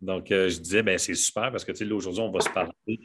[0.00, 3.00] Donc, euh, je disais, ben, c'est super parce que là, aujourd'hui, on va se parler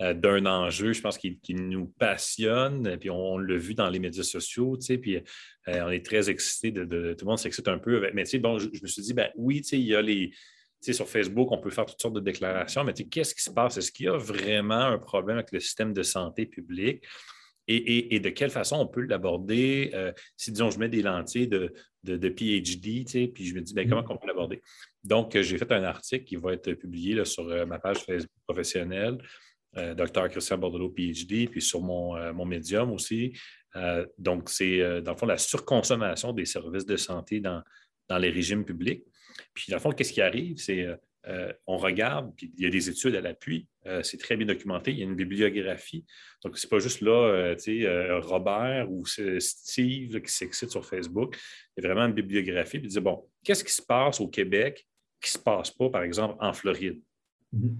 [0.00, 2.96] euh, d'un enjeu, je pense, qui, nous passionne.
[2.98, 5.20] Puis on, l'a vu dans les médias sociaux, puis euh,
[5.66, 6.70] on est très excités.
[6.70, 8.10] De, tout le monde s'excite un peu.
[8.14, 10.32] Mais bon, je, je, me suis dit, ben oui, il y a les.
[10.80, 13.76] sur Facebook, on peut faire toutes sortes de déclarations, mais qu'est-ce qui se passe?
[13.76, 17.04] Est-ce qu'il y a vraiment un problème avec le système de santé publique?
[17.70, 19.92] Et, de quelle façon on peut l'aborder?
[20.38, 24.00] si, disons, je mets des lentilles de, de, PhD, puis je me dis, ben, comment
[24.00, 24.12] mm-hmm.
[24.12, 24.62] on peut l'aborder?
[25.08, 28.30] Donc, euh, j'ai fait un article qui va être publié sur euh, ma page Facebook
[28.46, 29.16] professionnelle,
[29.78, 30.28] euh, Dr.
[30.28, 33.32] Christian Bordelot, PhD, puis sur mon, mon médium aussi.
[34.18, 37.62] donc, c'est dans le fond la surconsommation des services de santé dans,
[38.08, 39.04] dans les régimes publics.
[39.54, 40.56] Puis, dans le fond, qu'est-ce qui arrive?
[40.58, 40.86] C'est
[41.66, 43.68] on regarde, puis il y a des études à l'appui,
[44.02, 46.06] c'est très bien documenté, il y a une bibliographie.
[46.42, 51.36] Donc, ce n'est pas juste là, tu sais, Robert ou Steve qui s'excite sur Facebook.
[51.76, 54.87] Il y a vraiment une bibliographie, puis dit, bon, qu'est-ce qui se passe au Québec
[55.20, 57.00] qui ne se passe pas, par exemple, en Floride.
[57.54, 57.76] Mm-hmm.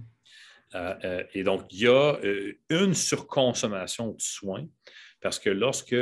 [0.75, 4.67] Euh, euh, et donc, il y a euh, une surconsommation de soins
[5.21, 5.95] parce que lorsque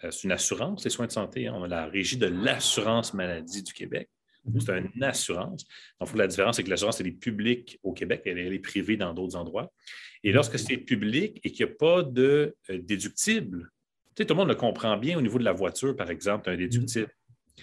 [0.00, 3.62] c'est une assurance, les soins de santé, hein, on a la régie de l'assurance maladie
[3.62, 4.08] du Québec.
[4.46, 4.60] Mm-hmm.
[4.60, 5.64] C'est une assurance.
[6.00, 9.14] Donc, la différence, c'est que l'assurance, elle est publique au Québec, elle, est privée dans
[9.14, 9.72] d'autres endroits.
[10.22, 10.34] Et mm-hmm.
[10.34, 13.70] lorsque c'est public et qu'il n'y a pas de déductible,
[14.14, 16.48] tu sais, tout le monde le comprend bien au niveau de la voiture, par exemple,
[16.48, 17.10] un déductible.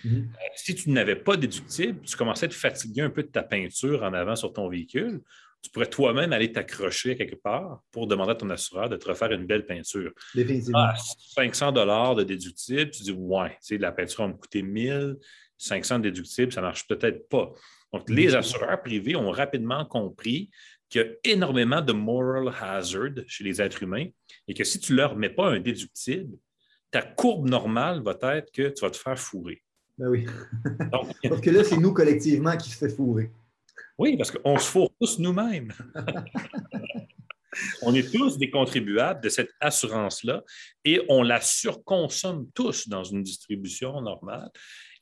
[0.03, 0.30] Mhm.
[0.34, 3.44] Euh, si tu n'avais pas déductible, tu commençais à te fatiguer un peu de ta
[3.44, 5.22] peinture en avant sur ton véhicule,
[5.61, 9.31] tu pourrais toi-même aller t'accrocher quelque part pour demander à ton assureur de te refaire
[9.31, 10.11] une belle peinture.
[10.33, 10.89] Définitivement.
[11.36, 15.17] 500 ah, dollars de déductible, tu dis ouais, la peinture va me coûter 1000,
[15.58, 17.52] 500 de déductible, ça ne marche peut-être pas.
[17.94, 20.49] Donc, les assureurs privés ont rapidement compris
[20.89, 24.08] qu'il y a énormément de moral hazard chez les êtres humains
[24.48, 26.38] et que si tu ne leur mets pas un déductible,
[26.89, 29.61] ta courbe normale va être que tu vas te faire fourrer.
[30.02, 30.26] Ben oui.
[31.30, 33.30] parce que là, c'est nous collectivement qui se fait fourrer.
[34.00, 35.72] Oui, parce qu'on se fourre tous nous-mêmes.
[37.84, 40.44] on est tous des contribuables de cette assurance-là
[40.86, 44.50] et on la surconsomme tous dans une distribution normale.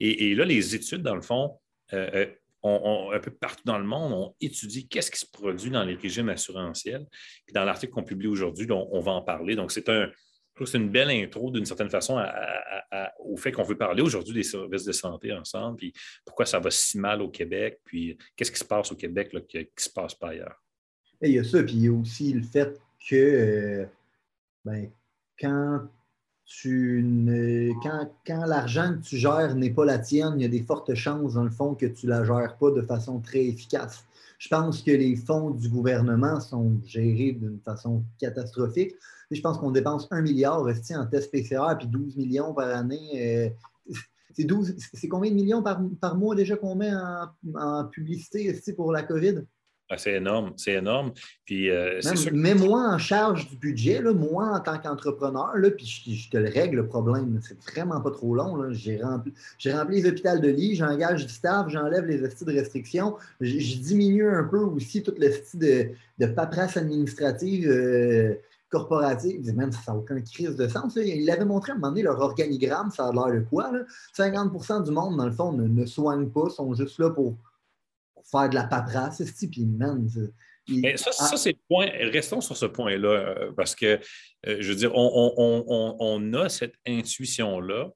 [0.02, 1.58] Et, là, les études, dans le fond,
[1.94, 2.26] euh,
[2.66, 5.96] euh, un peu partout dans le monde, ont étudié qu'est-ce qui se produit dans les
[5.96, 7.06] régimes assurantiels.
[7.46, 9.56] Puis dans l'article qu'on publie aujourd'hui, on va en parler.
[9.56, 10.10] Donc, c'est un,
[10.66, 12.22] c'est une belle intro d'une certaine façon
[13.20, 15.94] au fait qu'on veut parler aujourd'hui des services de santé ensemble, puis
[16.26, 19.58] pourquoi ça va si mal au Québec, puis qu'est-ce qui se passe au Québec qui
[19.58, 20.62] ne se passe pas ailleurs.
[21.22, 23.86] il y a ça, puis il y a aussi le fait que euh,
[24.66, 24.90] ben,
[25.40, 25.88] quand
[26.46, 30.64] tu quand, quand l'argent que tu gères n'est pas la tienne, il y a des
[30.64, 34.04] fortes chances, dans le fond, que tu ne la gères pas de façon très efficace.
[34.40, 38.96] Je pense que les fonds du gouvernement sont gérés d'une façon catastrophique
[39.32, 43.48] je pense qu'on dépense un milliard en tests PCR puis 12 millions par année.
[43.48, 43.50] Euh,
[44.94, 46.92] c'est combien de millions par, mois déjà qu'on met
[47.56, 49.44] en, publicité pour la COVID?
[49.92, 51.14] Ah, c'est énorme, c'est énorme.
[51.46, 52.00] Puis, euh,
[52.32, 56.78] Mets-moi en charge du budget, là, moi en tant qu'entrepreneur, puis je, te le règle
[56.78, 57.40] le problème.
[57.42, 58.72] C'est vraiment pas trop long.
[58.72, 59.34] J'ai rempli,
[59.66, 64.30] rempli, les hôpitaux de lit, j'engage du staff, j'enlève les hosties de restriction, je, diminue
[64.30, 65.90] un peu aussi toute le de,
[66.20, 67.68] de paperasse administrative.
[67.68, 68.36] Euh,
[68.70, 69.36] corporative.
[69.36, 70.96] Ils disent, ça n'a aucun crise de sens.
[70.96, 73.72] Ils avait montré à un moment donné leur organigramme, ça a l'air de quoi?
[74.18, 77.36] 50% du monde, dans le fond, ne, ne soignent pas, sont juste là pour,
[78.30, 79.22] faire de la paperasse.
[79.52, 80.08] Puis, man,
[80.68, 81.88] mais ça, ça c'est le point.
[82.12, 84.00] Restons sur ce point-là, euh, parce que,
[84.48, 87.90] euh, je veux dire, on, a cette intuition-là.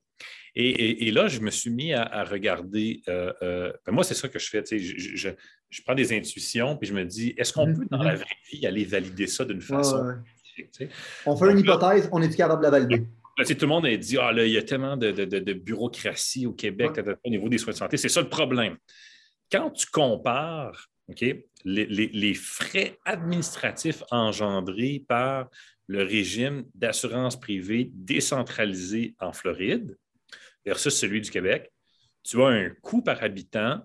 [0.56, 3.02] Et, là, je me suis mis à, regarder.
[3.08, 4.64] Euh, ben moi, c'est ça que je fais.
[4.66, 5.36] Je,
[5.70, 7.76] je, prends des intuitions, puis je me dis, est-ce qu'on mm-hmm.
[7.76, 10.16] peut, dans la vraie vie, aller valider ça d'une façon
[11.26, 13.06] on fait une hypothèse, on est capable de la valider?
[13.38, 17.00] tout le monde a dit Ah, là, il y a tellement de, bureaucratie au Québec
[17.24, 17.98] au niveau des soins de santé.
[17.98, 18.78] C'est ça le problème.
[19.52, 20.90] Quand tu compares
[21.66, 25.50] les, frais administratifs engendrés par
[25.88, 29.98] le régime d'assurance privée décentralisé en Floride
[30.66, 31.72] versus celui du Québec,
[32.24, 33.82] tu as un coût par habitant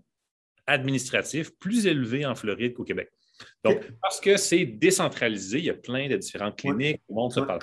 [0.66, 3.10] administratif plus élevé en Floride qu'au Québec.
[3.64, 7.40] Donc, parce que c'est décentralisé, il y a plein de différentes cliniques, le monde se
[7.40, 7.60] parle.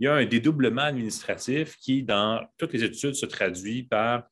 [0.00, 4.24] Il y a un dédoublement administratif qui, dans toutes les études, se traduit par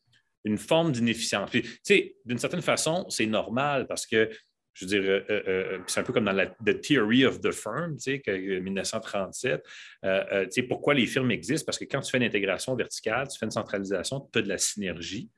[0.44, 1.50] une forme d'inefficience.
[1.50, 4.30] Tu sais, d'une certaine façon, c'est normal parce que
[4.72, 7.40] Je veux dire, euh, euh, euh, c'est un peu comme dans la The Theory of
[7.40, 9.62] the Firm, tu sais, 1937.
[9.62, 10.08] tu
[10.50, 11.66] sais, pourquoi les firmes existent?
[11.66, 14.48] Parce que quand tu fais une intégration verticale, tu fais une centralisation, tu as de
[14.48, 15.28] la synergie.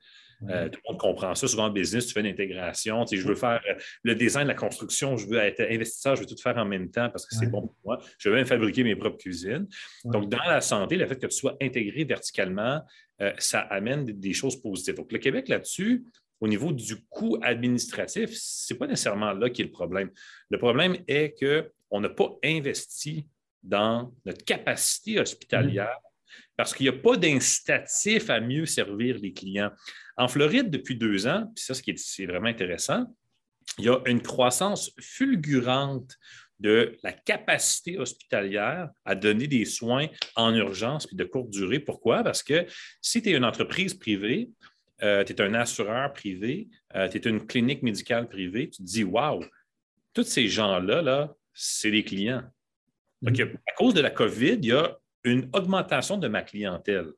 [0.47, 1.47] Tout le monde comprend ça.
[1.47, 3.05] Souvent en business, tu fais une intégration.
[3.05, 3.61] Tu sais, je veux faire
[4.03, 7.09] le design, la construction, je veux être investisseur, je veux tout faire en même temps
[7.09, 7.99] parce que c'est bon pour moi.
[8.17, 9.67] Je veux même fabriquer mes propres cuisines.
[10.05, 12.81] Donc, dans la santé, le fait que tu sois intégré verticalement,
[13.37, 14.95] ça amène des choses positives.
[14.95, 16.03] Donc, le Québec, là-dessus,
[16.41, 20.11] au niveau du coût administratif, ce n'est pas nécessairement là qui est le problème.
[20.49, 23.25] Le problème est qu'on n'a pas investi
[23.61, 25.97] dans notre capacité hospitalière
[26.57, 29.71] parce qu'il n'y a pas d'incitatif à mieux servir les clients.
[30.17, 33.05] En Floride, depuis deux ans, puis ça, ce qui est, vraiment intéressant,
[33.77, 36.17] il y a une croissance fulgurante
[36.59, 41.79] de la capacité hospitalière à donner des soins en urgence puis de courte durée.
[41.79, 42.23] Pourquoi?
[42.23, 42.65] Parce que
[43.01, 44.49] si tu es une entreprise privée,
[45.01, 48.83] euh, tu es un assureur privé, euh, tu es une clinique médicale privée, tu te
[48.83, 49.43] dis, waouh,
[50.13, 52.43] tous ces gens-là, là, c'est des clients.
[53.21, 53.55] Donc, mm-hmm.
[53.67, 57.11] à cause de la COVID, il y a une augmentation de ma clientèle.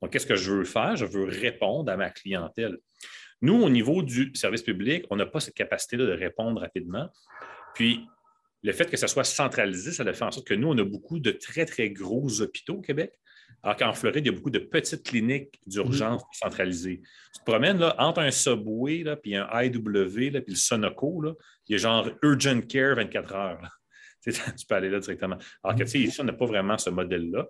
[0.00, 0.96] Donc, qu'est-ce que je veux faire?
[0.96, 2.78] Je veux répondre à ma clientèle.
[3.40, 7.08] Nous, au niveau du service public, on n'a pas cette capacité-là de répondre rapidement.
[7.74, 8.06] Puis,
[8.62, 11.18] le fait que ça soit centralisé, ça fait en sorte que nous, on a beaucoup
[11.18, 13.12] de très, très gros hôpitaux au Québec.
[13.62, 16.28] Alors qu'en Floride, il y a beaucoup de petites cliniques d'urgence mhm.
[16.32, 17.02] centralisées.
[17.32, 21.20] Tu te promènes là, entre un Subway là, puis un IW, là, puis le Sonoco,
[21.20, 21.32] là,
[21.68, 23.80] il y a genre Urgent Care 24 heures.
[24.56, 25.36] Tu, peux aller là directement.
[25.62, 27.46] Alors que tu sais, ici, on n'a pas vraiment ce modèle-là.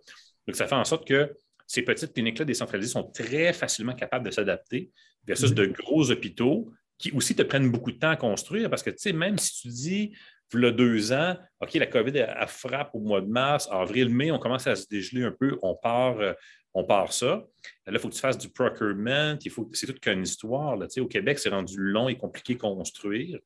[0.47, 1.37] Donc, ça fait en sorte que
[1.67, 4.91] ces petites cliniques-là décentralisées sont très facilement capables de s'adapter
[5.27, 5.57] versus mhm.
[5.57, 8.99] de gros hôpitaux qui aussi te prennent beaucoup de temps à construire parce que, tu
[8.99, 10.13] sais, même si tu dis
[10.55, 14.39] le deux ans, OK, la COVID, elle, frappe au mois de mars, avril, mai, on
[14.39, 16.33] commence à se dégeler un peu, on part, euh,
[16.73, 17.45] on part ça.
[17.87, 20.77] Là, il faut que tu fasses du procurement, il faut, c'est toute qu'une histoire.
[20.77, 23.39] Là, au Québec, c'est rendu long et compliqué à construire.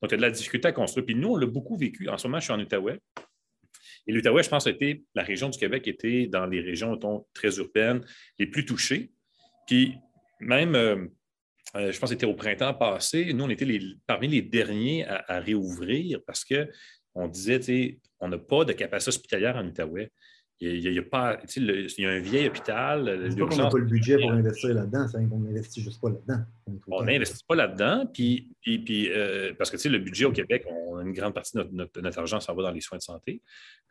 [0.00, 1.04] Donc, il y a de la difficulté à construire.
[1.04, 2.08] Puis nous, on l'a beaucoup vécu.
[2.08, 3.00] En ce moment, je suis en Outaouais.
[4.06, 6.98] Et l'Outaouais, je pense, a été, la région du Québec était dans les régions
[7.34, 8.04] très urbaines
[8.38, 9.12] les plus touchées.
[9.66, 9.94] Puis
[10.40, 11.06] même, euh,
[11.76, 13.32] euh, je pense que c'était au printemps passé.
[13.34, 13.66] Nous, on était
[14.06, 19.66] parmi les derniers à, réouvrir parce qu'on disait, on n'a pas de capacité hospitalière en
[19.66, 20.10] Outaouais.
[20.60, 23.28] Il y a, pas, il y a un vieil hôpital.
[23.30, 26.08] C'est pas qu'on n'a pas le budget pour investir là-dedans, c'est qu'on n'investit juste pas
[26.10, 26.44] là-dedans.
[26.88, 31.12] On n'investit pas là-dedans, puis, puis, euh, parce que le budget au Québec, on une
[31.12, 33.40] grande partie de notre, argent s'en va dans les soins de santé.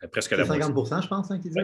[0.04, 1.56] Euh, presque la 50 moitié, je pense, hein, qu'ils disent.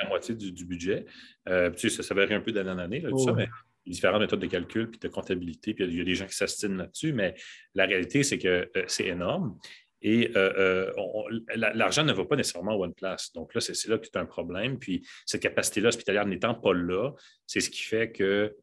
[0.00, 1.06] la moitié du, budget.
[1.46, 3.48] ça, ça varie un peu d'année en année, tout ça, mais
[3.86, 6.76] différentes méthodes de calcul puis de comptabilité, puis il y a des gens qui s'astinent
[6.76, 7.34] là-dessus, mais
[7.74, 9.58] la réalité, c'est que euh, c'est énorme.
[10.02, 13.32] Et euh, euh, l'argent ne va pas nécessairement à one place.
[13.34, 14.78] Donc là, c'est là que c'est un problème.
[14.78, 17.12] Puis cette capacité-là hospitalière n'étant pas là,
[17.46, 18.56] c'est ce qui fait que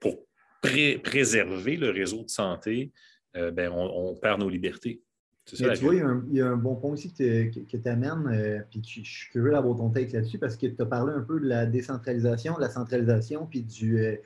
[0.00, 0.26] pour
[0.62, 2.92] préserver le réseau de santé,
[3.34, 5.02] ben, on, perd nos libertés.
[5.44, 5.98] tu vois, il
[6.32, 9.90] y, a un, bon point aussi que, tu amènes, puis je suis curieux d'avoir ton
[9.90, 13.46] take là-dessus parce que tu as parlé un peu de la décentralisation, de la centralisation,
[13.46, 14.18] puis du,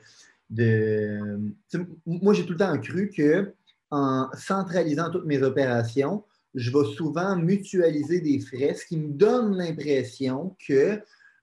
[0.51, 1.39] de.
[2.05, 3.53] Moi, j'ai tout le temps cru que
[3.89, 6.23] en centralisant toutes mes opérations,
[6.53, 10.99] je vais souvent mutualiser des frais, ce qui me donne l'impression que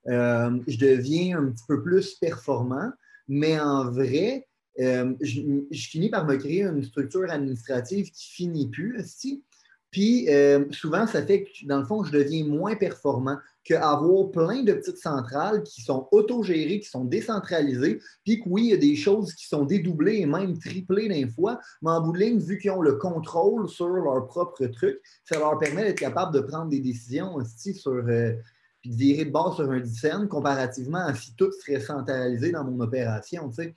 [0.09, 2.91] euh, je deviens un petit peu plus performant,
[3.27, 4.47] mais en vrai,
[4.81, 5.41] euh, je,
[5.73, 8.99] finis par me créer une structure administrative qui finit plus.
[9.01, 9.43] aussi.
[9.91, 14.63] Puis euh, souvent, ça fait que, dans le fond, je deviens moins performant qu'avoir plein
[14.63, 18.79] de petites centrales qui sont autogérées, qui sont décentralisées, puis que oui, il y a
[18.79, 22.39] des choses qui sont dédoublées et même triplées d'un fois, mais en bout de ligne,
[22.39, 26.41] vu qu'ils ont le contrôle sur leur propre truc, ça leur permet d'être capable de
[26.41, 27.93] prendre des décisions aussi sur.
[27.93, 28.33] Euh,
[28.81, 32.63] puis de virer de bord sur un dizaine comparativement à si tout serait centralisé dans
[32.63, 33.51] mon opération.
[33.51, 33.75] Fait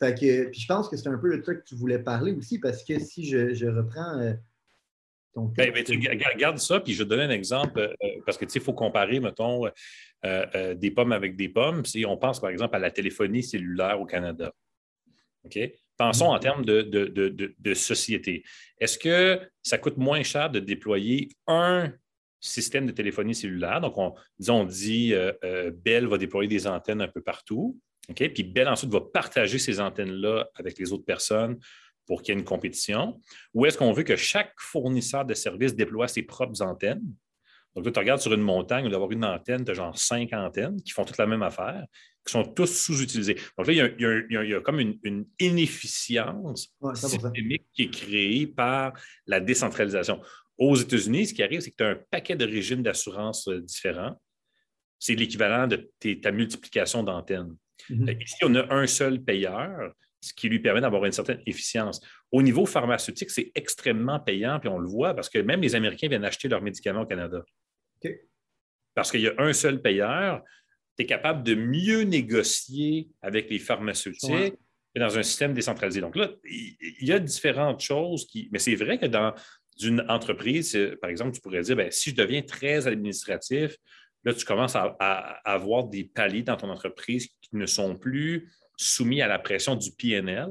[0.00, 2.58] que, puis je pense que c'est un peu le truc que tu voulais parler aussi,
[2.58, 4.18] parce que si je, reprends.
[4.18, 4.32] Euh,
[5.36, 5.84] ben, ben,
[6.34, 8.72] regarde ça, puis je vais te donner un exemple, euh, euh, parce que il faut
[8.72, 9.66] comparer, mettons,
[10.24, 11.84] euh, des pommes avec des pommes.
[11.84, 14.52] Si on pense, par exemple, à la téléphonie cellulaire au Canada.
[15.44, 15.58] OK?
[15.96, 18.42] Pensons en termes de, société.
[18.78, 21.92] Est-ce que ça coûte moins cher de déployer un
[22.40, 23.80] système de téléphonie cellulaire?
[23.80, 25.14] Donc, on, disons, on dit
[25.84, 27.78] Bell va déployer des antennes un peu partout.
[28.08, 28.32] OK?
[28.32, 31.58] Puis Bell ensuite va partager ces antennes-là avec les autres personnes
[32.10, 33.20] pour qu'il y ait une compétition?
[33.54, 37.04] Ou est-ce qu'on veut que chaque fournisseur de services déploie ses propres antennes?
[37.76, 40.32] Donc, là, tu regardes sur une montagne, où d'avoir une antenne, tu as genre cinq
[40.32, 41.86] antennes qui font toutes la même affaire,
[42.26, 43.36] qui sont tous sous-utilisées.
[43.56, 48.92] Donc là, il y a, comme une, inefficience systémique qui est créée par
[49.28, 50.20] la décentralisation.
[50.58, 53.60] Aux États-Unis, ce qui arrive, c'est que tu as un paquet de régimes d'assurance euh,
[53.60, 54.20] différents.
[54.98, 57.54] C'est l'équivalent de ta multiplication d'antennes.
[57.88, 58.24] Mm-hmm.
[58.24, 62.00] Ici, on a un seul payeur ce qui lui permet d'avoir une certaine efficience.
[62.30, 66.08] Au niveau pharmaceutique, c'est extrêmement payant, puis on le voit parce que même les Américains
[66.08, 67.42] viennent acheter leurs médicaments au Canada.
[68.94, 70.42] Parce qu'il y a un seul payeur,
[70.96, 74.54] tu es capable de mieux négocier avec les pharmaceutiques
[74.98, 76.00] dans un système décentralisé.
[76.00, 78.48] Donc là, il y a différentes choses qui.
[78.52, 79.34] Mais c'est vrai que dans
[79.80, 83.76] une entreprise, par exemple, tu pourrais dire ben, si je deviens très administratif,
[84.24, 84.96] là, tu commences à,
[85.44, 89.92] avoir des paliers dans ton entreprise qui ne sont plus soumis à la pression du
[89.92, 90.50] PNL.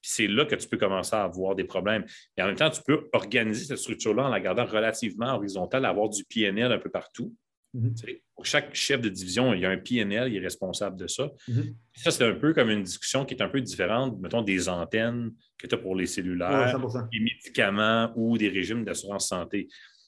[0.00, 2.04] C'est là que tu peux commencer à avoir des problèmes.
[2.36, 6.08] Et en même temps, tu peux organiser cette structure-là en la gardant relativement horizontale, avoir
[6.08, 7.34] du PNL un peu partout.
[7.74, 7.94] Mhm.
[8.34, 11.28] Pour chaque chef de division, il y a un PNL, il est responsable de ça.
[11.48, 11.74] Mhm.
[11.96, 15.32] Ça, c'est un peu comme une discussion qui est un peu différente, mettons, des antennes
[15.58, 16.78] que tu as pour les cellulaires,
[17.12, 19.66] des médicaments ou des régimes d'assurance santé.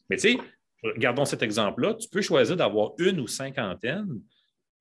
[0.09, 0.39] Mais tu sais,
[0.85, 4.21] regardons cet exemple-là, tu peux choisir d'avoir une ou cinq antennes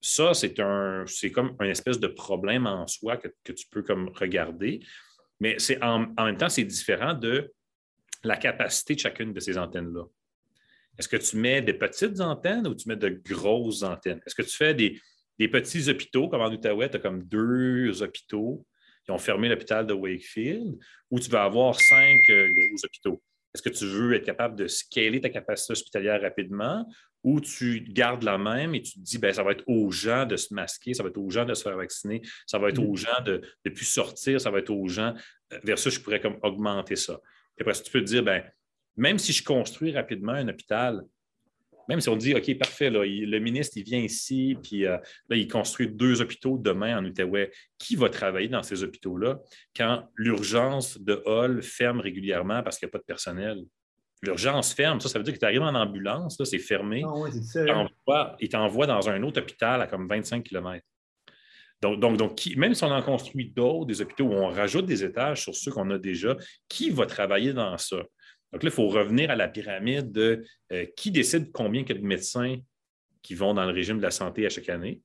[0.01, 4.10] ça, c'est un, c'est comme un espèce de problème en soi que, tu peux comme
[4.10, 4.80] regarder.
[5.39, 7.54] Mais c'est en, même temps, c'est différent de
[8.24, 10.04] la capacité de chacune de ces antennes-là.
[10.98, 14.20] Est-ce que tu mets des petites antennes ou tu mets de grosses antennes?
[14.25, 15.00] Est-ce que tu fais des,
[15.48, 18.66] petits hôpitaux, comme en Outaouais, tu as comme deux hôpitaux
[19.06, 20.75] qui ont fermé l'hôpital de Wakefield,
[21.12, 23.22] ou tu vas avoir cinq euh, gros hôpitaux?
[23.54, 26.86] Est-ce que tu veux être capable de scaler ta capacité hospitalière rapidement
[27.28, 30.26] ou tu gardes la même et tu te dis, ben, ça va être aux gens
[30.26, 32.80] de se masquer, ça va être aux gens de se faire vacciner, ça va être
[32.80, 32.98] aux mm.
[32.98, 35.14] gens de ne plus sortir, ça va être aux gens,
[35.52, 37.20] euh, versus je pourrais comme augmenter ça.
[37.58, 38.42] Et après, tu peux te dire, ben,
[38.96, 41.04] même si je construis rapidement un hôpital,
[41.90, 45.50] même si on dit, OK, parfait, le ministre, il vient ici, puis euh, là, il
[45.50, 47.52] construit deux hôpitaux demain en Outaouais.
[47.78, 49.40] Qui va travailler dans ces hôpitaux-là
[49.76, 53.66] quand l'urgence de Hall ferme régulièrement parce qu'il n'y a pas de personnel?
[54.24, 57.04] L'urgence ferme, ça, ça veut dire que tu arrives en ambulance, c'est fermé.
[57.06, 60.84] Ah il t'envoie dans un autre hôpital à comme 25 km.
[61.82, 65.04] Donc, donc, donc même si on en construit d'autres, des hôpitaux où on rajoute des
[65.04, 66.36] étages sur ceux qu'on a déjà,
[66.68, 67.98] qui va travailler dans ça?
[68.52, 71.92] Donc là, il faut revenir à la pyramide de euh, qui décide combien il y
[71.92, 72.56] a de médecins
[73.22, 75.02] qui vont dans le régime de la santé à chaque année,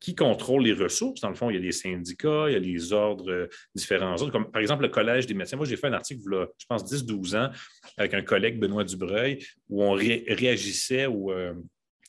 [0.00, 1.20] qui contrôle les ressources.
[1.20, 4.16] Dans le fond, il y a des syndicats, il y a les ordres, euh, différents
[4.30, 5.56] comme par exemple le Collège des médecins.
[5.56, 6.22] Moi, j'ai fait un article,
[6.58, 7.50] je pense, 10-12 ans,
[7.96, 11.54] avec un collègue, Benoît Dubreuil, où on réagissait euh,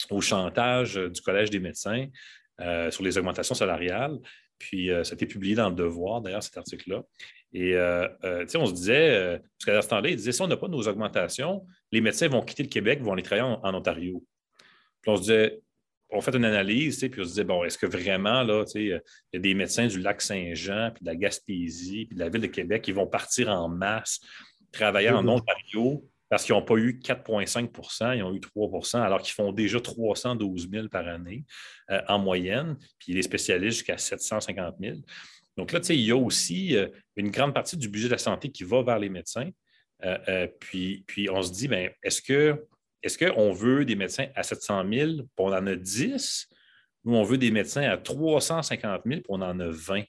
[0.09, 2.07] au, chantage du Collège des médecins
[2.89, 4.17] sur les augmentations salariales.
[4.57, 7.03] Puis, ça a été publié dans Le Devoir, d'ailleurs, cet article-là.
[7.53, 10.47] Et euh, euh, on se disait, euh, parce qu'à ce temps-là, ils disaient si on
[10.47, 14.23] n'a pas nos augmentations, les médecins vont quitter le Québec, vont aller travailler en, Ontario.
[15.01, 15.59] Puis on se disait,
[16.09, 19.01] on fait une analyse, puis on se disait, bon, est-ce que vraiment, là, il
[19.33, 22.41] y a des médecins du lac Saint-Jean, puis de la Gaspésie, puis de la ville
[22.41, 24.19] de Québec qui vont partir en masse
[24.71, 29.33] travailler en Ontario parce qu'ils n'ont pas eu 4,5% ils ont eu 3% alors qu'ils
[29.33, 31.45] font déjà 312 000 par année
[32.09, 34.97] en moyenne, puis les spécialistes jusqu'à 750 000.
[35.57, 38.49] Donc là, il y a aussi euh, une grande partie du budget de la santé
[38.49, 39.49] qui va vers les médecins.
[40.05, 42.63] Euh, euh, puis, puis on se dit, ben, est-ce que
[43.03, 46.49] est-ce qu'on veut des médecins à 700 000 puis on en a 10
[47.05, 50.03] ou on veut des médecins à 350 000 puis on en a 20?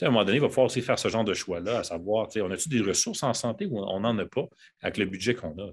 [0.00, 2.28] à un moment donné, il va falloir aussi faire ce genre de choix-là, à savoir,
[2.36, 4.48] on a-tu des ressources en santé ou on n'en a pas
[4.80, 5.70] avec le budget qu'on a?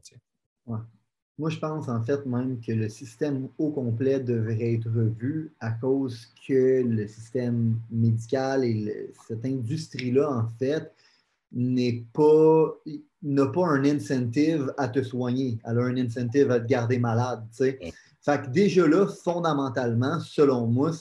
[1.39, 5.71] Moi, je pense en fait même que le système au complet devrait être revu à
[5.71, 10.93] cause que le système médical et cette industrie-là, en fait,
[11.51, 12.75] n'est pas
[13.21, 15.59] n'a pas un incentive à te soigner.
[15.65, 17.43] Elle a un incentive à te garder malade.
[17.51, 17.77] Fait
[18.41, 20.91] que déjà là, fondamentalement, selon moi,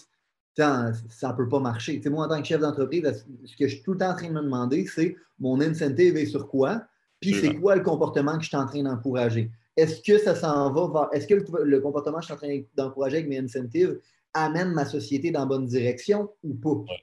[0.57, 2.03] ça ne peut pas marcher.
[2.07, 4.29] moi, en tant que chef d'entreprise, ce que je suis tout le temps en train
[4.29, 6.83] de me demander, c'est mon incentive est sur quoi,
[7.21, 10.73] puis c'est quoi le comportement que je suis en train d'encourager est-ce que ça s'en
[10.73, 11.09] va vers.
[11.13, 14.01] Est-ce que le, comportement que je suis en train d'encourager avec mes incentives
[14.35, 16.95] amène ma société dans la bonne direction ou pas?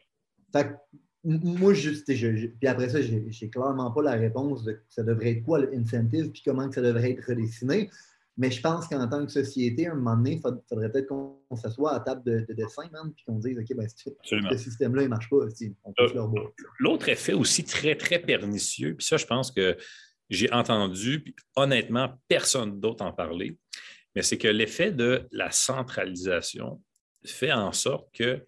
[0.51, 0.75] Fait
[1.25, 5.43] moi, juste, puis après ça, je n'ai clairement pas la réponse de ça devrait être
[5.43, 7.89] quoi l'incentive puis comment que ça devrait être redessiné.
[8.37, 11.55] Mais je pense qu'en tant que société, à un moment donné, il faudrait peut-être qu'on
[11.55, 12.83] s'assoie à table de, dessin,
[13.15, 15.37] puis qu'on dise OK, ben, ce système-là, il ne marche pas.
[15.37, 16.27] Euh,
[16.79, 19.77] l'autre effet aussi très, très pernicieux, puis ça, je pense que
[20.29, 23.57] j'ai entendu, puis honnêtement, personne d'autre en parler,
[24.15, 26.81] mais c'est que l'effet de la centralisation
[27.23, 28.45] fait en sorte que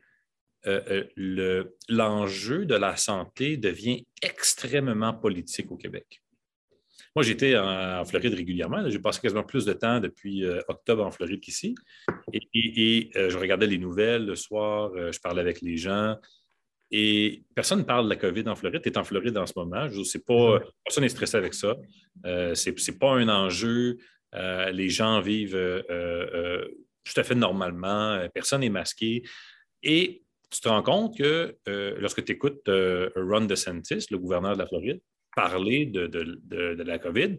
[0.67, 6.21] euh, euh, l'enjeu de la santé devient extrêmement politique au Québec.
[7.15, 8.87] Moi, j'étais en, Floride régulièrement.
[8.89, 11.73] J'ai passé quasiment plus de temps depuis euh, octobre en Floride qu'ici.
[12.33, 16.17] Et, je regardais les nouvelles le soir, je parlais avec les gens.
[16.91, 18.81] Et personne ne parle de la COVID en Floride.
[18.81, 19.87] Tu es en Floride en ce moment.
[19.87, 21.75] Je pas, personne n'est stressé avec ça.
[22.23, 23.97] Ce n'est pas un enjeu.
[24.33, 28.27] Les gens vivent tout à fait normalement.
[28.33, 29.23] Personne n'est masqué.
[29.81, 31.57] Et tu te rends compte que
[31.99, 35.01] lorsque tu écoutes Ron DeSantis, le gouverneur de la Floride,
[35.35, 37.37] parler de, de la COVID,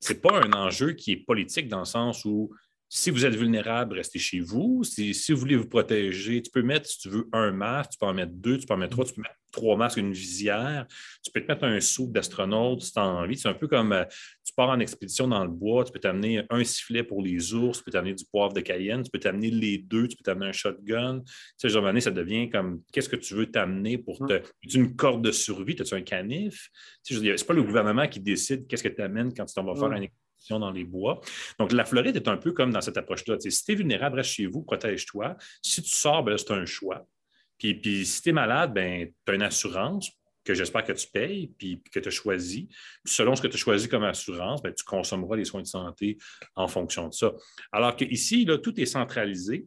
[0.00, 2.52] ce n'est pas un enjeu qui est politique dans le sens où
[2.90, 4.82] si vous êtes vulnérable, restez chez vous.
[4.82, 8.06] Si, vous voulez vous protéger, tu peux mettre, si tu veux, un masque, tu peux
[8.06, 10.86] en mettre deux, tu peux en mettre trois, tu peux mettre trois masques, une visière.
[11.22, 13.36] Tu peux te mettre un sou d'astronaute si tu as envie.
[13.36, 14.04] C'est un peu comme euh,
[14.42, 17.78] tu pars en expédition dans le bois, tu peux t'amener un sifflet pour les ours,
[17.78, 20.46] tu peux t'amener du poivre de Cayenne, tu peux t'amener les deux, tu peux t'amener
[20.46, 21.20] un shotgun.
[21.20, 24.40] Tu sais, genre, ça devient comme qu'est-ce que tu veux t'amener pour te.
[24.74, 25.76] une corde de survie?
[25.78, 26.70] As-tu un canif?
[27.04, 29.64] Tu sais, c'est pas le gouvernement qui décide qu'est-ce que tu amènes quand tu t'en
[29.64, 30.06] vas faire un
[30.48, 31.20] dans les bois.
[31.58, 33.36] Donc, la Floride est un peu comme dans cette approche-là.
[33.40, 35.36] si tu es vulnérable, reste chez vous, protège-toi.
[35.62, 37.06] Si tu sors, ben c'est un choix.
[37.58, 40.10] Puis, puis si tu es malade, ben, tu as une assurance
[40.44, 42.68] que j'espère que tu payes, puis que tu as choisi.
[43.04, 46.16] selon ce que tu as choisi comme assurance, ben, tu consommeras les soins de santé
[46.54, 47.32] en fonction de ça.
[47.70, 49.66] Alors qu'ici, tout est centralisé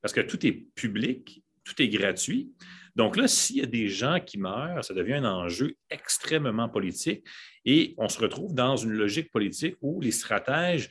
[0.00, 2.50] parce que tout est public, tout est gratuit.
[2.94, 7.26] Donc là, s'il y a des gens qui meurent, ça devient un enjeu extrêmement politique
[7.64, 10.90] et on se retrouve dans une logique politique où les stratèges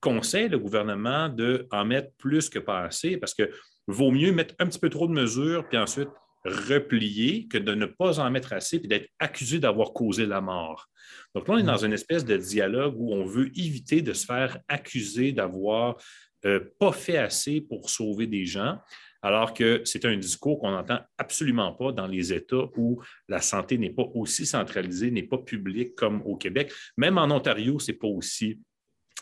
[0.00, 3.50] conseillent le gouvernement d'en mettre plus que pas assez parce que
[3.86, 6.08] vaut mieux mettre un petit peu trop de mesures puis ensuite
[6.44, 10.88] replier que de ne pas en mettre assez puis d'être accusé d'avoir causé la mort.
[11.34, 14.26] Donc là, on est dans une espèce de dialogue où on veut éviter de se
[14.26, 15.96] faire accuser d'avoir
[16.44, 18.78] euh, pas fait assez pour sauver des gens
[19.22, 23.78] alors que c'est un discours qu'on n'entend absolument pas dans les États où la santé
[23.78, 26.72] n'est pas aussi centralisée, n'est pas publique comme au Québec.
[26.96, 28.60] Même en Ontario, ce n'est pas aussi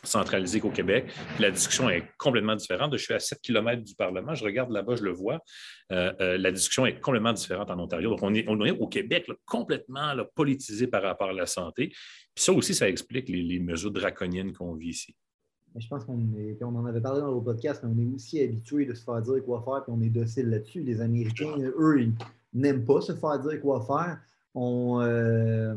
[0.02, 1.12] centralisé qu'au Québec.
[1.38, 2.92] La discussion est complètement différente.
[2.96, 5.40] Je suis à 7 km du Parlement, je regarde là-bas, je le vois.
[5.92, 8.08] Euh, euh, la discussion est complètement différente en Ontario.
[8.08, 11.88] Donc, on est, au Québec complètement politisé par rapport à la santé.
[12.34, 15.14] Puis ça aussi, ça explique les mesures draconiennes qu'on vit ici
[15.76, 18.40] je pense qu'on est, on en avait parlé dans le podcast, mais on est aussi
[18.40, 20.82] habitué de se faire dire quoi faire, puis on est docile là-dessus.
[20.82, 22.14] Les Américains, eux, ils
[22.52, 24.20] n'aiment pas se faire dire quoi faire.
[24.54, 25.76] On euh,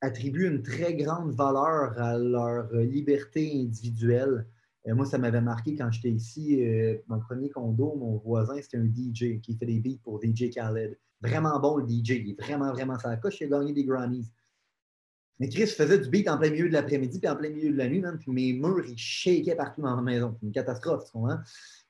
[0.00, 4.46] attribue une très grande valeur à leur liberté individuelle.
[4.88, 6.62] Euh, moi, ça m'avait marqué quand j'étais ici.
[6.62, 10.50] Euh, mon premier condo, mon voisin, c'était un DJ qui fait des beats pour DJ
[10.50, 10.98] Khaled.
[11.20, 12.10] Vraiment bon, le DJ.
[12.10, 13.40] Il est vraiment, vraiment ça coche.
[13.40, 14.30] Il a gagné des Grammys.
[15.40, 17.76] Mais Chris faisait du beat en plein milieu de l'après-midi puis en plein milieu de
[17.76, 20.36] la nuit, même, puis mes murs, ils shakaient partout dans la maison.
[20.38, 21.38] C'est une catastrophe, tu comprends?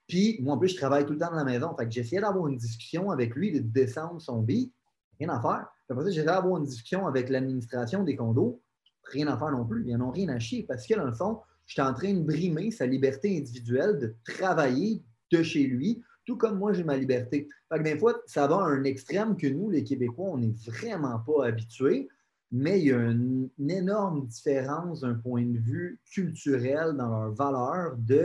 [0.07, 1.75] Puis, moi, en plus, je travaille tout le temps dans la maison.
[1.77, 4.73] Fait que j'essayais d'avoir une discussion avec lui, de descendre son beat.
[5.19, 5.69] Rien à faire.
[5.87, 8.61] Puis après ça, j'essayais d'avoir une discussion avec l'administration des condos.
[9.05, 9.85] Rien à faire non plus.
[9.87, 12.23] Ils n'en ont rien à chier parce que, dans le fond, j'étais en train de
[12.23, 17.49] brimer sa liberté individuelle de travailler de chez lui, tout comme moi, j'ai ma liberté.
[17.71, 20.55] Fait que des fois, ça va à un extrême que nous, les Québécois, on n'est
[20.67, 22.09] vraiment pas habitués
[22.53, 27.97] mais il y a une, énorme différence d'un point de vue culturel dans leurs valeurs
[27.97, 28.23] de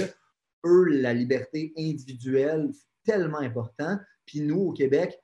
[0.65, 2.69] eux, la liberté individuelle,
[3.05, 3.97] tellement important.
[4.25, 5.17] Puis nous, au Québec,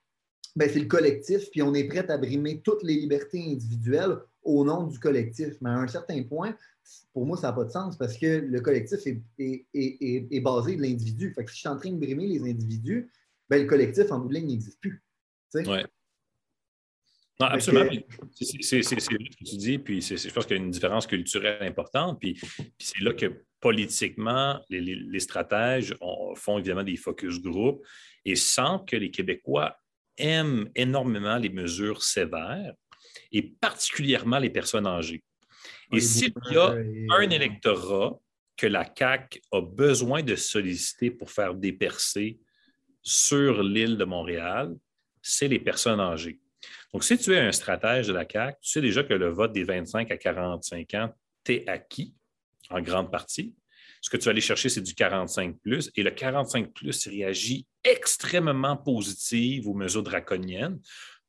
[0.55, 4.63] ben, c'est le collectif, puis on est prêt à brimer toutes les libertés individuelles au
[4.63, 5.55] nom du collectif.
[5.59, 6.55] Mais à un certain point,
[7.11, 11.33] pour moi, ça n'a pas de sens parce que le collectif est, basé de l'individu.
[11.33, 13.11] Fait que si je suis en train de brimer les individus,
[13.49, 15.03] ben, le collectif, en bout de ligne, n'existe plus.
[17.43, 17.91] Non, absolument.
[18.31, 22.19] C'est ce que tu dis, puis je pense qu'il y a une différence culturelle importante,
[22.19, 22.39] puis,
[22.77, 25.95] c'est là que politiquement, les, stratèges
[26.35, 27.85] font évidemment des focus group
[28.25, 29.77] et sentent que les Québécois
[30.17, 32.73] aiment énormément les mesures sévères
[33.31, 35.23] et particulièrement les personnes âgées.
[35.91, 36.75] Et s'il y a
[37.11, 38.19] un électorat
[38.55, 42.39] que la CAQ a besoin de solliciter pour faire des percées
[43.01, 44.75] sur l'île de Montréal,
[45.21, 46.39] c'est les personnes âgées.
[46.93, 49.51] Donc, si tu es un stratège de la CAQ, tu sais déjà que le vote
[49.51, 51.09] des 25 à 45 ans
[51.43, 52.13] t'est acquis
[52.69, 53.55] en grande partie.
[54.01, 55.89] Ce que tu vas aller chercher, c'est du 45 plus.
[55.95, 60.79] Et le 45 plus réagit extrêmement positif aux mesures draconiennes.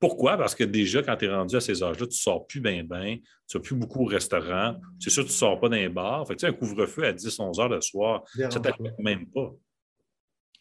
[0.01, 0.37] Pourquoi?
[0.37, 2.83] Parce que déjà, quand tu es rendu à ces âges-là, tu ne sors plus bien,
[2.85, 3.17] bien,
[3.49, 4.77] tu ne vas plus beaucoup au restaurant.
[4.99, 6.27] C'est sûr, tu ne sors pas d'un bar.
[6.27, 9.53] Fait un couvre-feu à 10-11 heures le soir, ça ne t'affecte même pas.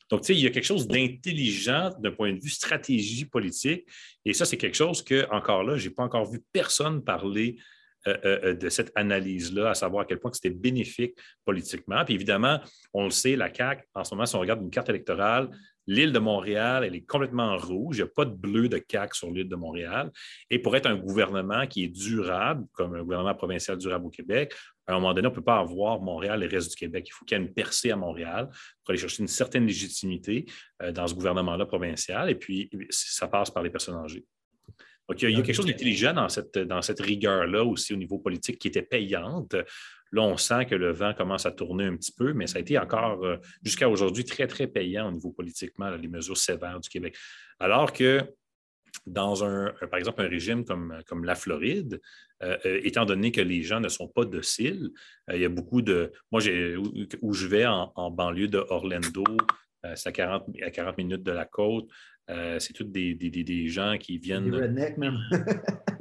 [0.09, 3.85] Donc, tu sais, il y a quelque chose d'intelligent d'un point de vue stratégie politique.
[4.25, 7.57] Et ça, c'est quelque chose que, encore là, je n'ai pas encore vu personne parler
[8.05, 12.03] euh, euh, euh, de cette analyse-là, à savoir à quel point c'était bénéfique politiquement.
[12.03, 12.59] Puis évidemment,
[12.93, 15.49] on le sait, la CAQ, en ce moment, si on regarde une carte électorale,
[15.87, 17.97] l'île de Montréal, elle est complètement rouge.
[17.97, 20.11] Il n'y a pas de bleu de CAQ sur l'île de Montréal.
[20.49, 24.53] Et pour être un gouvernement qui est durable, comme un gouvernement provincial durable au Québec,
[24.87, 27.05] à un moment donné, on ne peut pas avoir Montréal et le reste du Québec.
[27.07, 28.49] Il faut qu'il y ait une percée à Montréal
[28.83, 30.45] pour aller chercher une certaine légitimité
[30.81, 32.29] euh, dans ce gouvernement-là provincial.
[32.29, 34.25] Et puis, ça passe par les personnes âgées.
[35.07, 38.19] Donc, il y a, quelque chose d'intelligent dans cette, dans cette rigueur-là aussi au niveau
[38.19, 39.53] politique qui était payante
[40.13, 42.61] Là, on sent que le vent commence à tourner un petit peu, mais ça a
[42.61, 46.87] été encore, euh, jusqu'à aujourd'hui, très, très payant au niveau politiquement, les mesures sévères du
[46.87, 47.17] Québec.
[47.59, 48.21] Alors que
[49.07, 51.99] dans un, par exemple, un régime comme, comme la Floride,
[52.43, 54.91] euh, euh, étant donné que les gens ne sont pas dociles,
[55.33, 56.11] il y a beaucoup de.
[56.31, 56.41] Moi,
[57.21, 59.23] où, je vais en, banlieue de Orlando,
[59.95, 61.89] c'est à 40, à 40 minutes de la côte.
[62.27, 64.51] c'est tous des, des, gens qui viennent.
[64.51, 65.17] Des rednecks, même.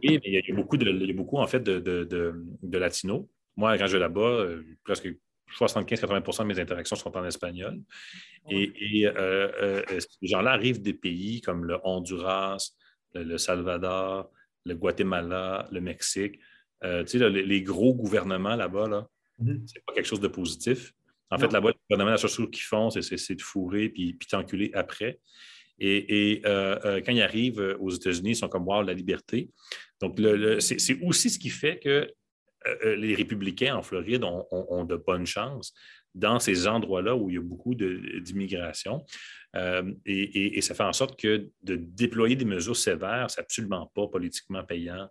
[0.02, 2.04] oui, mais il y, a, beaucoup, de, il y a beaucoup en fait, de, de,
[2.04, 3.24] de latinos
[3.56, 5.08] moi, quand je vais là-bas, euh, presque
[5.58, 7.78] 75-80% de mes interactions sont en espagnol.
[8.50, 9.12] Et, euh,
[9.60, 12.72] euh, ces gens-là arrivent des pays comme le Honduras,
[13.14, 14.30] le, Salvador,
[14.64, 16.38] le Guatemala, le Mexique.
[16.82, 19.08] tu sais, les, gros gouvernements là-bas, là,
[19.40, 19.60] mm-hmm.
[19.66, 20.92] c'est pas quelque chose de positif.
[21.30, 24.28] En fait, là-bas, le gouvernement, la seule chose qu'ils font, c'est de fourrer puis, puis
[24.28, 25.20] t'enculer après.
[25.78, 29.50] Et, quand ils arrivent aux États-Unis, ils sont comme Wow, la liberté.
[30.00, 30.18] Donc,
[30.60, 32.10] c'est aussi ce qui fait que
[32.66, 35.72] euh, euh, les républicains en Floride ont, de bonnes chances
[36.14, 39.04] dans ces endroits-là où il y a beaucoup d'immigration.
[39.56, 44.06] Euh, et, ça fait en sorte que de déployer des mesures sévères, c'est absolument pas
[44.08, 45.08] politiquement payant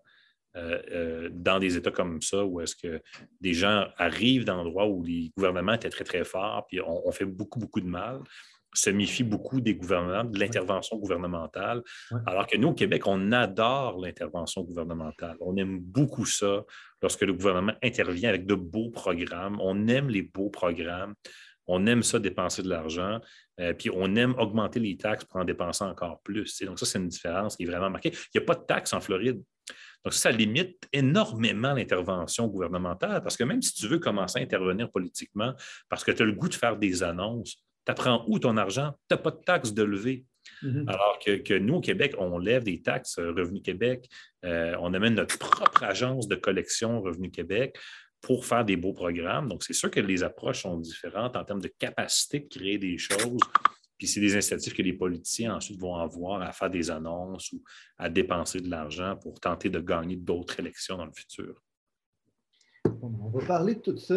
[0.54, 3.02] dans des États comme ça, où est-ce que
[3.40, 7.24] des gens arrivent d'endroits où les gouvernements étaient très, très forts, puis on, on fait
[7.24, 8.20] beaucoup, beaucoup de mal
[8.74, 11.82] se méfie beaucoup des gouvernements, de l'intervention gouvernementale,
[12.26, 15.38] alors que nous, au Québec, on adore l'intervention gouvernementale.
[15.42, 16.64] On aime beaucoup ça
[17.02, 19.58] lorsque le gouvernement intervient avec de beaux programmes.
[19.62, 21.16] On aime les beaux programmes.
[21.68, 23.20] On aime ça dépenser de l'argent.
[23.60, 26.62] Euh, puis on aime augmenter les taxes pour en dépenser encore plus.
[26.64, 28.12] Donc, ça, c'est une différence qui est vraiment marquée.
[28.34, 29.42] Il n'y a pas de taxes en Floride.
[30.04, 34.90] Donc, ça limite énormément l'intervention gouvernementale parce que même si tu veux commencer à intervenir
[34.90, 35.54] politiquement
[35.90, 38.92] parce que tu as le goût de faire des annonces, tu apprends où ton argent?
[39.10, 40.26] Tu n'as pas de taxes de lever.
[40.64, 40.90] Mm-hmm.
[40.90, 44.10] Alors que, nous, au Québec, on lève des taxes, euh, Revenu Québec,
[44.46, 47.78] euh, on amène notre propre agence de collection, Revenu Québec,
[48.22, 49.50] pour faire des beaux programmes.
[49.50, 52.98] Donc, c'est sûr que les approches sont différentes en termes de capacité de créer des
[52.98, 53.42] choses.
[53.98, 57.62] Puis c'est des incitatifs que les politiciens ensuite vont avoir à faire des annonces ou
[58.00, 61.62] à dépenser de l'argent pour tenter de gagner d'autres élections dans le futur.
[63.02, 64.16] On va parler de tout ça.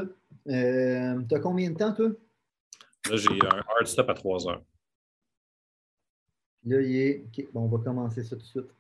[0.49, 2.11] Euh, tu as combien de temps, toi?
[3.11, 4.63] Là, j'ai un hard stop à 3 heures.
[6.65, 7.25] Là, il est.
[7.27, 8.71] OK, bon, on va commencer ça tout de suite.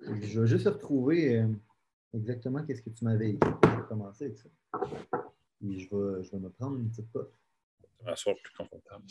[0.00, 1.48] Je vais juste retrouver euh,
[2.14, 3.50] exactement ce que tu m'avais écrit.
[3.64, 4.48] Je vais commencer avec ça.
[5.66, 7.34] Et je vais, je vais me prendre une petite pote.
[7.80, 9.04] Ça va m'asseoir plus confortable.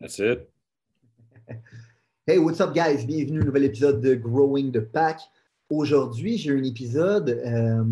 [0.00, 0.51] That's it.
[2.24, 3.04] Hey, what's up, guys?
[3.04, 5.22] Bienvenue à un nouvel épisode de Growing the Pack.
[5.68, 7.82] Aujourd'hui, j'ai un épisode euh,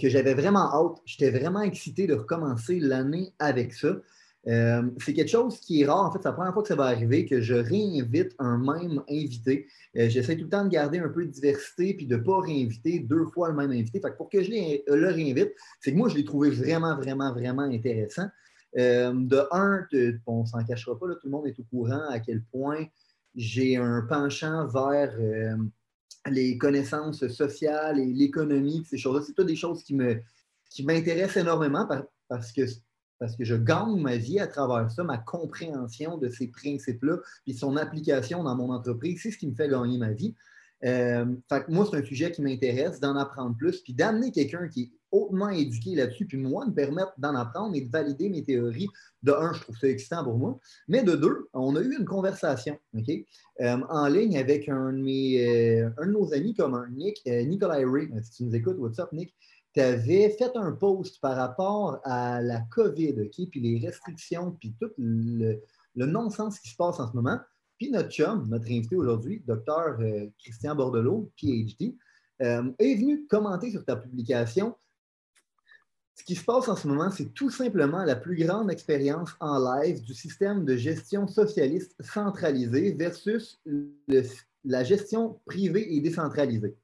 [0.00, 1.00] que j'avais vraiment hâte.
[1.04, 3.98] J'étais vraiment excité de recommencer l'année avec ça.
[4.48, 6.06] Euh, c'est quelque chose qui est rare.
[6.06, 9.00] En fait, c'est la première fois que ça va arriver que je réinvite un même
[9.08, 9.68] invité.
[9.96, 12.40] Euh, j'essaie tout le temps de garder un peu de diversité puis de ne pas
[12.40, 14.00] réinviter deux fois le même invité.
[14.00, 17.62] Fait pour que je le réinvite, c'est que moi, je l'ai trouvé vraiment, vraiment, vraiment
[17.62, 18.26] intéressant.
[18.74, 19.86] de un,
[20.26, 22.86] on ne s'en cachera pas, tout le monde est au courant à quel point
[23.34, 25.56] j'ai un penchant vers euh,
[26.30, 29.22] les connaissances sociales et l'économie, ces choses-là.
[29.26, 30.20] C'est toutes des choses qui, me,
[30.70, 31.88] qui m'intéressent énormément
[32.28, 32.62] parce, que,
[33.18, 37.54] parce que je gagne ma vie à travers ça, ma compréhension de ces principes-là, puis
[37.54, 39.20] son application dans mon entreprise.
[39.22, 40.34] C'est ce qui me fait gagner ma vie.
[40.84, 41.24] Euh,
[41.68, 45.94] moi, c'est un sujet qui m'intéresse, d'en apprendre plus, puis d'amener quelqu'un qui hautement éduqué
[45.94, 48.88] là-dessus, puis moi, me permettre d'en apprendre et de valider mes théories.
[49.22, 50.58] De un, je trouve ça excitant pour moi.
[50.88, 55.46] Mais de deux, on a eu une conversation euh, en ligne avec un de, mes,
[55.46, 58.08] euh, un de nos amis communs, Nick, Nicolas Ray.
[58.22, 59.32] Si tu nous écoutes, what's up, Nick?
[59.74, 63.48] Tu avais fait un post par rapport à la COVID, OK?
[63.50, 65.60] Puis les restrictions, puis tout le,
[65.94, 67.38] non-sens qui se passe en ce moment.
[67.78, 71.96] Puis notre chum, notre invité aujourd'hui, docteur euh, Christian Bordelot, PhD,
[72.42, 74.76] euh, est venu commenter sur ta publication.
[76.14, 79.58] Ce qui se passe en ce moment, c'est tout simplement la plus grande expérience en
[79.58, 83.60] live du système de gestion socialiste centralisé versus
[84.64, 86.76] la gestion privée et décentralisée.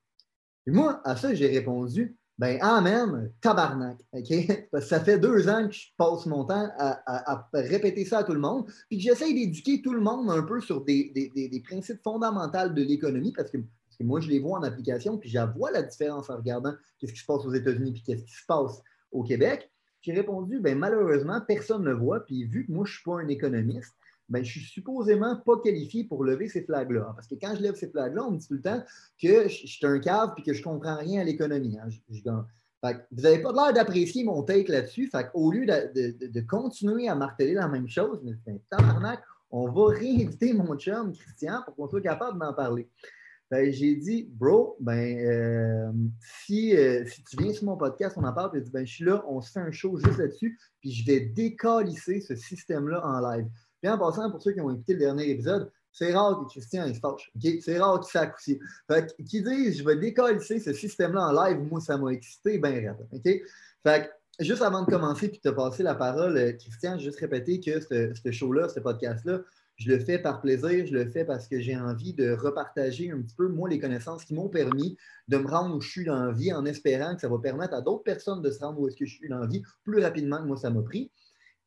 [0.67, 3.99] Et moi, à ça, j'ai répondu ben, amen, tabarnak.
[4.12, 4.69] OK?
[4.81, 8.38] Ça fait deux ans que je passe mon temps à, répéter ça à tout le
[8.38, 12.83] monde, puis que j'essaye d'éduquer tout le monde un peu sur des, principes fondamentaux de
[12.83, 13.59] l'économie, parce que,
[14.01, 17.27] moi, je les vois en application, puis j'avoue la différence en regardant ce qui se
[17.27, 18.81] passe aux États-Unis, puis qu'est-ce qui se passe
[19.12, 19.71] au Québec.
[20.01, 23.18] J'ai répondu, ben, malheureusement, personne ne voit, puis vu que moi, je ne suis pas
[23.18, 23.94] un économiste,
[24.29, 27.12] ben, je suis supposément pas qualifié pour lever ces flags-là.
[27.14, 28.83] Parce que quand je lève ces flags-là, on me dit tout le temps
[29.21, 31.79] que je, suis un cave et que je ne comprends rien à l'économie.
[31.79, 31.88] Hein.
[33.11, 35.11] vous n'avez pas l'air d'apprécier mon take là-dessus.
[35.33, 40.77] Au lieu de, continuer à marteler la même chose, mais tabarnak, on va réinviter mon
[40.77, 42.87] chum Christian pour qu'on soit capable d'en parler.
[43.51, 45.93] J'ai dit, bro, ben, euh,
[46.45, 49.05] si, euh, si, tu viens sur mon podcast, on en parle, puis ben, je suis
[49.05, 53.21] là, on se fait un show juste là-dessus, puis je vais décalisser ce système-là en
[53.21, 53.47] live.
[53.81, 56.87] Puis en passant, pour ceux qui ont écouté le dernier épisode, c'est rare que Christian
[56.87, 57.33] il se fâche.
[57.61, 58.59] C'est rare qu'il s'accouche.
[58.87, 62.71] Fait qui dit je vais décalisser ce système-là en live, moi, ça m'a excité bien
[62.71, 63.43] raide.
[63.83, 67.61] Fait juste avant de commencer puis de te passer la parole, euh, Christian, juste répéter
[67.61, 69.41] que ce show-là, ce podcast-là,
[69.79, 73.23] je le fais par plaisir, je le fais parce que j'ai envie de repartager un
[73.23, 74.97] petit peu, moi, les connaissances qui m'ont permis
[75.29, 77.75] de me rendre où je suis dans la vie en espérant que ça va permettre
[77.75, 80.01] à d'autres personnes de se rendre où est-ce que je suis dans la vie plus
[80.01, 81.12] rapidement que moi, ça m'a pris.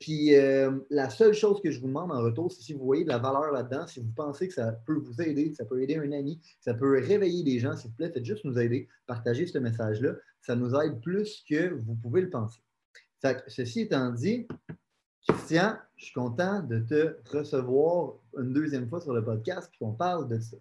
[0.01, 3.03] Puis euh, la seule chose que je vous demande en retour, c'est si vous voyez
[3.03, 5.81] de la valeur là-dedans, si vous pensez que ça peut vous aider, que ça peut
[5.81, 8.57] aider un ami, que ça peut réveiller des gens, s'il vous plaît, faites juste nous
[8.57, 10.15] aider, partagez ce message-là.
[10.41, 12.61] Ça nous aide plus que vous pouvez le penser.
[13.47, 14.47] ceci étant dit,
[15.27, 19.93] Christian, je suis content de te recevoir une deuxième fois sur le podcast et qu'on
[19.93, 20.57] parle de ça.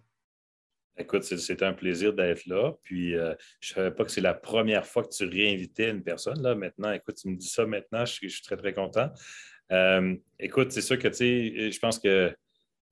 [0.97, 2.73] Écoute, c'est un plaisir d'être là.
[2.83, 6.03] Puis, euh, je ne savais pas que c'est la première fois que tu réinvitais une
[6.03, 6.41] personne.
[6.41, 6.53] Là.
[6.53, 9.09] Maintenant, écoute, tu me dis ça maintenant, je, suis très, très content.
[9.71, 12.35] Euh, écoute, c'est sûr que, tu sais, je pense que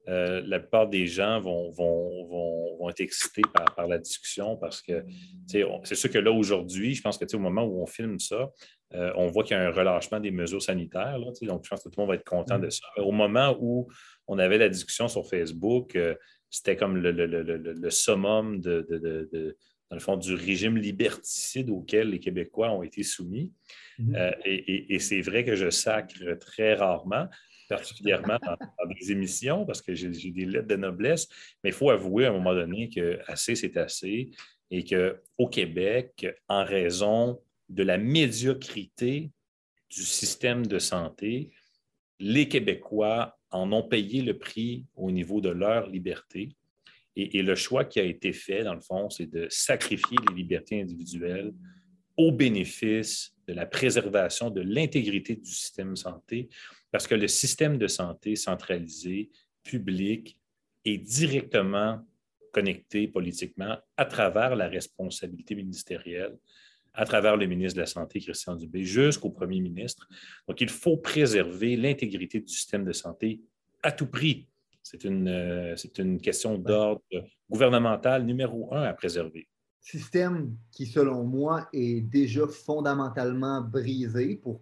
[0.10, 3.44] euh, la plupart des gens vont, vont, être excités
[3.76, 5.06] par, la discussion parce que,
[5.48, 8.50] c'est sûr que là, aujourd'hui, je pense que, au moment où on filme ça,
[8.92, 11.20] on voit qu'il y a un relâchement des mesures sanitaires.
[11.20, 12.86] donc, je pense que tout le monde va être content de ça.
[12.98, 13.88] Au moment où
[14.28, 15.96] on avait la discussion sur Facebook,
[16.50, 19.56] c'était comme le, summum de,
[19.90, 23.52] dans le fond, du régime liberticide auquel les Québécois ont été soumis.
[23.98, 24.16] Mhm.
[24.16, 27.28] Euh, et, c'est vrai que je sacre très rarement,
[27.70, 31.30] particulièrement dans, des émissions, parce que j'ai des lettres de noblesse,
[31.64, 34.32] mais il faut avouer à un moment donné que assez, c'est assez,
[34.72, 39.32] et qu'au Québec, en raison de la médiocrité
[39.90, 41.52] du système de santé,
[42.20, 46.50] les Québécois en ont payé le prix au niveau de leur liberté.
[47.16, 50.82] Et, le choix qui a été fait, dans le fond, c'est de sacrifier les libertés
[50.82, 51.54] individuelles
[52.16, 56.50] au bénéfice de la préservation de l'intégrité du système de santé,
[56.92, 59.30] parce que le système de santé centralisé,
[59.64, 60.40] public,
[60.86, 62.06] est directement
[62.52, 66.38] connecté politiquement à travers la responsabilité ministérielle
[66.94, 70.08] à travers le ministre de la Santé, Christian Dubé, jusqu'au premier ministre.
[70.48, 73.42] Donc, il faut préserver l'intégrité du système de santé
[73.84, 74.48] à tout prix.
[74.84, 77.04] C'est une, euh, une question d'ordre
[77.50, 79.48] gouvernemental numéro un à préserver.
[79.80, 84.62] Système qui, selon moi, est déjà fondamentalement brisé pour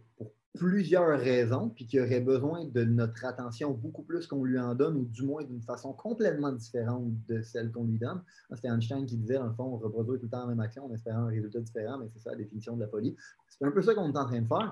[0.54, 4.98] plusieurs raisons, puis qui aurait besoin de notre attention beaucoup plus qu'on lui en donne,
[4.98, 8.22] ou du moins d'une façon complètement différente de celle qu'on lui donne.
[8.54, 10.86] C'était Einstein qui disait, dans le fond, on reproduit tout le temps la même action
[10.86, 13.16] en espérant un résultat différent, mais c'est ça la définition de la folie.
[13.48, 14.72] C'est un peu ça qu'on est en train de faire.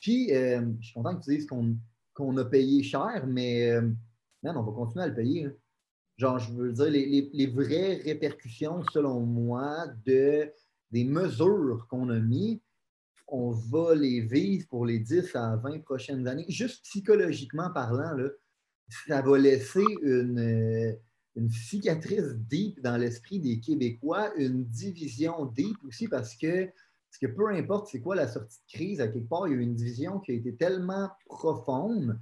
[0.00, 3.90] Puis, euh, je suis content que tu dises qu'on a payé cher, mais euh,
[4.44, 5.46] on va continuer à le payer.
[5.46, 5.52] Hein.
[6.16, 10.48] Genre, je veux dire, les, les, vraies répercussions, selon moi, de,
[10.92, 12.60] des mesures qu'on a mises,
[13.26, 16.44] on va les vivre pour les 10 à 20 prochaines années.
[16.48, 18.16] Juste psychologiquement parlant,
[19.08, 20.92] ça va laisser une, euh,
[21.36, 27.26] une cicatrice deep dans l'esprit des Québécois, une division deep aussi parce que, parce que
[27.26, 29.62] peu importe c'est quoi la sortie de crise, à quelque part, il y a eu
[29.62, 32.18] une division qui a été tellement profonde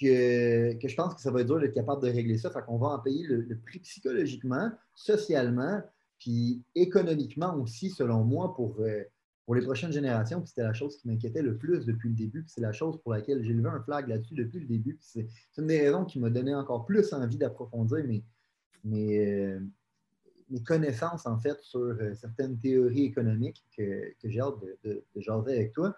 [0.00, 2.50] que, je pense que ça va être dur d'être capable de régler ça.
[2.50, 5.82] Fait qu'on va en payer le, le prix psychologiquement, socialement,
[6.18, 9.02] puis économiquement aussi, selon moi, pour, euh,
[9.50, 10.46] pour les prochaines générations.
[10.46, 12.44] C'était la chose qui m'inquiétait le plus depuis le début.
[12.46, 14.96] C'est la chose pour laquelle j'ai levé un flag là-dessus depuis le début.
[15.00, 15.26] C'est
[15.58, 18.22] une des raisons qui m'a donné encore plus envie d'approfondir mes,
[18.84, 19.58] mes, euh,
[20.50, 25.20] mes, connaissances en fait sur euh, certaines théories économiques que, que j'ai hâte de, de,
[25.20, 25.96] jaser avec toi.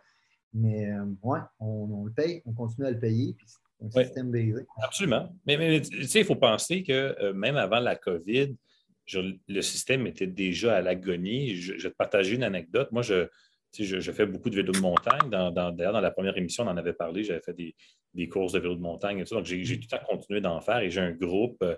[0.55, 4.31] Mais euh, ouais, on, le paye, on continue à le payer, puis c'est un système
[4.31, 4.65] brisé.
[4.83, 5.31] Absolument.
[5.47, 8.57] Mais, mais tu sais, il faut penser que même avant la COVID,
[9.13, 11.57] le système était déjà à l'agonie.
[11.57, 12.91] Je, vais te partager une anecdote.
[12.93, 13.27] Moi, je,
[14.13, 15.31] fais beaucoup de vélo de montagne.
[15.31, 15.53] D'ailleurs,
[15.93, 17.25] dans, la première émission, on en avait parlé.
[17.25, 17.55] J'avais fait
[18.15, 19.35] des, courses de vélo de montagne et tout.
[19.35, 21.77] Donc, j'ai tout le temps continué d'en faire et j'ai un groupe euh,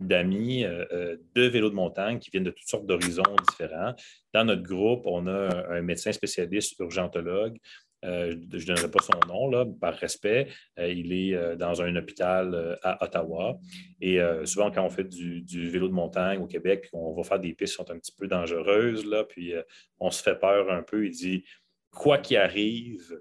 [0.00, 3.94] d'amis euh, euh, de vélo de montagne qui viennent de toutes sortes d'horizons différents.
[4.34, 7.58] Dans notre groupe, on a un médecin spécialiste urgentologue,
[8.06, 10.48] euh, je ne donnerai pas son nom, par respect.
[10.78, 13.58] Euh, il est euh, dans un hôpital à Ottawa.
[14.00, 17.54] Et souvent, quand on fait du, vélo de montagne au Québec, on va faire des
[17.54, 19.54] pistes qui sont un petit peu dangereuses, puis
[19.98, 21.06] on se fait peur un peu.
[21.06, 21.44] Il dit
[21.90, 23.20] Quoi qu'il arrive,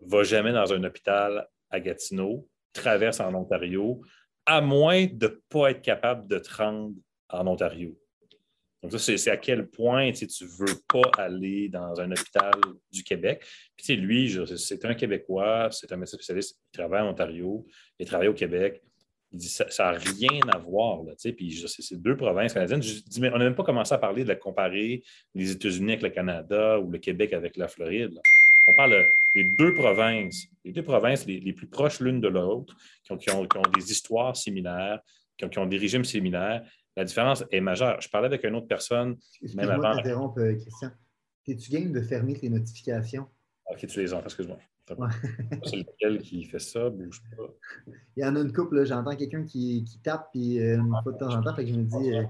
[0.00, 4.00] va jamais dans un hôpital à Gatineau, traverse en Ontario,
[4.46, 6.94] à moins de ne pas être capable de te rendre
[7.28, 7.96] en Ontario.
[8.82, 12.52] Donc, ça, c'est à quel point tu ne veux pas aller dans un hôpital
[12.92, 13.44] du Québec.
[13.76, 17.64] Puis, lui, c'est un Québécois, c'est un médecin spécialiste, il travaille en Ontario,
[17.98, 18.82] il travaille au Québec.
[19.32, 21.02] Il dit ça n'a rien à voir.
[21.04, 22.82] Là, puis c'est deux provinces canadiennes.
[22.82, 25.02] Je dis, mais on n'a même pas commencé à parler de comparer
[25.34, 28.20] les États-Unis avec le Canada ou le Québec avec la Floride.
[28.68, 32.76] On parle des deux provinces, les deux provinces les, plus proches l'une de l'autre,
[33.18, 35.00] qui ont, des histoires similaires,
[35.38, 36.62] qui ont, des régimes similaires.
[36.96, 38.00] La différence est majeure.
[38.00, 39.16] Je parlais avec une autre personne,
[39.54, 39.94] même avant.
[39.96, 40.90] t'interrompre, euh, Christian.
[41.46, 43.26] Es-tu game de fermer tes notifications?
[43.66, 44.58] Ok, tu les entends, excuse-moi.
[45.64, 47.44] C'est lequel qui fait ça, bouge pas.
[48.16, 51.18] Il y en a une couple, j'entends quelqu'un qui, tape puis euh, une fois de
[51.18, 52.14] temps en temps, fait que je me dis.
[52.14, 52.24] Euh,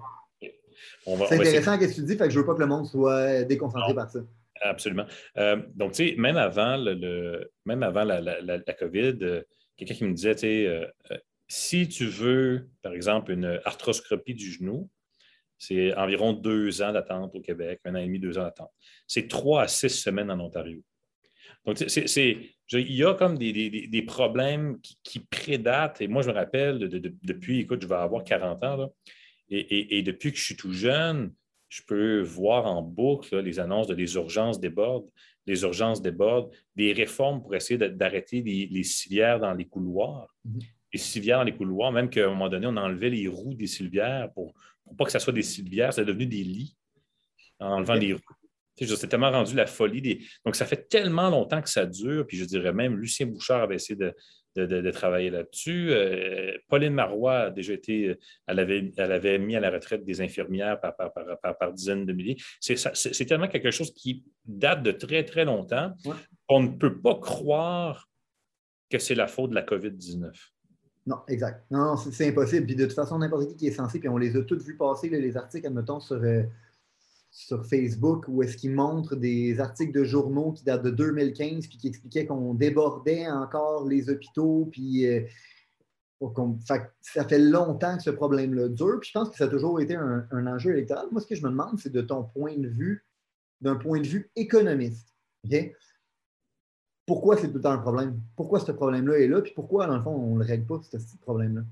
[1.04, 3.42] c'est intéressant ce que tu dis, fait que je veux pas que le monde soit
[3.44, 4.20] déconcentré par ça.
[4.60, 5.06] Absolument.
[5.74, 9.18] donc, tu sais, même avant, le, même avant la, la, COVID,
[9.76, 10.92] quelqu'un qui me disait, tu sais,
[11.52, 14.88] si tu veux, par exemple, une arthroscopie du genou,
[15.58, 18.70] c'est environ deux ans d'attente au Québec, un an et demi, deux ans d'attente.
[19.06, 20.82] C'est trois à six semaines en Ontario.
[21.66, 26.00] Donc, il y a comme des, problèmes qui, prédatent.
[26.00, 28.94] Et moi, je me rappelle, depuis, écoute, je vais avoir 40 ans,
[29.50, 31.34] et, depuis que je suis tout jeune,
[31.68, 35.10] je peux voir en boucle les annonces de les urgences débordent,
[35.46, 40.34] les urgences débordent, des réformes pour essayer d'arrêter les, civières dans les couloirs.
[40.48, 43.54] Mm-hmm les civières dans les couloirs, même qu'à un moment donné, on enlevait les roues
[43.54, 44.52] des civières pour,
[44.84, 46.76] pour pas que ça soit des civières, c'est devenu des lits
[47.58, 48.20] en enlevant les roues.
[48.76, 50.02] C'est tellement rendu la folie.
[50.02, 50.20] Des...
[50.44, 52.26] Donc, ça fait tellement longtemps que ça dure.
[52.26, 55.90] Puis je dirais même, Lucien Bouchard avait essayé de, travailler là-dessus.
[55.90, 60.20] Euh, Pauline Marois a déjà été, elle avait, elle avait mis à la retraite des
[60.20, 62.36] infirmières par, par, dizaines de milliers.
[62.60, 65.92] C'est tellement quelque chose qui date de très, très longtemps.
[66.48, 68.08] On ne peut pas croire
[68.90, 70.30] que c'est la faute de la COVID-19.
[71.06, 71.64] Non, exact.
[71.70, 72.66] Non, c'est impossible.
[72.66, 74.76] Puis de toute façon, n'importe qui qui est censé, puis on les a tous vus
[74.76, 76.44] passer, les articles, admettons, sur, euh,
[77.30, 81.78] sur Facebook, où est-ce qu'ils montrent des articles de journaux qui datent de 2015, puis
[81.78, 85.22] qui expliquaient qu'on débordait encore les hôpitaux, puis euh,
[86.60, 89.00] ça fait longtemps que ce problème-là dure.
[89.00, 91.06] Puis je pense que ça a toujours été un, un enjeu électoral.
[91.10, 93.04] Moi, ce que je me demande, c'est de ton point de vue,
[93.60, 95.08] d'un point de vue économiste.
[97.06, 98.20] Pourquoi c'est tout le temps un problème?
[98.36, 99.40] Pourquoi ce problème-là est là?
[99.40, 101.62] Puis pourquoi, dans le fond, on ne le règle pas, ce, problème-là?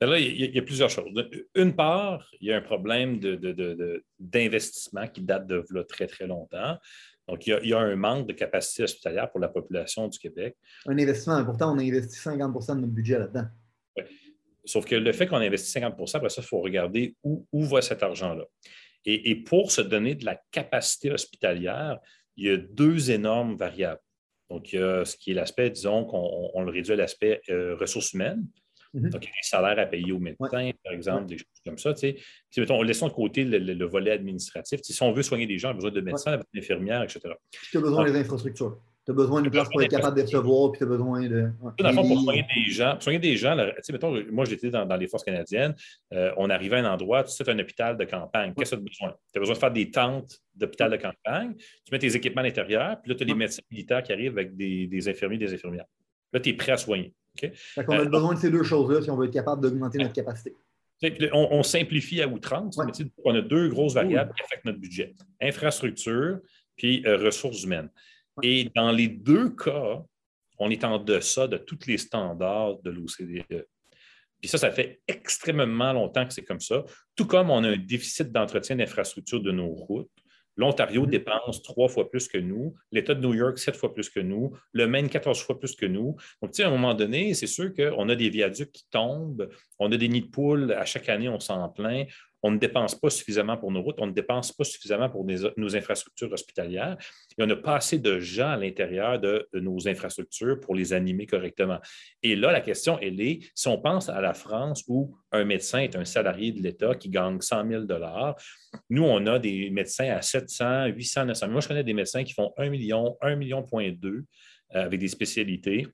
[0.00, 1.10] Ben là, il y, a, plusieurs choses.
[1.54, 3.18] Une part, il y a un problème
[4.18, 6.78] d'investissement qui date de très, très longtemps.
[7.28, 10.56] Donc, il y, a, un manque de capacité hospitalière pour la population du Québec.
[10.86, 11.42] Un investissement.
[11.44, 13.46] Pourtant, on a investi 50% de notre budget là-dedans.
[14.66, 17.80] Sauf que le fait qu'on a investi 50 après ça, il faut regarder où, va
[17.80, 18.44] cet argent-là.
[19.06, 21.98] Et, et, pour se donner de la capacité hospitalière,
[22.36, 24.00] il y a deux énormes variables.
[24.50, 27.76] Donc, il y a ce qui est l'aspect, disons, qu'on le réduit à l'aspect euh,
[27.76, 28.46] ressources humaines.
[28.92, 29.10] Mhm.
[29.10, 31.78] Donc, il y a des salaires à payer aux médecins, par exemple, des choses comme
[31.78, 31.94] ça.
[31.94, 32.16] Tu
[32.50, 32.60] sais.
[32.60, 34.80] mettons, laissons de côté le, volet administratif.
[34.82, 37.20] si on veut soigner des gens, on a besoin de médecins, d'infirmières, etc.
[37.70, 38.80] Tu as besoin des infrastructures.
[39.04, 41.50] Tu as besoin d'une place pour être capable de recevoir, puis tu as besoin de.
[41.78, 43.54] Dans le fond, pour soigner des gens, pour soigner des gens,
[43.90, 45.74] mettons, moi j'étais dans, les forces canadiennes,
[46.12, 48.54] euh, on arrivait à un endroit, tu sais, un hôpital de campagne.
[48.56, 49.16] Qu'est-ce que tu as besoin?
[49.32, 52.44] Tu as besoin de faire des tentes d'hôpital de campagne, tu mets tes équipements à
[52.44, 55.52] l'intérieur, puis là, tu as les médecins militaires qui arrivent avec des, des infirmiers des
[55.52, 55.86] infirmières.
[56.32, 57.14] Là, tu es prêt à soigner.
[57.36, 57.52] Okay?
[57.76, 60.12] on a euh, besoin de ces deux choses-là si on veut être capable d'augmenter notre
[60.12, 60.54] capacité.
[61.32, 62.92] On, simplifie à outrance, mais
[63.24, 65.12] on a deux grosses variables qui affectent notre budget
[65.42, 66.38] infrastructure
[66.76, 67.90] puis euh, ressources humaines.
[68.42, 70.02] Et dans les deux cas,
[70.58, 73.66] on est en deçà de tous les standards de l'OCDE.
[74.40, 76.84] Puis ça, ça fait extrêmement longtemps que c'est comme ça.
[77.16, 80.10] Tout comme on a un déficit d'entretien d'infrastructures de nos routes.
[80.56, 81.10] L'Ontario mm-hmm.
[81.10, 84.56] dépense trois fois plus que nous, l'État de New York sept fois plus que nous,
[84.72, 86.16] le Maine quatorze fois plus que nous.
[86.40, 89.48] Donc, tu sais, à un moment donné, c'est sûr qu'on a des viaducs qui tombent,
[89.78, 92.06] on a des nids de poules, à chaque année, on s'en plaint
[92.44, 95.76] on ne dépense pas suffisamment pour nos routes, on ne dépense pas suffisamment pour nos
[95.76, 96.98] infrastructures hospitalières
[97.38, 101.24] et on n'a pas assez de gens à l'intérieur de, nos infrastructures pour les animer
[101.24, 101.78] correctement.
[102.22, 105.78] Et là, la question, elle est, si on pense à la France où un médecin
[105.78, 107.84] est un salarié de l'État qui gagne 100 000
[108.90, 111.52] nous, on a des médecins à 700, 800, 900 000.
[111.52, 114.22] Moi, je connais des médecins qui font 1 million, 1 million point 2 euh,
[114.70, 115.86] avec des spécialités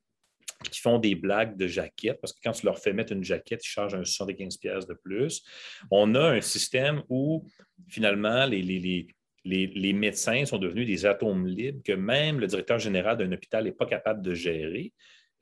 [0.71, 3.65] qui font des blagues de jaquettes, parce que quand tu leur fais mettre une jaquette,
[3.65, 5.43] ils chargent un 75 pièces de plus.
[5.91, 7.47] On a un système où,
[7.89, 9.07] finalement, les, les,
[9.45, 13.73] les, médecins sont devenus des atomes libres que même le directeur général d'un hôpital n'est
[13.73, 14.93] pas capable de gérer.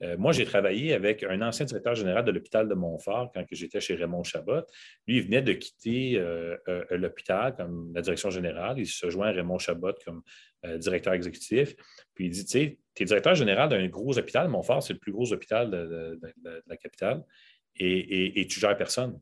[0.01, 3.81] Euh, moi, j'ai travaillé avec un ancien directeur général de l'hôpital de Montfort quand j'étais
[3.81, 4.61] chez Raymond Chabot.
[5.07, 8.79] Lui, il venait de quitter euh, euh, l'hôpital comme la direction générale.
[8.79, 10.21] Il se joint à Raymond Chabot comme
[10.75, 11.75] directeur exécutif.
[12.13, 14.49] Puis il dit, tu sais, tu es directeur général d'un gros hôpital.
[14.49, 16.19] Montfort, c'est le plus gros hôpital de,
[16.67, 17.23] la capitale.
[17.75, 19.19] Et, et, et tu gères personne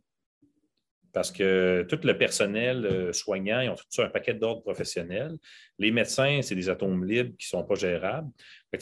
[1.13, 5.35] parce que tout le personnel soignant, ils ont tout un paquet d'ordres professionnels.
[5.79, 8.29] Les médecins, c'est des atomes libres qui ne sont pas gérables.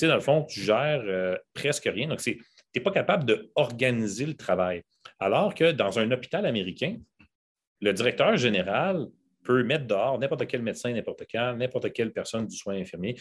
[0.02, 2.08] Dans le fond, tu gères euh, presque rien.
[2.08, 2.44] Donc, tu
[2.76, 4.84] n'es pas capable d'organiser le travail.
[5.20, 6.98] Alors que dans un hôpital américain,
[7.82, 9.08] le directeur général
[9.44, 13.16] peut mettre dehors n'importe quel médecin, n'importe quand, n'importe quelle personne du soin infirmier.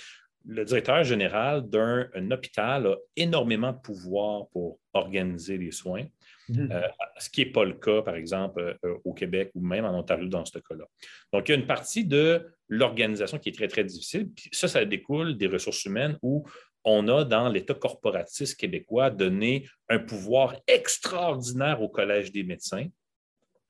[0.46, 6.04] Le directeur général d'un hôpital a énormément de pouvoir pour organiser les soins.
[6.48, 6.70] Mhm.
[6.70, 6.88] Euh,
[7.18, 10.28] ce qui n'est pas le cas, par exemple, euh, au Québec ou même en Ontario
[10.28, 10.84] dans ce cas-là.
[11.32, 14.30] Donc, il y a une partie de l'organisation qui est très, très difficile.
[14.30, 16.46] Puis ça, ça découle des ressources humaines où
[16.84, 22.86] on a, dans l'État corporatiste québécois, donné un pouvoir extraordinaire au Collège des médecins,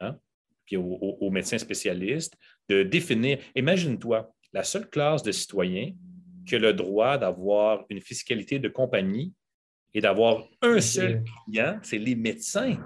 [0.01, 0.19] hein,
[0.67, 2.37] puis aux, médecins spécialistes,
[2.69, 3.39] de définir.
[3.55, 5.93] Imagine-toi, la seule classe de citoyens
[6.47, 9.33] qui a le droit d'avoir une fiscalité de compagnie
[9.95, 12.77] et d'avoir un seul client, c'est les médecins.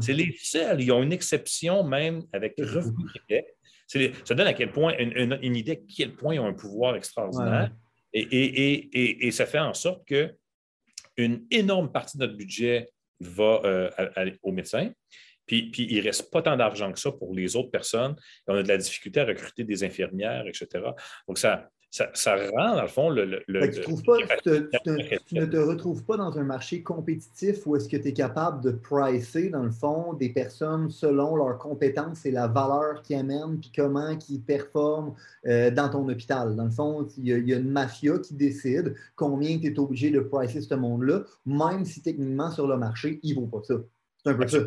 [0.00, 0.80] C'est les seuls.
[0.80, 3.46] Ils ont une exception même avec Revenu Québec.
[4.24, 7.70] Ça donne à quel point une, idée à quel point ils ont un pouvoir extraordinaire.
[8.14, 12.90] Et, ça fait en sorte qu'une énorme partie de notre budget
[13.20, 13.90] va euh,
[14.42, 14.90] aux médecins.
[15.46, 18.14] Puis, puis, il ne reste pas tant d'argent que ça pour les autres personnes.
[18.46, 20.68] On a de la difficulté à recruter des infirmières, etc.
[21.26, 23.44] Donc, ça, ça, rend, dans le fond, le.
[25.26, 28.64] tu, ne te retrouves pas dans un marché compétitif où est-ce que tu es capable
[28.64, 33.60] de pricer, dans le fond, des personnes selon leurs compétences et la valeur qu'ils amènent,
[33.60, 35.14] puis comment ils performent
[35.46, 36.56] euh, dans ton hôpital.
[36.56, 40.20] Dans le fond, il y, a, une mafia qui décide combien tu es obligé de
[40.20, 43.74] pricer ce monde-là, même si techniquement sur le marché, il ne vaut pas ça.
[44.24, 44.60] C'est un peu ça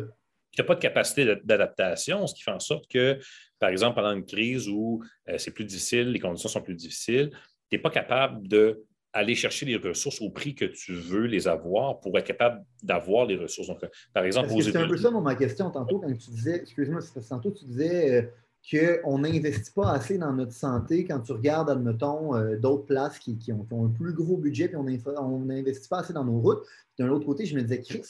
[0.56, 3.18] tu n'as pas de capacité d'adaptation, ce qui fait en sorte que,
[3.58, 7.30] par exemple, pendant une crise où euh, c'est plus difficile, les conditions sont plus difficiles,
[7.70, 12.00] tu n'es pas capable d'aller chercher les ressources au prix que tu veux les avoir
[12.00, 13.68] pour être capable d'avoir les ressources.
[13.68, 13.80] Donc,
[14.12, 17.64] par exemple, C'est un peu ça ma question tantôt quand tu disais, excuse-moi, tantôt tu
[17.64, 22.84] disais euh, qu'on n'investit pas assez dans notre santé quand tu regardes, admettons, euh, d'autres
[22.84, 26.64] places qui, ont, un plus gros budget puis on n'investit pas assez dans nos routes.
[26.98, 28.04] D'un autre côté, je me disais, Chris,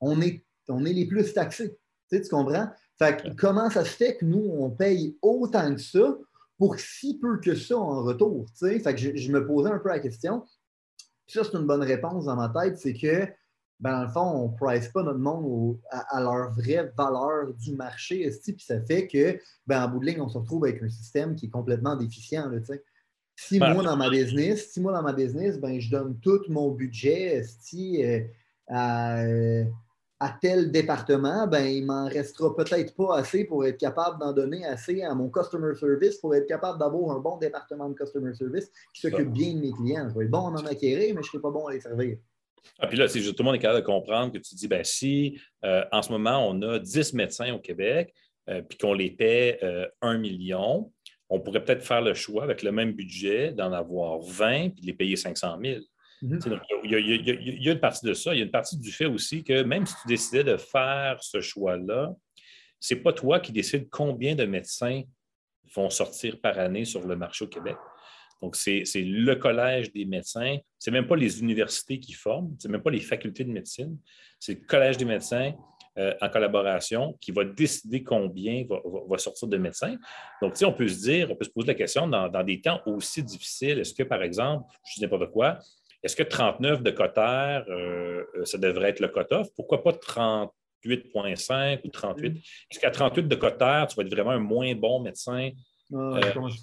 [0.00, 1.76] on est on est les plus taxés.
[2.10, 2.68] Tu, comprends?
[2.98, 6.16] Fait comment ça se fait que nous, on paye autant que ça
[6.58, 8.46] pour si peu que ça en retour?
[8.58, 10.44] Fait que je, me posais un peu la question.
[11.26, 13.26] ça, c'est une bonne réponse dans ma tête, c'est que,
[13.78, 17.74] ben, dans le fond, on ne price pas notre monde à, leur vraie valeur du
[17.74, 20.88] marché, puis ça fait que, ben, en bout de ligne, on se retrouve avec un
[20.88, 22.48] système qui est complètement déficient.
[22.48, 22.58] Là,
[23.38, 26.70] si moi, dans ma business, si moi, dans ma business, ben, je donne tout mon
[26.70, 28.20] budget si, euh,
[28.68, 29.22] à
[30.18, 34.64] à tel département, ben, il m'en restera peut-être pas assez pour être capable d'en donner
[34.64, 38.70] assez à mon customer service pour être capable d'avoir un bon département de customer service
[38.94, 40.08] qui s'occupe bien de mes clients.
[40.08, 41.80] Je vais être bon à en acquérir, mais je ne serai pas bon à les
[41.80, 42.16] servir.
[42.78, 44.84] Ah, puis là, c'est tout le monde est capable de comprendre que tu dis, ben,
[44.84, 48.14] si euh, en ce moment, on a 10 médecins au Québec,
[48.48, 50.92] euh, puis qu'on les paie euh, 1 million,
[51.28, 54.86] on pourrait peut-être faire le choix avec le même budget d'en avoir 20 puis de
[54.86, 55.80] les payer 500 000.
[56.22, 58.34] Il, y a, une partie de ça.
[58.34, 61.18] Il y a une partie du fait aussi que même si tu décidais de faire
[61.22, 62.14] ce choix-là,
[62.80, 65.02] ce n'est pas toi qui décides combien de médecins
[65.74, 67.76] vont sortir par année sur le marché au Québec.
[68.42, 70.58] Donc, c'est le collège des médecins.
[70.78, 73.50] Ce n'est même pas les universités qui forment, ce n'est même pas les facultés de
[73.50, 73.98] médecine.
[74.38, 75.54] C'est le collège des médecins
[75.98, 78.64] euh, en collaboration qui va décider combien
[79.08, 79.96] va, sortir de médecins.
[80.42, 82.82] Donc, on peut se dire, on peut se poser la question dans, dans des temps
[82.84, 85.58] aussi difficiles, est-ce que, par exemple, je dis n'importe quoi,
[86.06, 89.48] est-ce que 39 de Cotter, euh, euh, ça devrait être le cut-off?
[89.56, 92.28] Pourquoi pas 38,5 ou 38?
[92.28, 92.36] Mm.
[92.70, 95.50] Est-ce qu'à 38 de Cotter, tu vas être vraiment un moins bon médecin?
[95.90, 96.62] 39.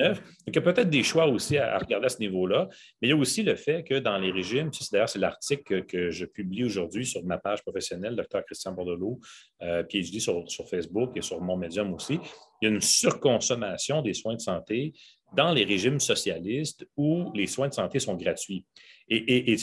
[0.00, 2.68] Euh, Donc, il y a peut-être des choix aussi à, regarder à ce niveau-là.
[3.00, 6.10] Mais il y a aussi le fait que dans les régimes, d'ailleurs, c'est l'article que,
[6.10, 9.20] je publie aujourd'hui sur ma page professionnelle, Dr Christian Bordelot,
[9.60, 12.18] PhD sur, sur Facebook et sur mon médium aussi.
[12.60, 14.92] Il y a une surconsommation des soins de santé
[15.34, 18.64] dans les régimes socialistes où les soins de santé sont gratuits.
[19.08, 19.56] Et,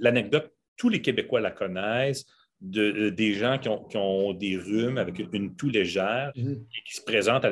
[0.00, 2.26] l'anecdote, tous les Québécois la connaissent,
[2.60, 6.52] de, euh, des gens qui ont, des rhumes avec une, toux légère mhm.
[6.52, 7.44] et qui se présentent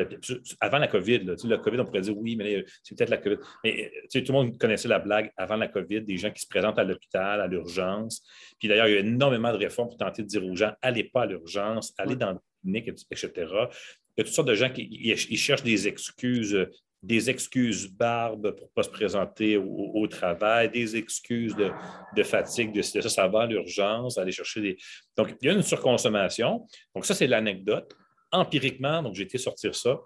[0.60, 1.18] avant la COVID.
[1.24, 3.36] Là, la COVID, on pourrait dire oui, mais c'est peut-être la COVID.
[3.64, 6.78] Mais tout le monde connaissait la blague avant la COVID, des gens qui se présentent
[6.78, 8.26] à l'hôpital, à l'urgence.
[8.58, 11.04] Puis d'ailleurs, il y a énormément de réformes pour tenter de dire aux gens allez
[11.04, 13.30] pas à l'urgence, allez dans la clinique, etc.
[13.36, 16.66] Il y a toutes sortes de gens qui cherchent des excuses
[17.04, 22.82] des excuses barbes pour ne pas se présenter au, travail, des excuses de, fatigue, de,
[22.82, 24.76] ça, ça va l'urgence, aller chercher des.
[25.16, 26.66] Donc, il y a une surconsommation.
[26.94, 27.94] Donc, ça, c'est l'anecdote.
[28.32, 30.00] Empiriquement, donc, j'ai été sortir ça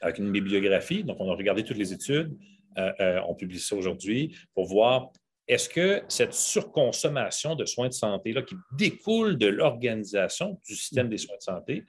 [0.00, 1.04] avec une bibliographie.
[1.04, 2.36] Donc, on a regardé toutes les études.
[2.78, 5.10] Euh, euh, on publie ça aujourd'hui pour voir
[5.46, 11.08] est-ce que cette surconsommation de soins de santé là, qui découle de l'organisation du système
[11.08, 11.84] des soins de santé,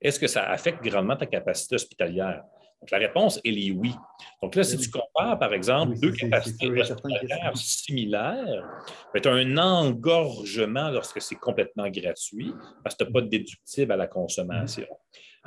[0.00, 2.42] est-ce que ça affecte grandement ta capacité hospitalière?
[2.82, 3.94] Donc, la réponse, elle est oui.
[4.42, 8.68] Donc là, si tu compares, par exemple, deux capacités hospitalières similaires,
[9.14, 12.52] ben, tu as un engorgement lorsque c'est complètement gratuit
[12.82, 14.88] parce que tu n'as pas de déductible à la consommation.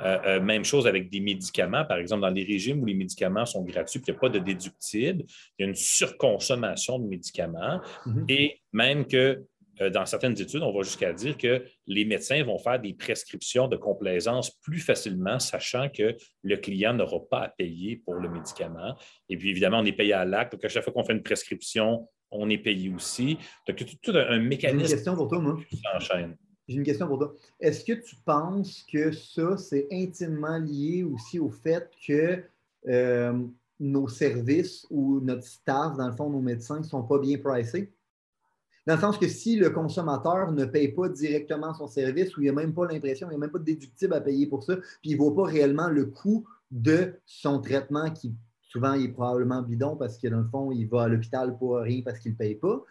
[0.00, 3.44] Euh, euh, même chose avec des médicaments, par exemple, dans les régimes où les médicaments
[3.44, 5.24] sont gratuits, il n'y a pas de déductible,
[5.58, 8.24] il y a une surconsommation de médicaments mm-hmm.
[8.30, 9.44] et même que
[9.78, 13.76] dans certaines études, on va jusqu'à dire que les médecins vont faire des prescriptions de
[13.76, 18.96] complaisance plus facilement, sachant que le client n'aura pas à payer pour le médicament.
[19.28, 20.52] Et puis, évidemment, on est payé à l'acte.
[20.52, 23.38] Donc, à chaque fois qu'on fait une prescription, on est payé aussi.
[23.68, 25.58] Donc, tout, un mécanisme J'ai une question pour toi, moi.
[26.68, 27.34] J'ai une question pour toi.
[27.60, 32.42] Est-ce que tu penses que ça, c'est intimement lié aussi au fait que
[32.88, 33.46] euh,
[33.78, 37.92] nos services ou notre staff, dans le fond, nos médecins ne sont pas bien pricés?
[38.86, 42.46] Dans le sens que si le consommateur ne paye pas directement son service ou il
[42.46, 44.76] n'a même pas l'impression, il n'y a même pas de déductible à payer pour ça,
[44.76, 48.32] puis il ne vaut pas réellement le coût de son traitement qui
[48.62, 52.02] souvent est probablement bidon parce que dans le fond, il va à l'hôpital pour rien
[52.04, 52.84] parce qu'il ne paye pas.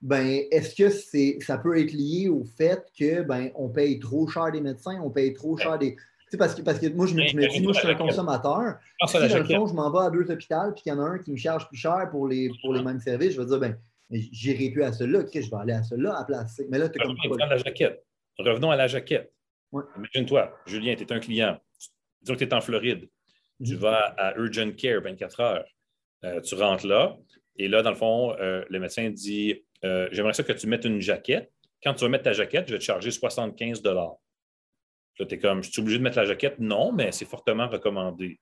[0.00, 4.28] Ben, est-ce que c'est, ça peut être lié au fait que ben, on paye trop
[4.28, 5.96] cher des médecins, on paye trop cher des.
[6.38, 8.76] parce que, parce que moi, je me, dis, moi, je suis un consommateur.
[9.06, 11.04] Si, dans le fond, je m'en vais à deux hôpitaux puis qu'il y en a
[11.04, 13.58] un qui me charge plus cher pour les, pour les mêmes services, je vais dire,
[13.58, 13.76] ben,
[14.10, 16.60] j'irai plus à celui-là, je vais aller à celui-là à place.
[16.70, 18.04] Mais là, tu comme à la jaquette.
[18.38, 19.32] Revenons à la jaquette.
[19.72, 21.58] Imagine-toi, Julien, tu es un client.
[22.22, 23.08] Disons que tu es en Floride.
[23.64, 23.80] Tu mhm.
[23.80, 25.64] vas à Urgent Care 24 heures.
[26.24, 27.16] Euh, tu rentres là.
[27.56, 30.84] Et là, dans le fond, euh, le médecin dit euh, J'aimerais ça que tu mettes
[30.84, 31.52] une jaquette.
[31.82, 34.16] Quand tu vas mettre ta jaquette, je vais te charger 75 Là,
[35.18, 36.58] tu es comme Je suis obligé de mettre la jaquette?
[36.58, 38.40] Non, mais c'est fortement recommandé.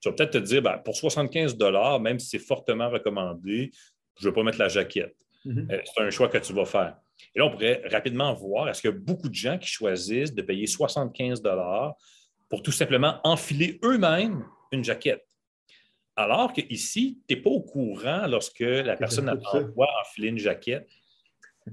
[0.00, 1.56] Tu vas peut-être te dire ben, Pour 75
[2.00, 3.70] même si c'est fortement recommandé,
[4.18, 5.16] je ne veux pas mettre la jaquette.
[5.44, 5.68] Mhm.
[5.70, 6.96] Euh, c'est un choix que tu vas faire.
[7.34, 10.34] Et là, on pourrait rapidement voir, est-ce qu'il y a beaucoup de gens qui choisissent
[10.34, 11.42] de payer 75
[12.48, 15.26] pour tout simplement enfiler eux-mêmes une jaquette?
[16.16, 20.86] Alors qu'ici, tu n'es pas au courant lorsque la personne a envoie enfiler une jaquette,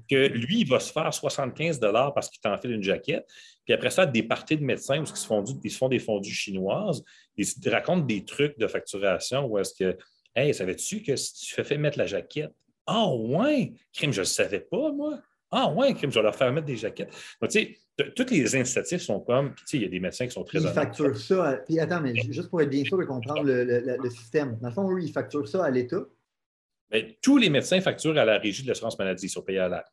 [0.10, 1.80] que lui, il va se faire 75
[2.14, 3.28] parce qu'il t'enfile une jaquette.
[3.66, 6.00] Puis après ça, des parties de médecins où ils se font, ils se font des
[6.00, 7.04] fondus chinoises,
[7.38, 9.98] ils racontent des trucs de facturation où est-ce que
[10.40, 12.54] Hey, savais-tu que si tu fais, mettre la jaquette?
[12.88, 13.74] Ah ouais!
[13.92, 15.20] Crime, je ne le savais pas, moi.
[15.52, 17.14] Ah ouais, crime, je vais leur faire mettre des jaquettes.
[17.42, 20.26] Donc, tu sais, toutes les incitatifs sont comme, tu sais, il y a des médecins
[20.28, 21.60] qui sont très Ils facturent ça.
[21.66, 24.58] Puis attends, mais juste pour être bien sûr de comprendre le, système.
[24.62, 26.06] Dans le fond, oui, ils facturent ça à l'État.
[26.90, 29.68] Bien, tous les médecins facturent à la régie de l'assurance maladie, ils sont payés à
[29.68, 29.92] l'acte.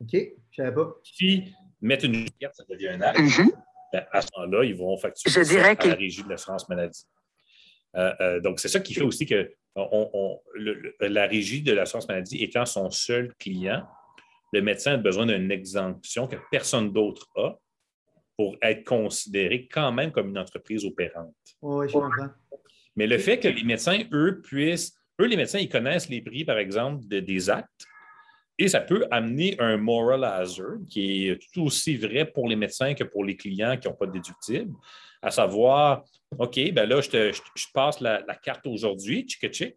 [0.00, 0.92] OK, je ne savais pas.
[1.04, 3.50] Si mettre une jaquette, ça devient un acte, mm-hmm.
[3.92, 7.06] ben, à ce moment-là, ils vont facturer à la régie de l'assurance maladie.
[7.96, 9.50] Euh, euh, donc, c'est ça qui fait aussi que
[11.00, 13.86] la régie de l'assurance maladie étant son seul client,
[14.52, 17.58] le médecin a besoin d'une exemption que personne d'autre a
[18.36, 21.34] pour être considéré quand même comme une entreprise opérante.
[21.62, 22.28] Oui, je comprends.
[22.96, 26.44] Mais le fait que les médecins, eux, puissent, eux, les médecins, ils connaissent les prix,
[26.44, 27.86] par exemple, des actes,
[28.56, 32.94] et ça peut amener un moral hazard qui est tout aussi vrai pour les médecins
[32.94, 34.72] que pour les clients qui n'ont pas de déductible
[35.24, 36.04] à savoir,
[36.38, 39.76] OK, ben là, je, passe la, carte aujourd'hui, tchic tchic,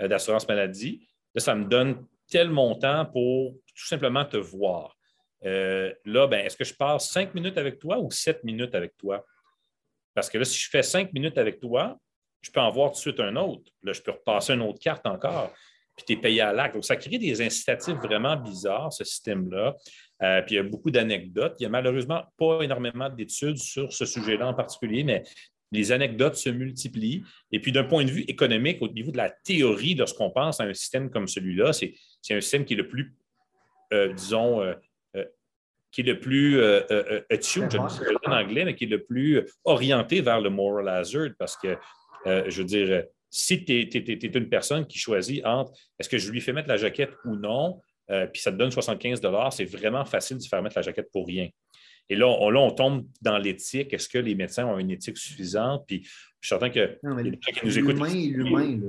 [0.00, 1.06] euh, d'assurance maladie.
[1.34, 4.96] Là, ça me donne tel montant pour tout simplement te voir.
[5.44, 8.96] Euh, là, ben, est-ce que je passe cinq minutes avec toi ou sept minutes avec
[8.96, 9.24] toi?
[10.14, 11.98] Parce que là, si je fais cinq minutes avec toi,
[12.40, 13.70] je peux en voir tout de suite un autre.
[13.82, 15.52] Là, je peux repasser une autre carte encore
[15.96, 16.74] puis tu es payé à l'acte.
[16.74, 19.74] Donc, ça crée des incitatifs vraiment bizarres, ce système-là.
[20.22, 21.56] Euh, puis il y a beaucoup d'anecdotes.
[21.58, 25.22] Il n'y a malheureusement pas énormément d'études sur ce sujet-là en particulier, mais
[25.72, 27.24] les anecdotes se multiplient.
[27.52, 30.64] Et puis, d'un point de vue économique, au niveau de la théorie, lorsqu'on pense à
[30.64, 31.94] un système comme celui-là, c'est
[32.30, 33.14] un système qui est le plus,
[33.92, 34.74] euh, disons, euh,
[35.92, 36.62] qui est le plus
[37.30, 40.50] attuned, je ne sais pas en anglais, mais qui est le plus orienté vers le
[40.50, 41.76] moral hazard, parce que,
[42.26, 46.40] je veux dire, si tu es, une personne qui choisit entre est-ce que je lui
[46.40, 50.38] fais mettre la jaquette ou non, euh, puis ça te donne 75 c'est vraiment facile
[50.38, 51.48] de faire mettre la jaquette pour rien.
[52.08, 53.92] Et là, on, là, on tombe dans l'éthique.
[53.92, 55.84] Est-ce que les médecins ont une éthique suffisante?
[55.86, 56.02] Puis
[56.40, 57.96] je suis certain que les qui nous écoutent.
[58.12, 58.80] L'humain,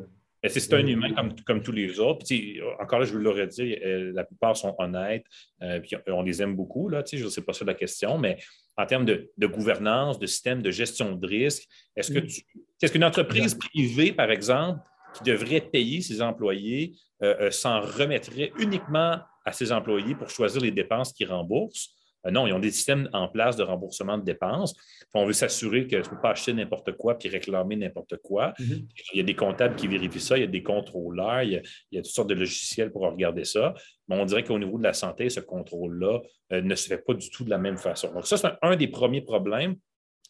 [0.49, 1.13] c'est un humain
[1.45, 2.25] comme, tous les autres.
[2.25, 5.25] Puis, encore là, je vous l'aurais dit, euh, la plupart sont honnêtes,
[5.61, 6.89] euh, puis on les aime beaucoup.
[6.89, 8.37] Là, je ne sais pas ça la question, mais
[8.77, 12.27] en termes de, gouvernance, de système de gestion de risque, est-ce que mm.
[12.27, 12.41] tu,
[12.81, 14.79] est-ce qu'une entreprise privée, par exemple,
[15.15, 16.93] qui devrait payer ses employés,
[17.23, 21.96] euh, s'en remettrait uniquement à ses employés pour choisir les dépenses qu'ils remboursent?
[22.27, 24.75] Euh, non, ils ont des systèmes en place de remboursement de dépenses.
[25.13, 28.53] on veut s'assurer que tu ne peux pas acheter n'importe quoi puis réclamer n'importe quoi.
[28.59, 28.85] Mm-hmm.
[29.13, 31.97] Il y a des comptables qui vérifient ça, il y a des contrôleurs, il y
[31.97, 33.73] a, toutes sortes de logiciels pour regarder ça.
[34.07, 36.19] Mais on dirait qu'au niveau de la santé, ce contrôle-là
[36.53, 38.13] euh, ne se fait pas du tout de la même façon.
[38.13, 39.75] Donc, ça, c'est un, des premiers problèmes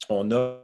[0.10, 0.64] on a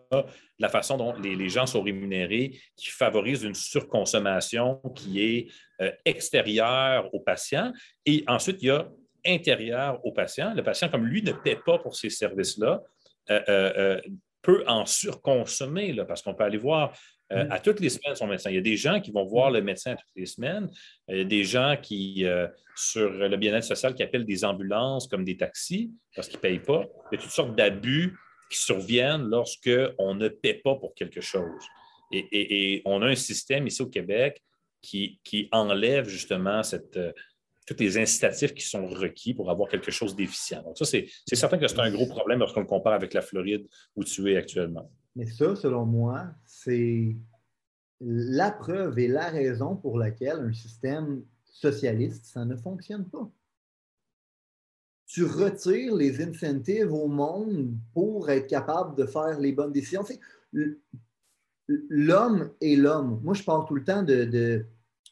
[0.59, 5.47] la façon dont les, gens sont rémunérés qui favorise une surconsommation qui est
[5.81, 7.73] euh, extérieure au patient.
[8.05, 8.87] Et ensuite, il y a
[9.25, 10.53] intérieure au patient.
[10.53, 12.81] Le patient, comme lui, ne paie pas pour ces services-là,
[13.29, 14.01] euh, euh,
[14.41, 16.93] peut en surconsommer, là, parce qu'on peut aller voir
[17.31, 17.47] mm.
[17.49, 18.49] à toutes les semaines son médecin.
[18.49, 20.69] Il y a des gens qui vont voir le médecin toutes les semaines.
[21.07, 22.25] Il y a des gens qui,
[22.75, 26.59] sur le bien-être social, qui appellent des ambulances comme des taxis parce qu'ils ne payent
[26.59, 26.85] pas.
[27.11, 28.17] Il y a toutes sortes d'abus
[28.49, 31.63] qui surviennent lorsqu'on ne paie pas pour quelque chose.
[32.11, 34.41] Et, on a un système ici au Québec
[34.81, 35.19] qui,
[35.51, 37.11] enlève justement cette, euh,
[37.65, 40.61] tous les incitatifs qui sont requis pour avoir quelque chose d'efficient.
[40.63, 43.67] Donc, ça, c'est certain que c'est un gros problème lorsqu'on le compare avec la Floride
[43.95, 44.91] où tu es actuellement.
[45.15, 47.15] Mais ça, selon moi, c'est
[48.01, 53.31] la preuve et la raison pour laquelle un système socialiste, ça ne fonctionne pas
[55.13, 60.03] tu retires les incentives au monde pour être capable de faire les bonnes décisions.
[61.67, 63.19] L'homme est l'homme.
[63.23, 64.65] Moi, je parle tout le temps de, de,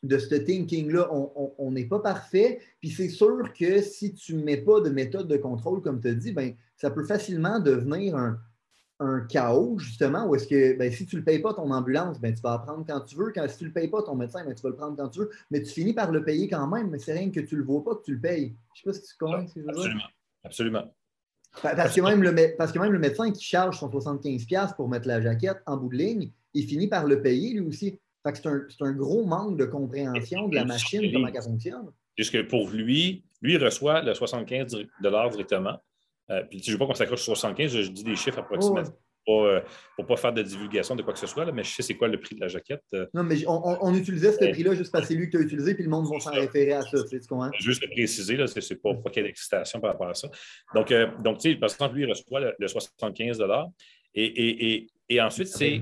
[0.10, 1.10] ce thinking-là.
[1.12, 2.60] On n'est pas parfait.
[2.80, 6.08] Puis c'est sûr que si tu ne mets pas de méthode de contrôle, comme tu
[6.08, 8.39] as dit, ben, ça peut facilement devenir un,
[9.02, 12.20] un chaos, justement, où est-ce que ben, si tu ne le payes pas ton ambulance,
[12.20, 13.32] ben, tu vas apprendre quand tu veux.
[13.34, 15.10] Quand, si tu ne le payes pas ton médecin, ben, tu vas le prendre quand
[15.10, 15.32] tu veux.
[15.49, 17.66] Mais tu finis par le payer quand même, mais c'est rien que tu ne le
[17.66, 18.56] vois pas que tu le payes.
[18.76, 20.12] Je ne sais pas si tu comprends ce que je veux dire.
[20.43, 20.93] Absolument.
[21.62, 25.08] Parce que, même le, parce que même le médecin qui charge son 75$ pour mettre
[25.08, 27.99] la jaquette en bout de ligne, il finit par le payer lui aussi.
[28.26, 31.91] C'est un, un, gros manque de compréhension de la machine, comment elle fonctionne.
[32.15, 35.82] Puisque pour lui, lui reçoit le 75 directement.
[36.30, 38.93] Euh, puis, je ne veux pas qu'on s'accroche sur 75, je, dis des chiffres approximatifs.
[39.24, 41.93] Pour ne pas faire de divulgation de quoi que ce soit, mais je sais c'est
[41.93, 42.82] quoi le prix de la jaquette.
[42.95, 43.05] Euh.
[43.13, 45.84] Non, mais on, utilisait ce prix-là juste parce que c'est lui tu as utilisé, puis
[45.84, 46.97] le monde va s'en référer à ça.
[47.07, 47.51] Tu comprends?
[47.59, 50.28] Juste le préciser, ce n'est pas, pas quelle excitation par rapport à ça.
[50.74, 53.43] Donc, euh, donc tu sais, par exemple, lui, il reçoit le, 75
[54.15, 55.80] et, et, et, et, ensuite, c'est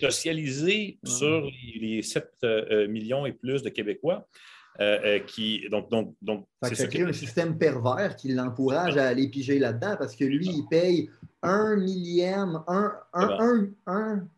[0.00, 1.50] socialisé sur
[1.80, 2.46] les, 7
[2.88, 4.26] millions et plus de Québécois.
[4.80, 9.28] Euh, euh, qui, donc, donc, donc, ça crée un système pervers qui l'encourage à aller
[9.28, 11.10] piger là-dedans parce que lui, il paye
[11.42, 14.28] un millième, un, un, un, un,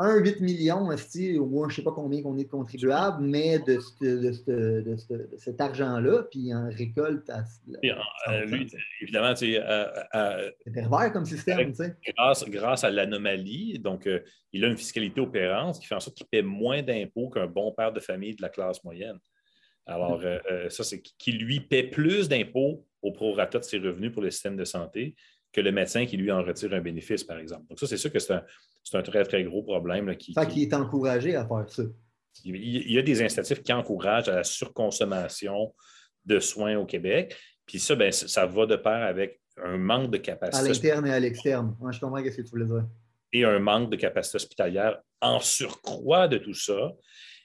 [0.00, 3.78] 8 millions, ou moins je ne sais pas combien qu'on est de contribuables, mais de,
[4.00, 4.96] de,
[5.38, 7.44] cet argent-là, puis il en récolte à.
[8.30, 8.66] Euh, lui,
[9.00, 9.60] évidemment, c'est.
[10.72, 11.96] pervers comme système, tu sais.
[12.16, 14.08] Grâce, grâce à l'anomalie, donc
[14.52, 17.72] il a une fiscalité opérante qui fait en sorte qu'il paie moins d'impôts qu'un bon
[17.72, 19.18] père de famille de la classe moyenne.
[19.86, 24.12] Alors, euh, euh, ça, c'est qui lui paie plus d'impôts au prorata de ses revenus
[24.12, 25.16] pour le système de santé
[25.52, 27.64] que le médecin qui lui en retire un bénéfice, par exemple.
[27.68, 30.16] Donc, ça, c'est sûr que c'est un, très, très gros problème.
[30.16, 30.62] qui, qui...
[30.62, 31.82] est encouragé à faire ça.
[32.44, 35.74] Il y a des incitatifs qui encouragent à la surconsommation
[36.24, 37.36] de soins au Québec.
[37.66, 40.64] Puis ça, ben, ça va de pair avec un manque de capacité.
[40.64, 41.76] À l'interne et à l'externe.
[41.90, 42.86] je comprends ce que tu voulais dire.
[43.32, 46.92] Et un manque de capacité hospitalière en surcroît de tout ça.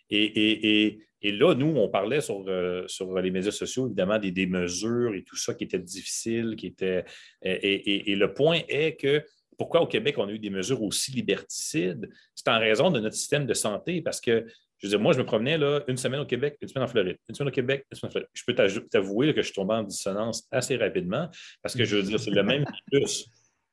[0.09, 5.23] Et, là, nous, on parlait sur, euh, sur les médias sociaux, évidemment, des, mesures et
[5.23, 7.05] tout ça qui étaient difficiles, qui étaient.
[7.41, 9.23] Et, le point est que
[9.57, 12.09] pourquoi au Québec on a eu des mesures aussi liberticides?
[12.35, 14.45] C'est en raison de notre système de santé, parce que,
[14.77, 16.87] je veux dire, moi, je me promenais là, une semaine au Québec, une semaine en
[16.87, 18.29] Floride, une semaine au Québec, une semaine en Floride.
[18.33, 18.53] Je peux
[18.89, 21.29] t'avouer que je suis tombé en dissonance assez rapidement,
[21.63, 23.27] parce que je veux dire, c'est le même virus.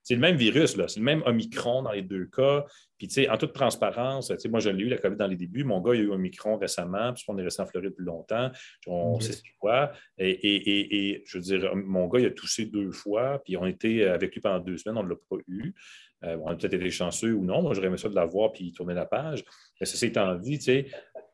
[0.05, 0.87] C'est le même virus, là.
[0.87, 2.65] C'est le même Omicron dans les deux cas.
[2.99, 5.27] Puis, tu sais, en toute transparence, tu sais, moi, je l'ai eu, la COVID, dans
[5.27, 5.65] les débuts.
[5.65, 8.51] Mon gars, il a eu Omicron récemment, puis on est resté en Floride plus longtemps.
[8.87, 9.93] On sait ce qu'il voit.
[10.19, 13.67] Et, et, et, je veux dire, mon gars, il a toussé deux fois, puis on
[13.67, 15.75] était avec lui pendant deux semaines, on ne l'a pas eu.
[16.25, 17.63] Euh, on a peut-être été chanceux ou non.
[17.63, 19.43] Moi, j'aurais aimé ça de l'avoir puis tourner la page.
[19.81, 20.87] Mais ceci étant dit, tu sais,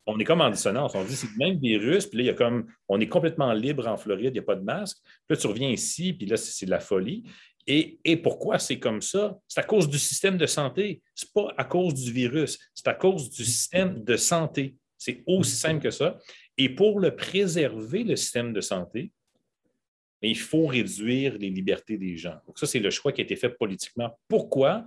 [0.06, 0.94] on est comme en dissonance.
[0.94, 3.52] On dit c'est le même virus, puis là, il y a comme, on est complètement
[3.52, 4.98] libre en Floride, il n'y a pas de masque.
[5.02, 7.24] Puis là, tu reviens ici, puis là, c'est de la folie.
[7.66, 9.38] Et, pourquoi c'est comme ça?
[9.46, 11.02] C'est à cause du système de santé.
[11.14, 14.76] Ce n'est pas à cause du virus, c'est à cause du système de santé.
[14.98, 16.18] C'est aussi simple que ça.
[16.58, 19.12] Et pour le préserver, le système de santé,
[20.22, 22.38] il faut réduire les libertés des gens.
[22.46, 24.18] Donc, ça, c'est le choix qui a été fait politiquement.
[24.28, 24.84] Pourquoi?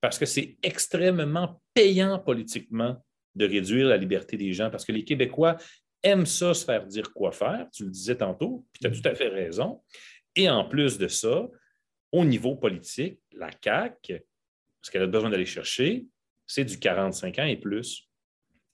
[0.00, 2.96] Parce que c'est extrêmement payant politiquement
[3.34, 5.56] de réduire la liberté des gens, parce que les Québécois
[6.02, 7.68] aiment ça, se faire dire quoi faire.
[7.72, 9.80] Tu le disais tantôt, puis tu as tout à fait raison.
[10.34, 11.48] Et en plus de ça,
[12.12, 14.22] au niveau politique, la CAQ,
[14.82, 16.04] ce qu'elle a besoin d'aller chercher,
[16.46, 18.08] c'est du 45 ans et plus.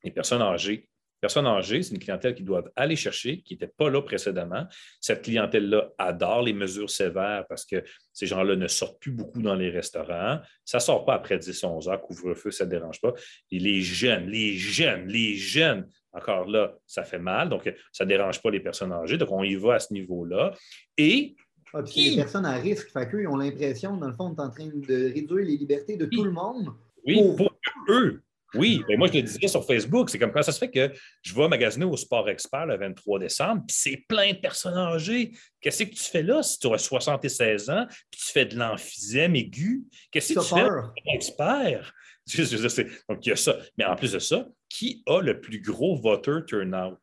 [0.02, 0.88] Les personnes âgées.
[1.20, 4.66] Personnes âgées, c'est une clientèle qu'ils doivent aller chercher, qui n'était pas là précédemment.
[5.00, 7.82] Cette clientèle-là adore les mesures sévères parce que
[8.12, 10.40] ces gens-là ne sortent plus beaucoup dans les restaurants.
[10.64, 13.12] Ça ne sort pas après 10-11 heures, couvre-feu, ça ne dérange pas.
[13.50, 17.48] Et les jeunes, les jeunes, les jeunes, encore là, ça fait mal.
[17.48, 19.18] Donc, ça ne dérange pas les personnes âgées.
[19.18, 20.54] Donc, on y va à ce niveau-là.
[20.96, 21.34] Et
[21.74, 22.90] Ah, puis c'est les personnes à risque.
[22.90, 25.56] Fait qu'eux, ils ont l'impression, dans le fond, on est en train de réduire les
[25.56, 26.72] libertés de tout le monde.
[27.06, 27.52] Oui, pour,
[27.88, 28.22] eux.
[28.54, 30.90] Oui, mais moi je le disais sur Facebook, c'est comme quand ça se fait que
[31.20, 35.32] je vais magasiner au Sport Expert le 23 décembre, puis c'est plein de personnes âgées.
[35.60, 39.36] Qu'est-ce que tu fais là si tu as 76 ans, puis tu fais de l'emphysème
[39.36, 39.84] aigu?
[40.10, 41.92] Qu'est-ce que tu fais, expert?
[43.08, 43.58] Donc, il y a ça.
[43.76, 46.98] Mais en plus de ça, qui a le plus gros voter turnout?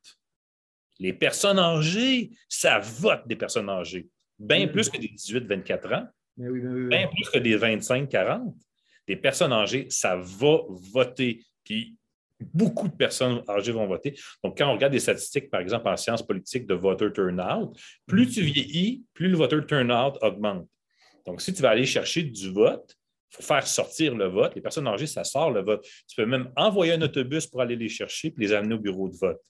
[0.99, 4.07] Les personnes âgées, ça vote des personnes âgées.
[4.38, 6.07] Bien plus que des 18-24 ans.
[6.38, 8.53] Bien plus que des 25-40.
[9.07, 11.43] Des personnes âgées, ça va voter.
[11.63, 11.95] Puis
[12.39, 14.17] beaucoup de personnes âgées vont voter.
[14.43, 17.73] Donc, quand on regarde des statistiques, par exemple, en sciences politiques de voter turnout,
[18.05, 20.67] plus tu vieillis, plus le voter turnout augmente.
[21.25, 22.95] Donc, si tu vas aller chercher du vote,
[23.31, 24.55] il faut faire sortir le vote.
[24.55, 25.86] Les personnes âgées, ça sort le vote.
[26.07, 29.09] Tu peux même envoyer un autobus pour aller les chercher et les amener au bureau
[29.09, 29.41] de vote.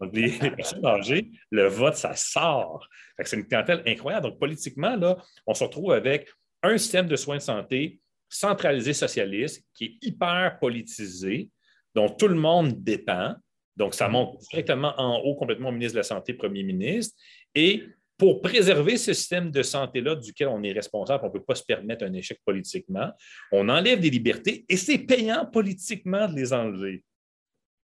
[0.00, 2.88] Donc, les, personnes âgées, le vote, ça sort.
[3.22, 4.28] C'est une clientèle incroyable.
[4.28, 5.16] Donc, politiquement, là,
[5.46, 6.28] on se retrouve avec
[6.62, 11.48] un système de soins de santé centralisé socialiste qui est hyper politisé,
[11.94, 13.34] dont tout le monde dépend.
[13.76, 17.16] Donc, ça monte directement en haut, complètement au ministre de la Santé, premier ministre.
[17.54, 17.84] Et
[18.16, 21.64] pour préserver ce système de santé-là duquel on est responsable, on ne peut pas se
[21.64, 23.10] permettre un échec politiquement,
[23.50, 27.04] on enlève des libertés et c'est payant politiquement de les enlever.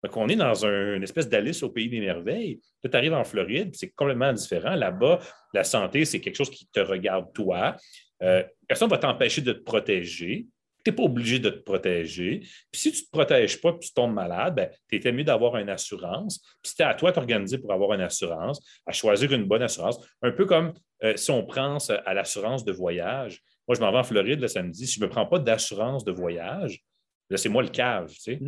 [0.06, 2.60] Donc, on est dans une espèce d'Alice au pays des merveilles.
[2.84, 4.76] tu arrives en Floride, c'est complètement différent.
[4.76, 5.18] Là-bas,
[5.51, 7.76] la santé, c'est quelque chose qui te regarde toi.
[8.22, 10.45] Euh, personne ne va t'empêcher de te protéger.
[10.84, 12.41] Tu n'es pas obligé de te protéger.
[12.72, 15.24] Puis si tu ne te protèges pas et tu tombes malade, ben, tu étais mieux
[15.24, 16.38] d'avoir une assurance.
[16.62, 19.97] Puis c'était à toi de t'organiser pour avoir une assurance, à choisir une bonne assurance.
[20.22, 20.72] Un peu comme
[21.03, 23.41] euh, si on pense à l'assurance de voyage.
[23.68, 24.86] Moi, je m'en vais en Floride le samedi.
[24.86, 26.84] Si je ne me prends pas d'assurance de voyage,
[27.32, 28.12] là, c'est moi le cave.
[28.12, 28.39] Tu sais.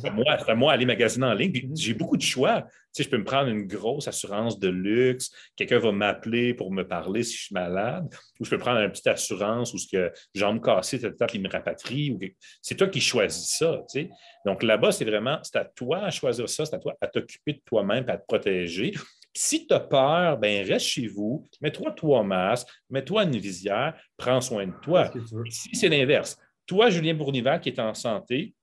[0.00, 1.68] C'est à moi, aller magasiner en ligne.
[1.68, 1.76] Mmh.
[1.76, 2.62] J'ai beaucoup de choix.
[2.62, 5.30] Tu sais, je peux me prendre une grosse assurance de luxe.
[5.56, 8.12] Quelqu'un va m'appeler pour me parler si je suis malade.
[8.40, 11.00] Ou je peux prendre une petite assurance où ce que jambes cassées,
[11.34, 12.16] il me rapatrie.
[12.62, 13.82] C'est toi qui choisis ça.
[13.90, 14.10] Tu sais.
[14.44, 17.54] Donc là-bas, c'est vraiment, c'est à toi à choisir ça, c'est à toi à t'occuper
[17.54, 18.94] de toi-même, à te protéger.
[19.34, 24.40] Si tu as peur, ben reste chez vous, mets-toi toi masque, mets-toi une visière, prends
[24.40, 25.12] soin de toi.
[25.48, 26.36] Si c'est l'inverse,
[26.68, 28.54] toi, Julien Bournival, qui est en santé,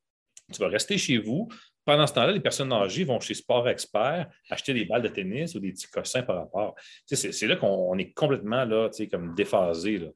[0.52, 1.48] tu vas rester chez vous.
[1.86, 5.54] Pendant ce temps-là, les personnes âgées vont chez Sport Expert acheter des balles de tennis
[5.56, 6.76] ou des petits cossins par rapport.
[7.06, 10.00] c'est là qu'on est complètement là, comme déphasé.
[10.00, 10.08] Là.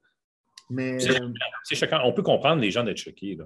[0.70, 0.98] Mais
[2.04, 3.36] On peut comprendre les gens d'être choqués.
[3.36, 3.46] Là.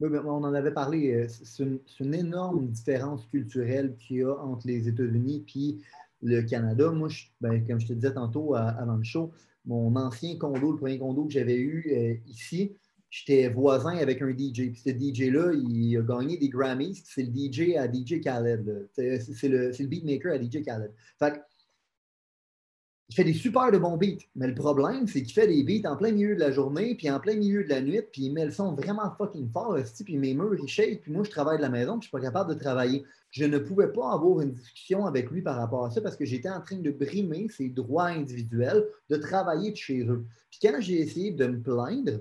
[0.00, 1.14] Oui, mais on en avait parlé.
[1.14, 1.64] Euh, c'est
[2.00, 5.78] une, énorme différence culturelle qu'il y a entre les États-Unis et
[6.22, 6.90] le Canada.
[6.90, 7.08] Moi,
[7.40, 9.32] ben, comme je te disais tantôt avant le show,
[9.64, 12.76] mon ancien condo, le premier condo que j'avais eu euh, ici,
[13.14, 14.72] j'étais voisin avec un DJ.
[14.72, 17.00] Puis ce DJ-là, il a gagné des Grammys.
[17.04, 18.88] C'est le DJ à DJ Khaled.
[18.92, 20.92] C'est le, le, beatmaker à DJ Khaled.
[21.18, 21.40] Fait
[23.10, 24.24] il fait des super de bons beats.
[24.34, 27.08] Mais le problème, c'est qu'il fait des beats en plein milieu de la journée, puis
[27.10, 30.16] en plein milieu de la nuit, puis il met le son vraiment fucking fort, puis
[30.16, 32.20] mes murs, ils shake, puis moi, je travaille de la maison, puis je suis pas
[32.20, 33.04] capable de travailler.
[33.30, 36.24] Je ne pouvais pas avoir une discussion avec lui par rapport à ça parce que
[36.24, 40.24] j'étais en train de brimer ses droits individuels de travailler de chez eux.
[40.50, 42.20] Puis quand j'ai essayé de me plaindre,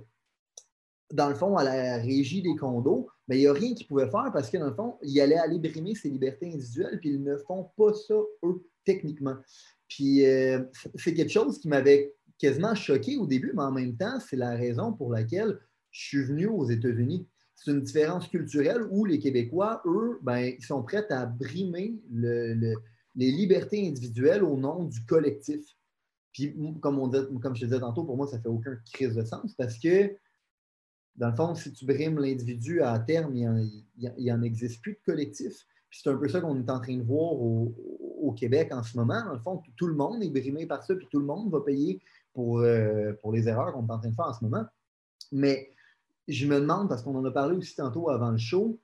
[1.13, 4.09] dans le fond, à la régie des condos, mais il n'y a rien qu'ils pouvaient
[4.09, 7.23] faire parce que, dans le fond, il allait aller brimer ses libertés individuelles, puis ils
[7.23, 9.35] ne font pas ça, eux, techniquement.
[9.87, 10.63] Puis euh,
[10.95, 14.55] c'est quelque chose qui m'avait quasiment choqué au début, mais en même temps, c'est la
[14.55, 15.59] raison pour laquelle
[15.91, 17.27] je suis venu aux États-Unis.
[17.55, 22.75] C'est une différence culturelle où les Québécois, eux, ben, ils sont prêts à brimer les
[23.15, 25.63] libertés individuelles au nom du collectif.
[26.33, 27.09] Puis, comme, on
[27.39, 30.11] comme je te disais tantôt, pour moi, ça fait aucun crise de sens parce que,
[31.15, 35.65] dans le fond, si tu brimes l'individu à terme, il n'en existe plus de collectif.
[35.91, 39.23] C'est un peu ça qu'on est en train de voir au, Québec en ce moment.
[39.25, 41.61] Dans le fond, tout le monde est brimé par ça, puis tout le monde va
[41.61, 42.01] payer
[42.33, 44.65] pour, euh, pour les erreurs qu'on est en train de faire en ce moment.
[45.31, 45.69] Mais
[46.27, 48.79] je me demande, parce qu'on en a parlé aussi tantôt avant le show,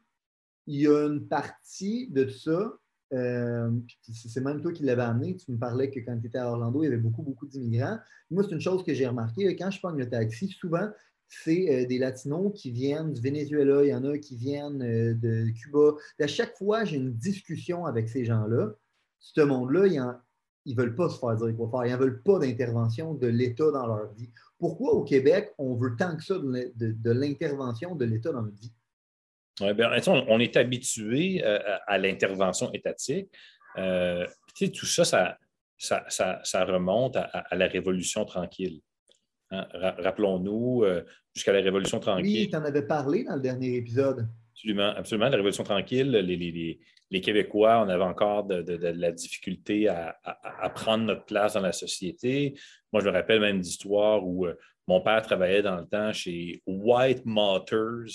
[0.68, 2.74] il y a une partie de ça,
[3.14, 3.72] euh,
[4.14, 6.84] c'est même toi qui l'avais amené, tu me parlais que quand tu étais à Orlando,
[6.84, 7.98] il y avait beaucoup, beaucoup d'immigrants.
[8.30, 10.90] Moi, c'est une chose que j'ai remarqué, quand je prends le taxi, souvent,
[11.30, 15.50] c'est euh, des Latinos qui viennent du Venezuela, il y en a qui viennent de
[15.52, 15.96] Cuba.
[16.20, 18.74] À chaque fois, j'ai une discussion avec ces gens-là
[19.20, 19.88] ce monde-là,
[20.66, 21.86] ils ne veulent pas se faire dire quoi faire.
[21.86, 24.30] Ils ne veulent pas d'intervention de l'État dans leur vie.
[24.58, 28.74] Pourquoi au Québec, on veut tant que ça de, l'intervention de l'État dans notre vie?
[29.60, 29.90] Ben,
[30.28, 33.30] on est habitué euh, à, l'intervention étatique.
[33.78, 34.26] Euh,
[34.58, 35.38] tout ça
[35.78, 38.82] ça, remonte à, la Révolution tranquille.
[39.52, 39.68] Hein.
[39.74, 42.26] Rappelons-nous, euh, jusqu'à la Révolution tranquille.
[42.26, 44.28] Oui, tu en avais parlé dans le dernier épisode.
[44.54, 45.30] Absolument, absolument.
[45.30, 50.20] La Révolution tranquille, les, Québécois, on avait encore de, la difficulté à,
[50.76, 52.56] prendre notre place dans la société.
[52.92, 54.56] Moi, je me rappelle même d'histoires où euh,
[54.88, 58.10] mon père travaillait dans le temps chez White Motors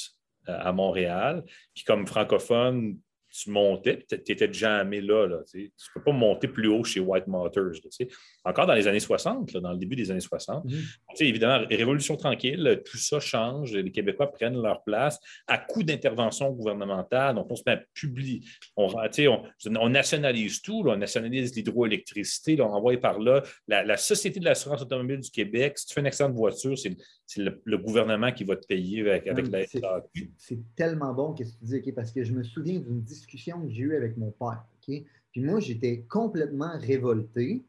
[0.49, 1.45] euh, à Montréal.
[1.75, 2.99] Puis comme francophone,
[3.35, 5.27] tu montais, tu étais jamais là.
[5.27, 7.73] là tu ne peux pas monter plus haut chez White Motors.
[8.45, 10.65] Encore dans les années 60, dans le début des années 60.
[10.65, 10.73] Mhm.
[11.19, 15.19] Évidemment, révolution tranquille, tout ça change, les Québécois prennent leur place
[15.49, 17.35] à coup d'intervention gouvernementale.
[17.35, 18.43] Donc, on se met à publier,
[18.77, 24.83] on, on, nationalise tout, on nationalise l'hydroélectricité, on envoie par là la, Société de l'assurance
[24.83, 25.79] automobile du Québec.
[25.79, 26.95] Si tu fais une excellente voiture, c'est
[27.37, 29.65] le, gouvernement qui va te payer avec, avec la
[30.37, 33.67] C'est tellement bon ce que tu dis, parce que je me souviens d'une discussion discussion
[33.67, 34.65] que j'ai eue avec mon père.
[34.81, 37.65] Puis moi, j'étais complètement révolté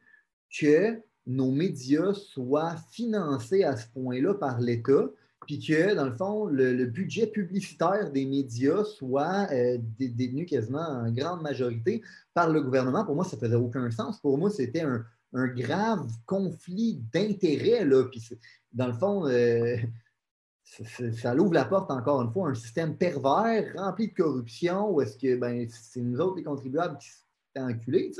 [0.59, 5.09] que nos médias soient financés à ce point-là par l'État,
[5.47, 11.11] puis que, dans le fond, le, budget publicitaire des médias soit euh, détenu quasiment en
[11.11, 12.01] grande majorité
[12.33, 13.05] par le gouvernement.
[13.05, 14.19] Pour moi, ça ne faisait aucun sens.
[14.19, 15.05] Pour moi, c'était un,
[15.47, 17.85] grave conflit d'intérêts.
[18.73, 19.77] Dans le fond, euh,
[21.13, 25.01] ça, ouvre la porte, encore une fois, à un système pervers, rempli de corruption, où
[25.01, 28.11] est-ce que ben, c'est nous autres, les contribuables, qui sont enculés.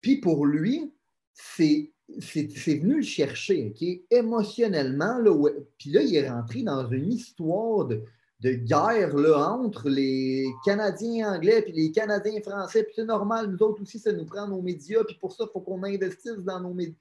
[0.00, 0.92] Puis pour lui,
[1.34, 3.74] c'est venu le chercher,
[4.10, 5.18] émotionnellement.
[5.18, 8.02] Là, puis là, il est rentré dans une histoire de,
[8.50, 12.82] guerre là, entre les Canadiens anglais et les Canadiens français.
[12.84, 15.04] Puis c'est normal, nous autres aussi, ça nous prend nos médias.
[15.04, 16.94] Puis pour ça, il faut qu'on investisse dans nos médias.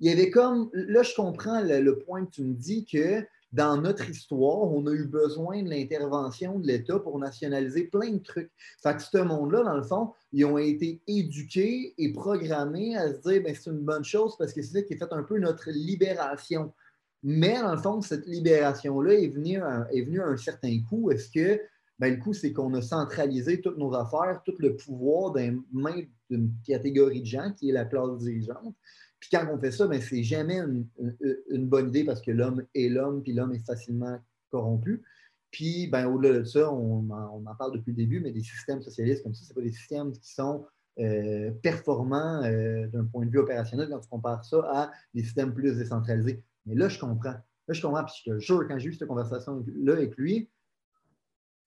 [0.00, 3.80] Il y avait comme, là, je comprends le, point que tu me dis que dans
[3.80, 8.50] notre histoire, on a eu besoin de l'intervention de l'État pour nationaliser plein de trucs.
[8.82, 13.20] Fait que ce monde-là, dans le fond, ils ont été éduqués et programmés à se
[13.20, 15.38] dire ben, c'est une bonne chose parce que c'est ça qui est fait un peu
[15.38, 16.74] notre libération.
[17.22, 21.10] Mais dans le fond, cette libération-là est venue, à, est un certain coût.
[21.10, 21.60] Est-ce que
[21.98, 26.10] ben, le coup, c'est qu'on a centralisé toutes nos affaires, tout le pouvoir dans les
[26.30, 28.74] d'une catégorie de gens qui est la classe dirigeante.
[29.20, 32.88] Puis quand on fait ça, ben, c'est jamais une, bonne idée parce que l'homme est
[32.88, 34.18] l'homme, puis l'homme est facilement
[34.50, 35.02] corrompu.
[35.50, 39.22] Puis, ben, au-delà de ça, on en, parle depuis le début, mais des systèmes socialistes
[39.22, 40.66] comme ça, ce pas des systèmes qui sont
[40.98, 45.54] euh, performants euh, d'un point de vue opérationnel quand tu compares ça à des systèmes
[45.54, 46.42] plus décentralisés.
[46.66, 47.30] Mais là, je comprends.
[47.30, 50.48] Là, je comprends, puis je te jure, quand j'ai eu cette conversation-là avec lui,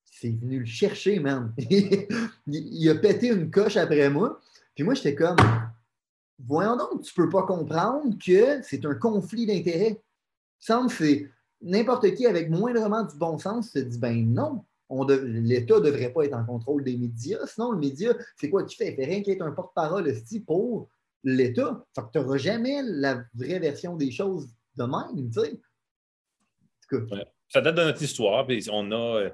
[0.04, 1.54] c'est venu le chercher, man.
[2.48, 4.40] il a pété une coche après moi.
[4.76, 5.38] Puis moi, j'étais comme,
[6.40, 10.02] voyons donc, tu ne peux pas comprendre que c'est un conflit d'intérêts.
[10.58, 11.30] semble c'est
[11.62, 16.26] n'importe qui avec moindrement du bon sens se dit ben non, l'État ne devrait pas
[16.26, 17.46] être en contrôle des médias.
[17.46, 18.92] Sinon, le média, c'est quoi tu fais?
[18.92, 20.12] Il fait rien qui est un porte-parole
[20.46, 20.90] pour
[21.24, 21.86] l'État.
[21.94, 24.50] Fait que tu n'auras jamais la vraie version des choses
[24.80, 25.60] de même, tu sais.
[27.50, 29.30] Ça date de notre histoire, puis on a, euh,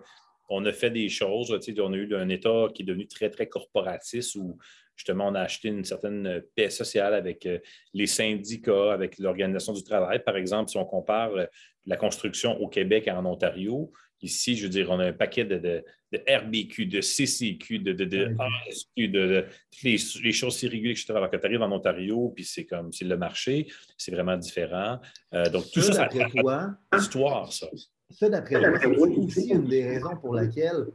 [0.49, 1.51] on a fait des choses.
[1.51, 4.57] On a eu un État qui est devenu très, très corporatiste où
[4.95, 7.59] justement, on a acheté une certaine paix sociale avec euh,
[7.93, 10.23] les syndicats, avec l'organisation du travail.
[10.23, 11.45] Par exemple, si on compare euh,
[11.85, 13.91] la construction au Québec et en Ontario,
[14.25, 18.35] ici, je veux dire, on a un paquet de, RBQ, de CCQ, de, de,
[18.67, 21.13] ASQ, de, toutes les, choses irrégulières, etc.
[21.15, 23.67] Alors que tu arrives en Ontario, puis c'est comme, c'est le marché,
[23.97, 24.99] c'est vraiment différent.
[25.33, 27.67] Euh, donc, tout ça, ça, toi, histoire, ça.
[28.09, 30.85] Ça, d'après toi, c'est aussi une des raisons pour laquelle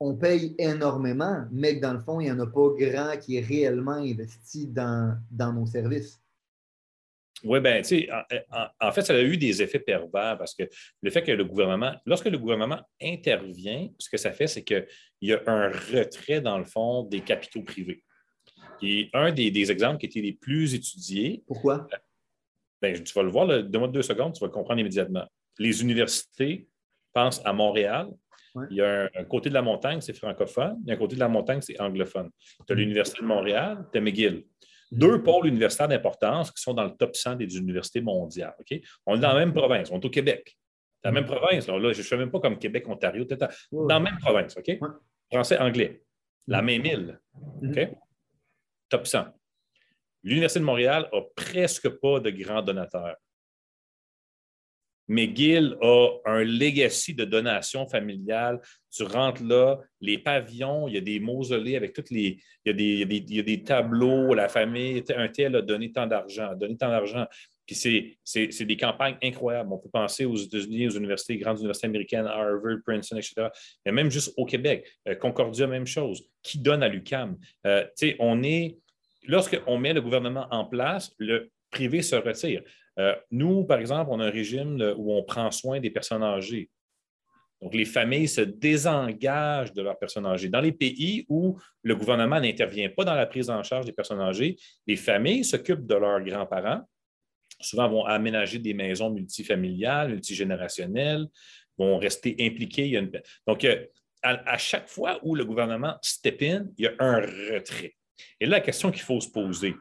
[0.00, 3.36] on paye énormément, mais que dans le fond, il n'y en a pas grand qui
[3.36, 6.20] est réellement investi dans, dans nos services.
[7.44, 8.08] Oui, bien, tu sais,
[8.80, 10.64] en, fait, ça a eu des effets pervers parce que
[11.02, 14.86] le fait que le gouvernement, lorsque le gouvernement intervient, ce que ça fait, c'est qu'il
[15.20, 18.02] y a un retrait, dans le fond, des capitaux privés.
[18.82, 21.44] Et un des, exemples qui était les plus étudiés.
[21.46, 21.86] Pourquoi?
[22.80, 25.26] Ben, tu vas le voir, donne-moi deux secondes, tu vas le comprendre immédiatement.
[25.58, 26.68] Les universités
[27.12, 28.08] pensent à Montréal,
[28.70, 31.14] il y a un, côté de la montagne, c'est francophone, il y a un côté
[31.14, 32.30] de la montagne, c'est anglophone.
[32.66, 32.78] Tu as mm.
[32.78, 34.44] l'Université de Montréal, tu as McGill.
[34.90, 38.54] Deux pôles universitaires d'importance qui sont dans le top 100 des universités mondiales.
[39.06, 40.56] On est dans la même province, on est au Québec.
[41.04, 41.68] Dans la même province.
[41.68, 44.56] Là, je ne fais même pas comme Québec, Ontario, dans la même province.
[44.56, 44.78] OK?
[45.30, 46.02] Français, anglais.
[46.46, 47.20] La même île.
[47.60, 47.70] Mm.
[47.70, 47.88] OK?
[48.88, 49.26] Top 100.
[50.24, 53.16] L'Université de Montréal n'a presque pas de grands donateurs.
[55.08, 58.60] McGill a un legacy de donation familiale.
[58.90, 62.38] Tu rentres là, les pavillons, il y a des mausolées avec toutes les.
[62.64, 66.76] Il y a des, des, tableaux, la famille, un tel a donné tant d'argent, donné
[66.76, 67.26] tant d'argent.
[67.66, 69.70] Puis c'est des campagnes incroyables.
[69.70, 73.48] On peut penser aux États-Unis, aux universités, grandes universités américaines, Harvard, Princeton, etc.
[73.84, 76.24] Mais même juste au Québec, euh, Concordia, même chose.
[76.42, 77.36] Qui donne à l'UCAM?
[77.66, 77.84] Euh,
[78.20, 78.78] on est.
[79.26, 82.62] Lorsqu'on met le gouvernement en place, le privé se retire.
[82.98, 86.70] Euh, nous, par exemple, on a un régime où on prend soin des personnes âgées.
[87.60, 90.48] Donc, les familles se désengagent de leurs personnes âgées.
[90.48, 94.20] Dans les pays où le gouvernement n'intervient pas dans la prise en charge des personnes
[94.20, 96.82] âgées, les familles s'occupent de leurs grands-parents,
[97.60, 101.26] souvent vont aménager des maisons multifamiliales, multigénérationnelles,
[101.76, 103.00] vont rester impliquées.
[103.46, 103.84] Donc, euh,
[104.22, 107.94] à, à, chaque fois où le gouvernement step in, il y a un retrait.
[108.40, 109.74] Et là, la question qu'il faut se poser,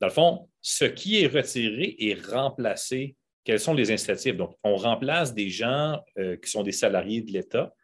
[0.00, 4.36] dans le fond, ce qui est retiré est remplacé quelles sont les incitatifs?
[4.36, 7.74] Donc, on remplace des gens euh, qui sont des salariés de l'État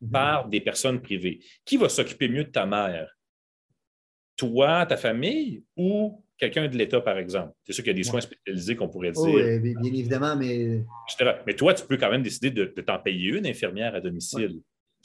[0.00, 0.10] mhm.
[0.10, 1.40] par des personnes privées.
[1.64, 3.08] Qui va s'occuper mieux de ta mère?
[4.36, 7.52] Toi, ta famille ou quelqu'un de l'État, par exemple?
[7.64, 9.22] C'est sûr qu'il y a des soins spécialisés qu'on pourrait dire.
[9.22, 10.82] oui, bien évidemment, mais.
[11.46, 14.60] Mais toi, tu peux quand même décider de, t'en payer une infirmière à domicile.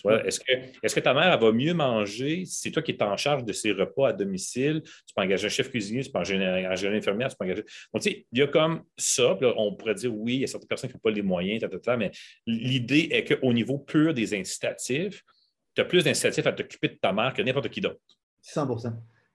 [0.05, 3.17] Est-ce que, est que, ta mère va mieux manger si c'est toi qui es en
[3.17, 4.81] charge de ses repas à domicile?
[4.83, 7.63] Tu peux engager un chef cuisinier, tu peux engager une infirmière, tu peux engager.
[7.93, 9.37] Donc, tu sais, il y a comme ça.
[9.41, 11.63] on pourrait dire oui, il y a certaines personnes qui n'ont pas les moyens,
[11.97, 12.11] mais
[12.45, 15.23] l'idée est qu'au niveau pur des incitatifs,
[15.73, 17.99] tu as plus d'incitatifs à t'occuper de ta mère que n'importe qui d'autre.
[18.41, 18.67] 100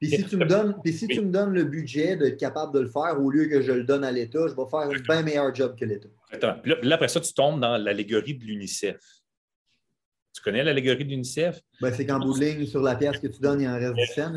[0.02, 2.80] puis si, tu me donnes, puis si tu me donnes le budget d'être capable de
[2.80, 5.22] le faire, au lieu que je le donne à l'État, je vais faire un bien
[5.22, 6.08] meilleur job que l'État.
[6.60, 8.96] Puis là, après ça, tu tombes dans l'allégorie de l'UNICEF.
[10.34, 11.60] Tu connais l'allégorie de l'UNICEF?
[11.80, 13.94] Ben, c'est qu'en bout de ligne, sur la pièce que tu donnes, il en reste
[13.94, 14.32] du scène,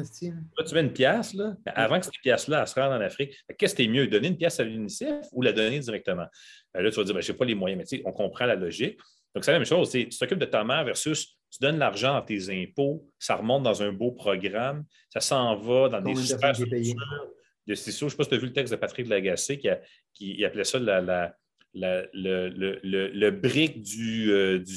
[0.58, 1.56] Là, tu mets une pièce, là?
[1.68, 4.60] avant que cette pièce-là se rende en Afrique, qu'est-ce qui est mieux, donner une pièce
[4.60, 6.28] à l'UNICEF ou la donner directement?
[6.76, 8.12] Euh, là, tu vas dire, ben, je n'ai pas les moyens, mais tu sais, on
[8.12, 9.00] comprend la logique.
[9.34, 9.90] Donc, c'est la même chose.
[9.90, 13.82] Tu t'occupes de ta mère versus tu donnes l'argent à tes impôts, ça remonte dans
[13.82, 18.30] un beau programme, ça s'en va dans des super de Je ne sais pas si
[18.30, 19.70] tu as vu le texte de Patrick Lagacé qui,
[20.14, 21.34] qui appelait ça la,
[21.74, 24.76] le, le, le, brick du, euh, du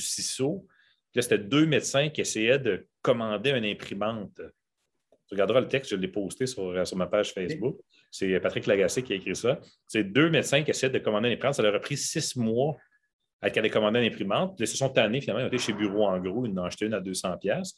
[1.13, 4.41] ciseau c'était deux médecins qui essayaient de commander une imprimante.
[5.27, 7.79] Tu regarderas le texte, je l'ai posté sur, sur, ma page Facebook.
[8.11, 9.61] C'est Patrick Lagacé qui a écrit ça.
[9.87, 11.55] C'est deux médecins qui essayaient de commander une imprimante.
[11.55, 12.77] Ça leur a pris six mois
[13.41, 14.57] à qu'elle ait commandé une imprimante.
[14.59, 15.41] Ils se sont tannés, finalement.
[15.41, 16.47] Ils ont été chez Bureau en gros.
[16.47, 17.75] Ils en ont acheté une à 200 pièces.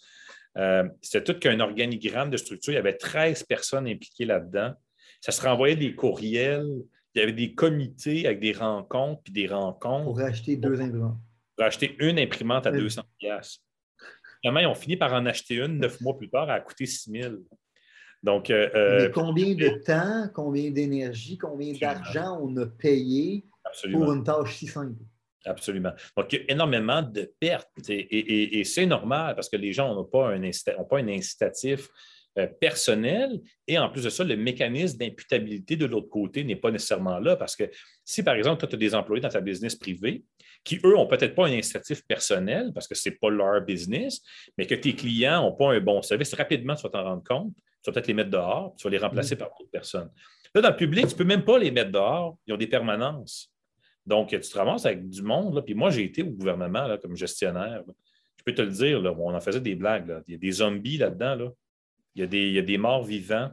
[0.56, 2.72] Euh, c'était tout qu'un organigramme de structure.
[2.72, 4.72] Il y avait 13 personnes impliquées là-dedans.
[5.20, 6.68] Ça se renvoyait des courriels.
[7.14, 10.04] Il y avait des comités avec des rencontres puis des rencontres.
[10.04, 11.18] Pour acheter deux imprimantes
[11.66, 13.58] acheter une imprimante à 200 pièces.
[14.40, 17.10] Finalement, ils ont fini par en acheter une neuf mois plus tard, à coûter 6
[17.10, 17.34] 000
[18.22, 23.44] donc, euh, euh, combien de temps, combien d'énergie, combien d'argent on a payé
[23.92, 25.00] pour une tâche si simple?
[25.46, 25.92] Absolument.
[26.16, 30.04] Donc, il y a énormément de pertes et, c'est normal parce que les gens n'ont
[30.04, 30.50] pas, un,
[30.84, 31.88] pas un incitatif
[32.36, 36.70] euh, personnel et en plus de ça, le mécanisme d'imputabilité de l'autre côté n'est pas
[36.70, 37.70] nécessairement là parce que
[38.04, 40.24] si, par exemple, tu as des employés dans ta business privée
[40.64, 44.20] qui, eux, n'ont peut-être pas un incitatif personnel parce que ce n'est pas leur business,
[44.58, 47.54] mais que tes clients n'ont pas un bon service, rapidement, tu vas t'en rendre compte.
[47.82, 49.38] Tu vas peut-être les mettre dehors, tu vas les remplacer mm.
[49.38, 50.10] par d'autres personnes.
[50.54, 52.36] Là, dans le public, tu ne peux même pas les mettre dehors.
[52.46, 53.50] Ils ont des permanences.
[54.04, 55.54] Donc, tu te ramasses avec du monde.
[55.54, 55.62] Là.
[55.62, 57.82] Puis moi, j'ai été au gouvernement là, comme gestionnaire.
[58.36, 60.22] Je peux te le dire, là, on en faisait des blagues.
[60.26, 61.36] Il y a des zombies là-dedans.
[61.36, 61.50] Là.
[62.14, 63.50] Il, y a des, il y a des morts vivants.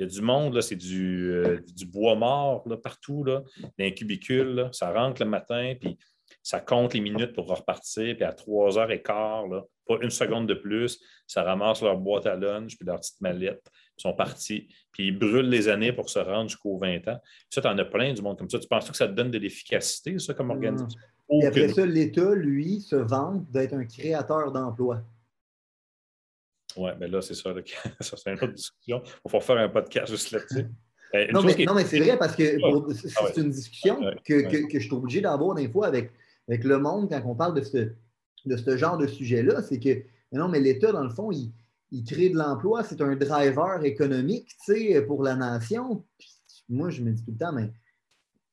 [0.00, 3.84] Il y a du monde, c'est du, euh, du, bois mort là, partout, là, dans
[3.84, 4.70] un cubicule.
[4.72, 5.98] Ça rentre le matin, puis
[6.42, 10.98] ça compte les minutes pour repartir, puis à 3h15, là, pas une seconde de plus,
[11.26, 13.62] ça ramasse leur boîte à lunch, puis leur petite mallette,
[13.98, 17.18] ils sont partis, puis ils brûlent les années pour se rendre jusqu'aux 20 ans.
[17.50, 18.58] ça, tu en as plein du monde comme ça.
[18.58, 20.98] Tu penses que ça te donne de l'efficacité, ça, comme organisation?
[21.30, 25.02] Et après ça, l'État, lui, se vante d'être un créateur d'emplois.
[26.76, 27.52] Oui, mais là, c'est ça.
[28.00, 29.02] ça c'est une autre discussion.
[29.24, 30.66] Il faut faire un podcast juste là-dessus.
[31.12, 34.94] Ben, non, mais, c'est vrai parce que ah c'est une discussion que, que, je suis
[34.94, 36.12] obligé d'avoir des fois avec,
[36.46, 37.90] avec le monde quand on parle de ce,
[38.46, 39.60] de ce genre de sujet-là.
[39.60, 41.50] C'est que, non, mais l'État, dans le fond, il,
[41.90, 42.84] il crée de l'emploi.
[42.84, 44.56] C'est un driver économique
[45.08, 46.04] pour la nation.
[46.68, 47.72] moi, je me dis tout le temps, mais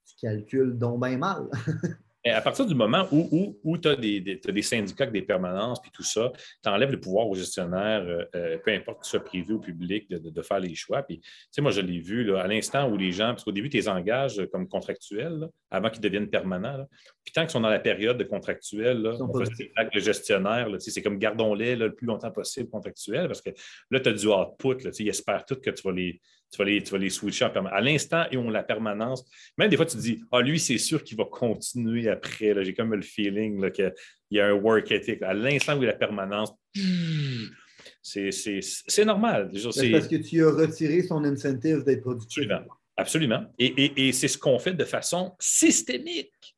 [0.05, 1.47] tu calcules donc bien mal.
[2.25, 6.03] à partir du moment où, où, tu as, des, syndicats avec des permanences puis tout
[6.03, 6.31] ça,
[6.63, 9.59] tu enlèves le pouvoir aux gestionnaires, euh, euh, peu importe que ce soit privé ou
[9.59, 11.03] public, de, faire les choix.
[11.03, 13.69] Puis, tu sais, moi, je l'ai vu à l'instant où les gens, parce qu'au début,
[13.69, 16.85] tu les engages comme contractuels avant qu'ils deviennent permanents.
[17.23, 19.99] Puis, tant qu'ils sont dans la période de contractuel, là, on fait des actes de
[19.99, 20.67] gestionnaire.
[20.79, 23.51] C'est comme gardons-les le plus longtemps possible contractuel parce que
[23.91, 24.83] là, tu as du output.
[24.83, 26.21] Là, ils espèrent tout que tu vas les
[26.51, 27.77] tu vas les, tu vas les switcher en permanence.
[27.77, 29.25] À l'instant, ils ont la permanence.
[29.57, 32.53] Même des fois, tu te dis, ah, lui, c'est sûr qu'il va continuer après.
[32.63, 33.93] J'ai comme le feeling qu'il
[34.31, 35.21] y a un work ethic.
[35.21, 36.53] À l'instant où il a la permanence,
[38.01, 39.51] c'est normal.
[39.71, 42.43] C'est parce que tu as retiré son incentive d'être productif.
[42.43, 42.73] Absolument.
[42.99, 43.45] Absolument.
[43.59, 46.55] Et, et, c'est ce qu'on fait de façon systémique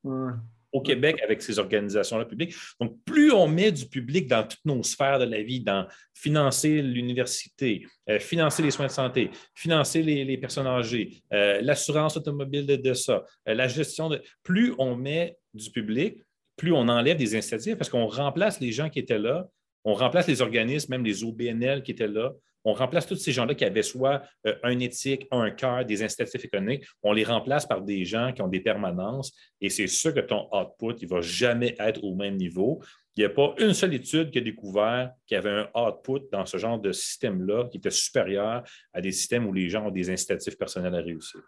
[0.72, 2.54] au Québec avec ces organisations-là publiques.
[2.80, 6.82] Donc, plus on met du public dans toutes nos sphères de la vie, dans financer
[6.82, 12.94] l'université, euh, financer les soins de santé, financer les, personnes âgées, euh, l'assurance automobile de,
[12.94, 14.22] ça, euh, la gestion de...
[14.44, 16.24] Plus on met du public,
[16.56, 19.48] plus on enlève des incitatifs parce qu'on remplace les gens qui étaient là,
[19.86, 22.34] on remplace les organismes, même les OBNL qui étaient là,
[22.66, 26.46] on remplace tous ces gens-là qui avaient soit euh, un éthique, un cœur, des incitatifs
[26.46, 30.20] économiques, on les remplace par des gens qui ont des permanences et c'est sûr que
[30.20, 32.82] ton output, il ne va jamais être au même niveau.
[33.16, 36.30] Il n'y a pas une seule étude qui a découvert qu'il y avait un output
[36.32, 39.92] dans ce genre de système-là qui était supérieur à des systèmes où les gens ont
[39.92, 41.42] des incitatifs personnels à réussir.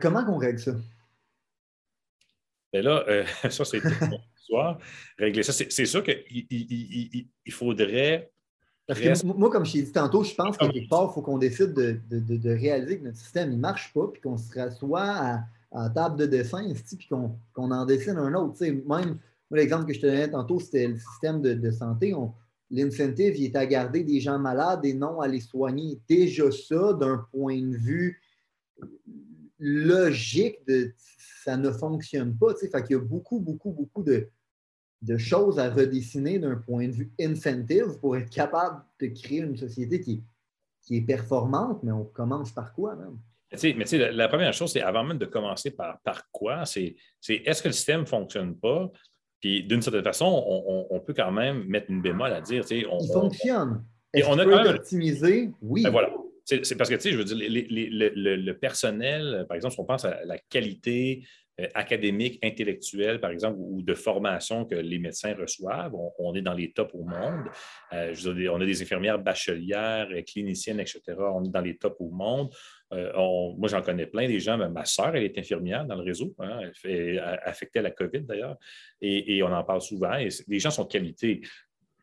[0.00, 0.72] comment on règle ça?
[2.72, 4.78] Bien là, euh, ça, c'est une histoire.
[5.18, 8.30] Régler ça, c'est sûr qu'il il, faudrait.
[8.86, 11.22] Parce que moi, comme je t'ai dit tantôt, je pense qu'à quelque part, il faut
[11.22, 15.44] qu'on décide de, réaliser que notre système ne marche pas, puis qu'on se rassoit à,
[15.72, 18.64] à, table de dessin, puis qu'on en dessine un autre.
[18.64, 19.18] même
[19.50, 22.14] l'exemple que je te donnais tantôt, c'était le système de, santé.
[22.70, 26.00] L'incentive, il est à garder des gens malades et non à les soigner.
[26.08, 28.20] Déjà ça, d'un point de vue
[29.60, 30.92] logique, de,
[31.44, 32.54] ça ne fonctionne pas.
[32.54, 34.28] Fait qu'il y a beaucoup, beaucoup, beaucoup de,
[35.16, 40.00] choses à redessiner d'un point de vue incentive pour être capable de créer une société
[40.00, 40.22] qui,
[40.82, 43.18] qui est performante, mais on commence par quoi même?
[43.52, 46.94] Mais tu sais, la, première chose, c'est avant même de commencer par, par quoi, c'est
[47.28, 48.90] est-ce que le système ne fonctionne pas?
[49.40, 50.44] Puis d'une certaine façon,
[50.90, 52.62] on, peut quand même mettre une bémol à dire.
[52.70, 53.84] Il fonctionne.
[54.12, 55.50] Est-ce qu'on peut optimiser?
[55.62, 55.82] Oui.
[55.82, 56.10] Ben voilà.
[56.50, 60.04] C'est parce que, tu sais, je veux dire, le, personnel, par exemple, si on pense
[60.04, 61.22] à la qualité
[61.60, 66.54] euh, académique, intellectuelle, par exemple, ou de formation que les médecins reçoivent, on, est dans
[66.54, 67.44] les tops au monde.
[67.92, 71.02] Euh, je veux dire, on a des infirmières bachelières, euh, cliniciennes, etc.
[71.18, 72.50] On est dans les tops au monde.
[72.90, 74.56] moi, j'en connais plein des gens.
[74.70, 76.34] Ma soeur, elle est infirmière dans le réseau.
[76.38, 78.56] Hein, elle fait affectée la COVID, d'ailleurs.
[79.00, 80.14] Et, et, on en parle souvent.
[80.14, 81.40] Et les gens sont de qualité.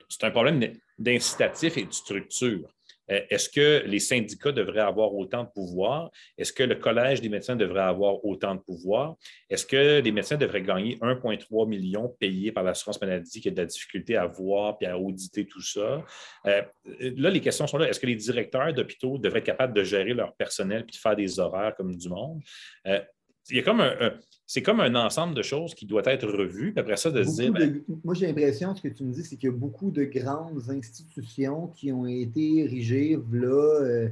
[0.07, 0.61] C'est un problème
[0.97, 2.69] d'incitatif et de structure.
[3.11, 6.11] Euh, est-ce que les syndicats devraient avoir autant de pouvoir?
[6.37, 9.15] Est-ce que le Collège des médecins devrait avoir autant de pouvoir?
[9.49, 13.57] Est-ce que les médecins devraient gagner 1,3 million payés par l'assurance maladie qui a de
[13.57, 16.03] la difficulté à voir et à auditer tout ça?
[16.45, 16.61] Euh,
[16.99, 17.89] là, les questions sont là.
[17.89, 21.15] Est-ce que les directeurs d'hôpitaux devraient être capables de gérer leur personnel et de faire
[21.15, 22.41] des horaires comme du monde?
[22.87, 23.01] Euh,
[23.49, 24.13] il y a comme un,
[24.49, 26.71] c'est comme un ensemble de choses qui doit être revu.
[26.71, 27.51] Puis après ça, de se dire.
[27.51, 30.05] Ben moi, j'ai l'impression, ce que tu me dis, c'est qu'il y a beaucoup de
[30.05, 34.07] grandes institutions qui ont été érigées là, euh,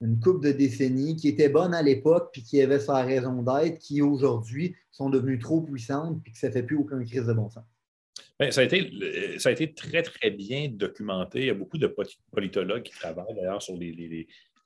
[0.00, 3.80] une couple de décennies, qui étaient bonnes à l'époque, puis qui avaient sa raison d'être,
[3.80, 7.32] qui aujourd'hui sont devenues trop puissantes, puis que ça ne fait plus aucune crise de
[7.32, 7.64] bon sens.
[8.38, 11.40] Bien, ça, a été, ça a été très, très bien documenté.
[11.40, 11.92] Il y a beaucoup de
[12.30, 13.76] politologues qui travaillent d'ailleurs sur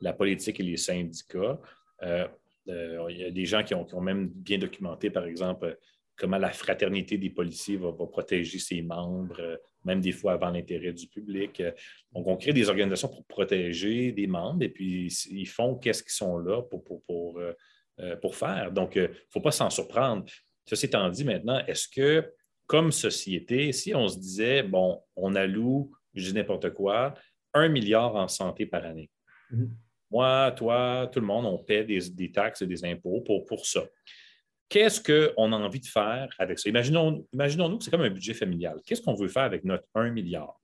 [0.02, 1.58] la politique et les syndicats.
[2.02, 2.26] Euh,
[2.68, 5.78] euh, il y a des gens qui ont, même bien documenté, par exemple,
[6.16, 10.92] comment la fraternité des policiers va, protéger ses membres, euh, même des fois avant l'intérêt
[10.92, 11.62] du public.
[12.12, 16.12] Donc, on crée des organisations pour protéger des membres et puis ils font qu'est-ce qu'ils
[16.12, 17.52] sont là pour, pour, euh,
[18.32, 18.72] faire.
[18.72, 20.24] Donc, il ne faut pas s'en surprendre.
[20.64, 22.32] Ceci étant dit, maintenant, est-ce que,
[22.66, 27.14] comme société, si on se disait, bon, on alloue, je dis n'importe quoi,
[27.54, 29.10] un milliard en santé par année,
[29.52, 29.68] mm-hmm.
[30.10, 33.82] Moi, toi, tout le monde, on paie des, taxes et des impôts pour, pour ça.
[34.68, 36.68] Qu'est-ce qu'on a envie de faire avec ça?
[36.68, 38.80] Imaginons-nous imaginons que c'est comme un budget familial.
[38.84, 40.60] Qu'est-ce qu'on veut faire avec notre 1 milliard?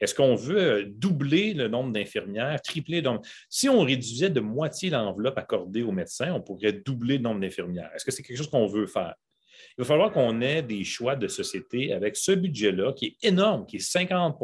[0.00, 3.22] Est-ce qu'on veut euh, doubler le nombre d'infirmières, tripler le nombre?
[3.48, 7.90] Si on réduisait de moitié l'enveloppe accordée aux médecins, on pourrait doubler le nombre d'infirmières.
[7.94, 9.14] Est-ce que c'est quelque chose qu'on veut faire?
[9.78, 13.64] Il va falloir qu'on ait des choix de société avec ce budget-là qui est énorme,
[13.64, 14.36] qui est 50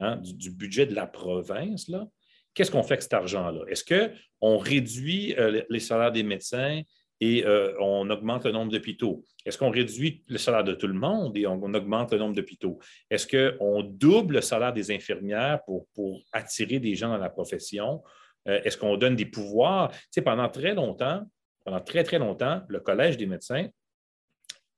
[0.00, 2.06] hein, du, du, budget de la province, là,
[2.54, 3.64] qu'est-ce qu'on fait avec cet argent-là?
[3.68, 6.82] Est-ce qu'on réduit euh, les salaires des médecins
[7.20, 9.24] et euh, on augmente le nombre d'hôpitaux?
[9.44, 12.78] Est-ce qu'on réduit le salaire de tout le monde et on, augmente le nombre d'hôpitaux?
[13.10, 15.86] Est-ce qu'on double le salaire des infirmières pour,
[16.32, 18.02] attirer des gens dans la profession?
[18.48, 19.92] Euh, est-ce qu'on donne des pouvoirs?
[20.12, 21.22] Tu pendant très longtemps,
[21.64, 23.68] pendant très, très longtemps, le Collège des médecins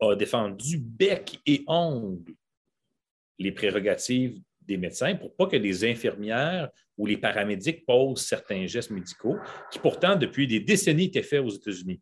[0.00, 2.34] a défendu bec et ongle
[3.38, 8.91] les prérogatives des médecins pour pas que les infirmières ou les paramédics posent certains gestes
[8.91, 9.37] médicaux
[9.71, 12.01] qui pourtant, depuis des décennies, étaient faits aux États-Unis.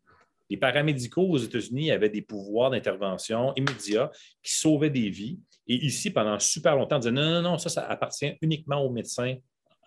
[0.49, 4.11] Les paramédicaux aux États-Unis avaient des pouvoirs d'intervention immédiats
[4.43, 5.39] qui sauvaient des vies.
[5.67, 8.91] Et ici, pendant super longtemps, on disait non, non, non, ça, ça appartient uniquement aux
[8.91, 9.35] médecins.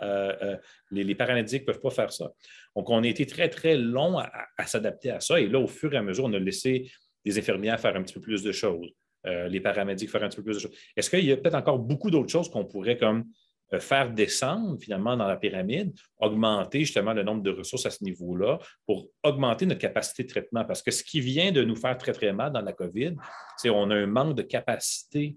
[0.02, 0.56] Euh, euh,
[0.90, 2.32] les, paramédics ne peuvent pas faire ça.
[2.74, 5.40] Donc, on a été très, très long à, à s'adapter à ça.
[5.40, 6.90] Et là, au fur et à mesure, on a laissé
[7.24, 8.92] les infirmières faire un petit peu plus de choses.
[9.26, 10.76] Euh, les paramédics faire un petit peu plus de choses.
[10.96, 13.24] Est-ce qu'il y a peut-être encore beaucoup d'autres choses qu'on pourrait comme
[13.72, 18.04] euh, faire descendre finalement dans la pyramide, augmenter justement le nombre de ressources à ce
[18.04, 20.64] niveau-là pour augmenter notre capacité de traitement?
[20.64, 23.16] Parce que ce qui vient de nous faire très, très mal dans la COVID,
[23.56, 25.36] c'est qu'on a un manque de capacité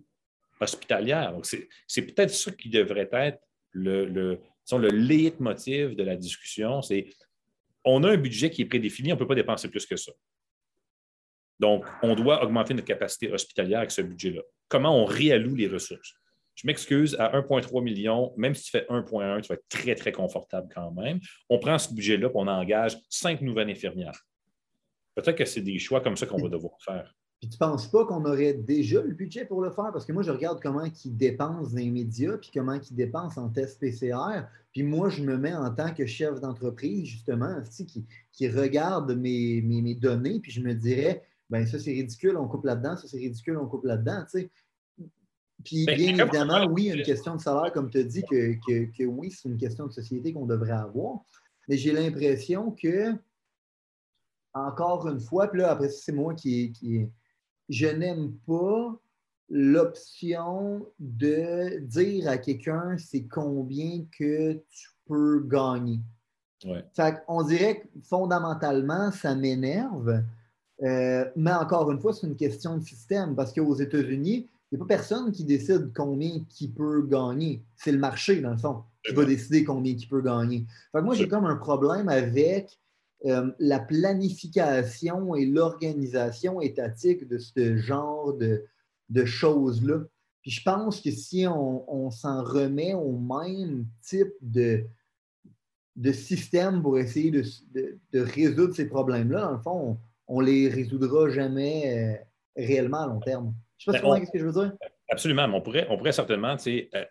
[0.60, 1.34] hospitalière.
[1.34, 1.48] Donc,
[1.88, 3.40] c'est peut-être ça qui devrait être
[3.72, 4.40] le, le,
[4.72, 7.08] le leitmotiv de la discussion, c'est
[7.84, 10.12] on a un budget qui est prédéfini, on ne peut pas dépenser plus que ça.
[11.62, 14.42] Donc, on doit augmenter notre capacité hospitalière avec ce budget-là.
[14.68, 16.16] Comment on réalloue les ressources?
[16.56, 20.12] Je m'excuse, à 1,3 million, même si tu fais 1,1, tu vas être très, très
[20.12, 21.20] confortable quand même.
[21.50, 24.26] On prend ce budget-là et on engage cinq nouvelles infirmières.
[25.16, 27.14] Peut-être que c'est des choix comme ça qu'on va devoir faire.
[27.40, 29.92] Puis tu ne penses pas qu'on aurait déjà le budget pour le faire?
[29.92, 33.42] Parce que moi, je regarde comment ils dépensent dans les médias, puis comment ils dépensent
[33.42, 34.46] en tests PCR.
[34.72, 39.62] Puis moi, je me mets en tant que chef d'entreprise, justement, qui, qui regarde mes,
[39.62, 43.18] mes, données, puis je me dirais, ben ça, c'est ridicule, on coupe là-dedans, ça, c'est
[43.18, 44.24] ridicule, on coupe là-dedans.
[45.64, 48.04] Puis ben, bien évidemment, oui, il y a une question de salaire, comme tu as
[48.04, 48.56] dit, que,
[48.86, 51.20] que oui, c'est une question de société qu'on devrait avoir.
[51.68, 53.14] Mais j'ai l'impression que,
[54.54, 57.06] encore une fois, puis là, après, c'est moi qui, qui,
[57.68, 58.98] je n'aime pas
[59.50, 66.00] l'option de dire à quelqu'un c'est combien que tu peux gagner.
[67.28, 70.24] on dirait que fondamentalement, ça m'énerve.
[70.84, 74.82] Euh, mais encore une fois, c'est une question de système parce qu'aux États-Unis, il n'y
[74.82, 77.62] a pas personne qui décide combien qui peut gagner.
[77.76, 80.66] C'est le marché, dans le fond, qui va décider combien qui peut gagner.
[80.94, 82.80] moi, j'ai comme un problème avec
[83.26, 90.00] euh, la planification et l'organisation étatique de ce genre de, choses-là.
[90.42, 94.86] Puis je pense que si on, s'en remet au même type de,
[95.96, 97.44] de système pour essayer de,
[98.14, 99.98] résoudre ces problèmes-là, dans le fond, on
[100.40, 103.54] ne les résoudra jamais euh, réellement à long terme.
[103.78, 104.74] Je ne sais pas ben, ce que je veux dire.
[105.10, 106.56] Absolument, mais on pourrait, on pourrait certainement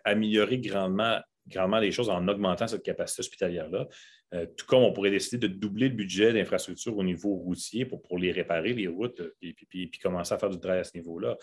[0.03, 3.87] améliorer grandement grandement les choses en augmentant cette capacité hospitalière-là.
[4.33, 8.01] Euh, tout comme on pourrait décider de doubler le budget d'infrastructure au niveau routier pour,
[8.01, 10.95] pour les réparer, les routes, et euh, puis, commencer à faire du travail à ce
[10.95, 11.37] niveau-là.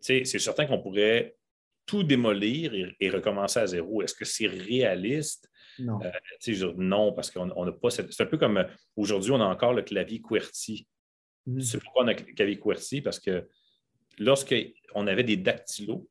[0.00, 1.36] C'est certain qu'on pourrait
[1.86, 4.02] tout démolir et, recommencer à zéro.
[4.02, 5.48] Est-ce que c'est réaliste?
[5.78, 5.98] Non.
[6.76, 8.64] non, parce qu'on n'a pas C'est un peu comme
[8.96, 10.86] aujourd'hui, on a encore le clavier QWERTY.
[11.46, 11.60] Mm.
[11.60, 13.00] C'est pourquoi on a le clavier QWERTY?
[13.00, 13.48] Parce que
[14.18, 16.08] lorsqu'on avait des dactylos,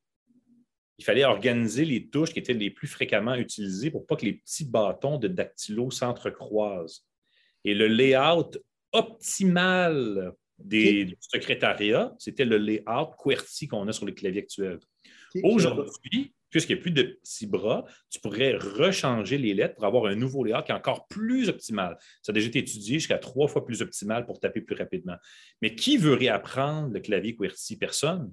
[0.98, 4.34] il fallait organiser les touches qui étaient les plus fréquemment utilisées pour pas que les
[4.34, 7.06] petits bâtons de dactylo s'entrecroisent.
[7.66, 8.52] Et le layout
[8.92, 14.80] optimal des, du secrétariat, c'était le layout QWERTY qu'on a sur le clavier actuel.
[15.42, 20.06] Aujourd'hui, puisqu'il n'y a plus de petits bras, tu pourrais rechanger les lettres pour avoir
[20.06, 21.98] un nouveau layout qui est encore plus optimal.
[22.22, 25.16] Ça a déjà été étudié jusqu'à trois fois plus optimal pour taper plus rapidement.
[25.62, 27.78] Mais qui veut réapprendre le clavier QWERTY?
[27.78, 28.32] Personne.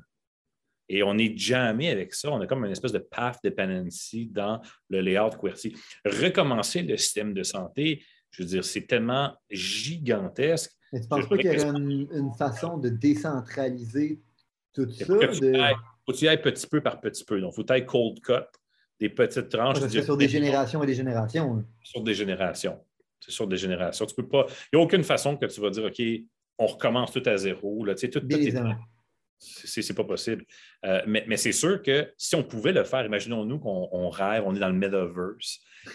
[0.89, 2.31] Et on n'est jamais avec ça.
[2.31, 4.61] On a comme une espèce de path dependency dans
[4.91, 5.75] le layout QWERTY.
[6.05, 10.73] Recommencer le système de santé, je veux dire, c'est tellement gigantesque.
[10.93, 14.21] Mais tu ne penses pas qu'il y aurait une, façon de décentraliser
[14.75, 15.07] tout ça?
[16.11, 17.41] Faut que tu ailles petit peu par petit peu.
[17.41, 18.33] Donc, il faut que tu ailles cold cut,
[18.99, 19.79] des petites tranches.
[19.89, 21.59] Sur des générations et des générations.
[21.59, 21.65] Hein.
[21.83, 22.79] Sur des générations.
[23.21, 24.07] C'est sur des générations.
[24.07, 24.47] Tu peux pas.
[24.73, 26.03] Il n'y a aucune façon que tu vas dire OK,
[26.59, 27.85] on recommence tout à zéro.
[27.85, 27.95] Là.
[27.95, 28.55] Tu sais, tout, tout est
[29.41, 30.45] c'est pas possible.
[30.85, 34.59] Euh, mais, c'est sûr que si on pouvait le faire, imaginons-nous qu'on rêve, on est
[34.59, 35.61] dans le metaverse.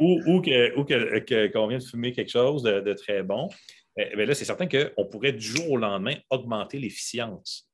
[0.00, 3.48] ou, ou qu'on vient de fumer quelque chose de, très bon.
[3.96, 7.70] Eh, ben là, c'est certain qu'on pourrait du jour au lendemain augmenter l'efficience.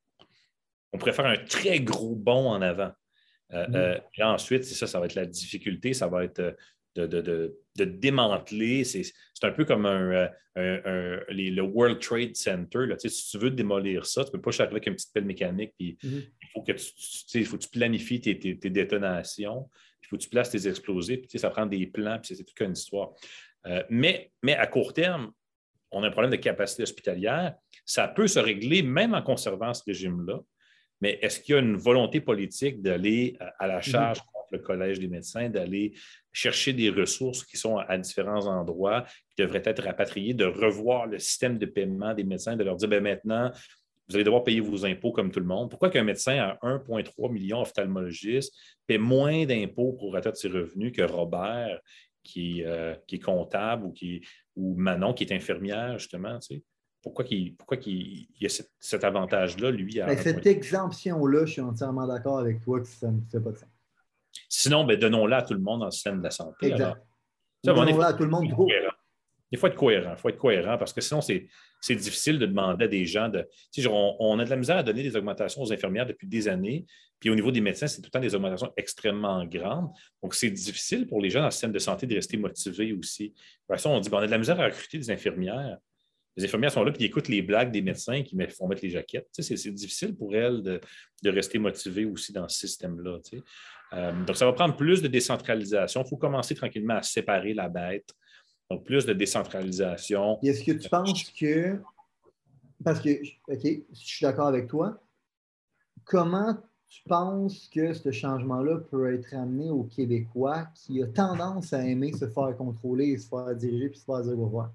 [0.93, 2.93] On pourrait faire un très gros bond en avant.
[3.53, 3.75] Euh, mm.
[3.75, 6.57] euh, et ensuite, c'est ça, ça va être la difficulté, ça va être
[6.95, 8.85] de, démanteler.
[8.85, 9.05] C'est
[9.43, 12.87] un peu comme un, euh, le World Trade Center.
[12.87, 12.97] Là.
[12.99, 15.73] si tu veux démolir ça, tu ne peux pas arriver avec une petite pelle mécanique.
[15.79, 16.29] Puis mm-hmm.
[16.43, 19.69] Il faut que tu, faut tu planifies tes, détonations.
[20.03, 21.27] Il faut que tu places tes explosifs.
[21.27, 22.19] Puis, ça prend des plans.
[22.19, 23.13] Puis c'est toute une histoire.
[23.67, 25.33] Euh, mais, mais à court terme,
[25.93, 27.55] on a un problème de capacité hospitalière.
[27.85, 30.41] Ça peut se régler même en conservant ce régime-là.
[31.01, 33.91] Mais est-ce qu'il y a une volonté politique d'aller à la mm-hmm.
[33.91, 34.21] charge
[34.53, 35.95] le Collège des médecins d'aller
[36.33, 41.19] chercher des ressources qui sont à différents endroits, qui devraient être rapatriées, de revoir le
[41.19, 43.51] système de paiement des médecins, de leur dire ben maintenant,
[44.09, 45.71] vous allez devoir payer vos impôts comme tout le monde.
[45.71, 48.55] Pourquoi qu'un médecin à 1,3 million ophtalmologiste
[48.87, 51.81] paie moins d'impôts pour de ses revenus que Robert,
[52.23, 54.23] qui, euh, qui, est comptable, ou, qui,
[54.57, 56.39] ou Manon, qui est infirmière, justement?
[57.03, 60.01] Pourquoi, il, pourquoi il, y a cet, avantage-là, lui?
[60.01, 63.51] À ben, cette exemption-là, je suis entièrement d'accord avec toi que ça ne fait pas
[63.51, 63.69] de sens.
[64.49, 66.71] Sinon, ben, donnons-la à tout le monde le système de la santé.
[66.71, 67.03] Exact.
[67.65, 68.53] Donnons-la à tout le monde.
[69.53, 70.15] Il faut être cohérent.
[70.17, 73.47] Il faut être cohérent parce que sinon, c'est difficile de demander à des gens de.
[73.89, 76.87] on, a de la misère à donner des augmentations aux infirmières depuis des années.
[77.21, 79.91] Puis au niveau des médecins, c'est tout le temps des augmentations extrêmement grandes.
[80.23, 83.29] Donc, c'est difficile pour les gens dans le système de santé de rester motivés aussi.
[83.29, 85.77] De toute façon, on dit ben, on a de la misère à recruter des infirmières.
[86.37, 88.91] Les infirmières sont là, puis ils écoutent les blagues des médecins qui font mettre les
[88.91, 89.29] jaquettes.
[89.33, 90.81] c'est difficile pour elles de,
[91.31, 93.19] rester motivées aussi dans ce système-là.
[93.93, 96.03] Euh, donc, ça va prendre plus de décentralisation.
[96.03, 98.15] Il faut commencer tranquillement à séparer la bête.
[98.73, 100.39] Donc, plus de décentralisation.
[100.43, 101.79] Est-ce que tu penses que,
[102.83, 104.99] parce que, OK, je suis d'accord avec toi,
[106.07, 106.57] comment
[106.89, 112.15] tu penses que ce changement-là peut être amené aux Québécois qui a tendance à aimer
[112.15, 114.73] se faire contrôler, se faire diriger puis se faire dire au revoir?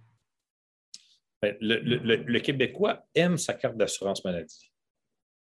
[1.42, 4.72] Ben, le, Québécois aime sa carte d'assurance maladie.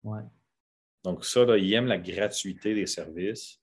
[0.05, 0.21] Ouais.
[1.05, 3.59] Donc, ça, là, il aime la gratuité des services.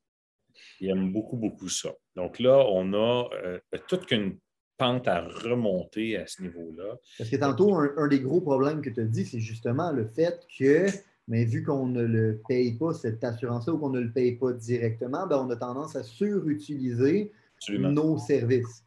[0.79, 1.93] Il aime beaucoup, beaucoup ça.
[2.15, 4.39] Donc là, on a euh, toute qu'une
[4.79, 6.97] pente à remonter à ce niveau-là.
[7.17, 10.47] Parce que tantôt, un, des gros problèmes que tu as dit, c'est justement le fait
[10.57, 10.87] que,
[11.27, 14.53] mais vu qu'on ne le paye pas, cette assurance-là, ou qu'on ne le paye pas
[14.53, 17.31] directement, ben, on a tendance à surutiliser
[17.69, 18.83] nos services.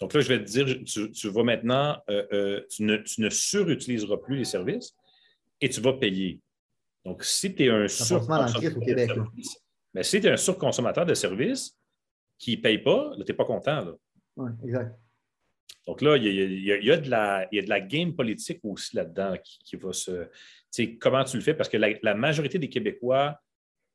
[0.00, 4.36] Donc là, je vais te dire, tu, vas maintenant, euh, euh, tu, ne, surutiliseras plus
[4.36, 4.94] les services
[5.60, 6.40] et tu vas payer.
[7.04, 9.62] Donc, si tu es un surconsommateur de services,
[9.94, 11.78] mais si tu es un surconsommateur de services
[12.36, 13.94] qui ne paye pas, tu n'es pas content.
[14.36, 14.98] Oui, exact.
[15.86, 17.10] Donc là, il y, a, de
[17.68, 20.28] la, game politique aussi là-dedans qui, va se.
[21.00, 21.54] Comment tu le fais?
[21.54, 23.38] Parce que la, majorité des Québécois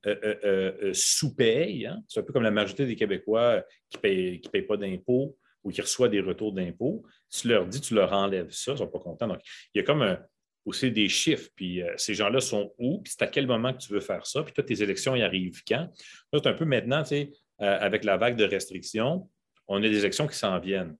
[0.05, 1.87] euh, euh, sous-payent.
[1.87, 2.01] Hein?
[2.07, 5.71] C'est un peu comme la majorité des Québécois qui ne payent, qui pas d'impôts ou
[5.71, 8.87] qui reçoivent des retours d'impôts, tu leur dis, tu leur enlèves ça, ils ne sont
[8.87, 9.27] pas contents.
[9.27, 9.41] Donc,
[9.73, 10.17] il y a comme
[10.65, 13.79] aussi des chiffres, puis euh, ces gens-là sont où, puis c'est à quel moment que
[13.79, 15.89] tu veux faire ça, puis toi, tes élections y arrivent quand?
[16.31, 17.31] Là, c'est un peu maintenant, tu sais,
[17.61, 19.29] euh, avec la vague de restrictions,
[19.67, 20.95] on a des élections qui s'en viennent.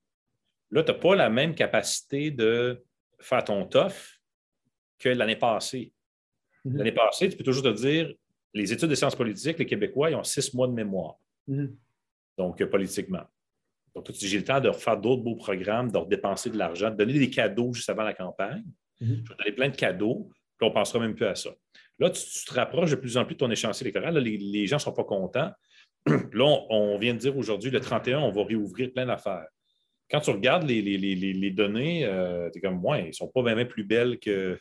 [0.72, 2.84] Là, tu n'as pas la même capacité de
[3.20, 4.20] faire ton tof
[5.00, 5.92] que l'année passée.
[6.66, 6.78] Mm-hmm.
[6.78, 8.14] L'année passée, tu peux toujours te dire,
[8.54, 11.16] les études de sciences politiques, les Québécois, ils ont six mois de mémoire.
[11.50, 11.76] Mm-hmm.
[12.38, 13.24] Donc, euh, politiquement.
[13.94, 17.14] Donc, j'ai le temps de refaire d'autres beaux programmes, de redépenser de l'argent, de donner
[17.14, 18.64] des cadeaux juste avant la campagne.
[19.02, 19.24] Mhm.
[19.26, 21.50] Je vais donner plein de cadeaux, puis on ne pensera même plus à ça.
[22.00, 24.18] Là, tu, te rapproches de plus en plus de ton échéancier électoral.
[24.18, 25.52] les, gens ne sont pas contents.
[26.08, 29.46] Là, on, vient de dire aujourd'hui, le 31, on va réouvrir plein d'affaires.
[30.12, 33.66] Quand tu regardes les, données, euh, tu es comme, ouais, ils ne sont pas vraiment
[33.66, 34.60] plus belles que.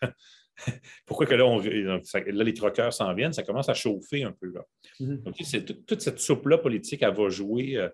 [1.07, 4.53] Pourquoi que là, on, là les troqueurs s'en viennent, ça commence à chauffer un peu.
[4.53, 4.61] Là.
[5.01, 5.23] Mhm.
[5.23, 5.35] Donc,
[5.87, 7.77] toute cette soupe-là politique, elle va jouer.
[7.77, 7.89] Euh,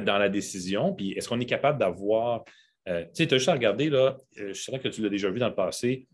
[0.00, 0.92] dans la décision.
[0.92, 2.44] Puis est-ce qu'on est capable d'avoir.
[2.88, 5.30] Euh, tu sais, tu as juste à regarder, là, je sais que tu l'as déjà
[5.30, 6.08] vu dans le passé,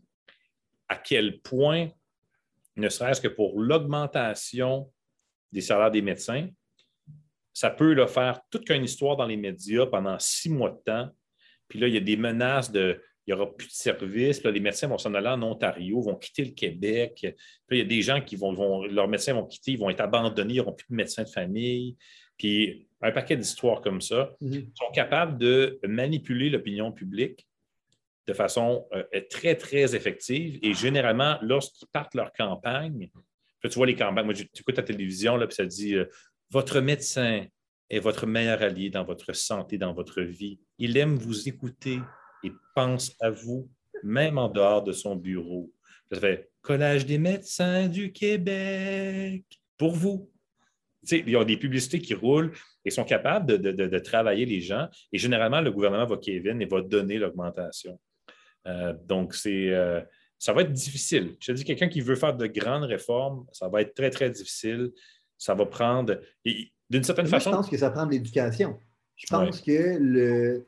[0.87, 1.89] à quel point,
[2.75, 4.91] ne serait-ce que pour l'augmentation
[5.51, 6.49] des salaires des médecins,
[7.53, 11.09] ça peut le faire toute qu'une histoire dans les médias pendant six mois de temps.
[11.67, 14.43] Puis là, il y a des menaces de il n'y aura plus de services.
[14.43, 17.25] les médecins vont s'en aller en Ontario, vont quitter le Québec.
[17.67, 19.89] Puis il y a des gens qui vont, vont, leurs médecins vont quitter, ils vont
[19.89, 21.95] être abandonnés, ils n'auront plus de médecins de famille.
[22.37, 24.71] Puis un paquet d'histoires comme ça, mhm.
[24.75, 27.47] sont capables de manipuler l'opinion publique
[28.27, 30.59] de façon euh, très, très effective.
[30.61, 33.09] Et généralement, lorsqu'ils partent leur campagne,
[33.61, 36.05] tu vois les campagnes, moi, tu écoutes la télévision, là, puis ça dit euh,
[36.53, 37.47] Votre médecin
[37.89, 40.59] est votre meilleur allié dans votre santé, dans votre vie.
[40.77, 41.97] Il aime vous écouter
[42.43, 43.71] et pense à vous,
[44.03, 45.73] même en dehors de son bureau.
[46.11, 49.45] Ça fait Collège des médecins du Québec
[49.79, 50.29] pour vous.
[51.09, 52.51] il y a des publicités qui roulent
[52.85, 54.87] et sont capables de, travailler les gens.
[55.11, 57.99] Et généralement, le gouvernement va Kevin et va donner l'augmentation.
[58.67, 60.01] Euh, donc, c'est, euh,
[60.37, 61.35] ça va être difficile.
[61.39, 64.29] Je te dis, quelqu'un qui veut faire de grandes réformes, ça va être très, très
[64.29, 64.91] difficile.
[65.43, 66.21] Ça va prendre.
[66.89, 67.51] D'une certaine façon.
[67.51, 68.79] Je pense que ça prend de l'éducation.
[69.17, 70.65] Je pense que le,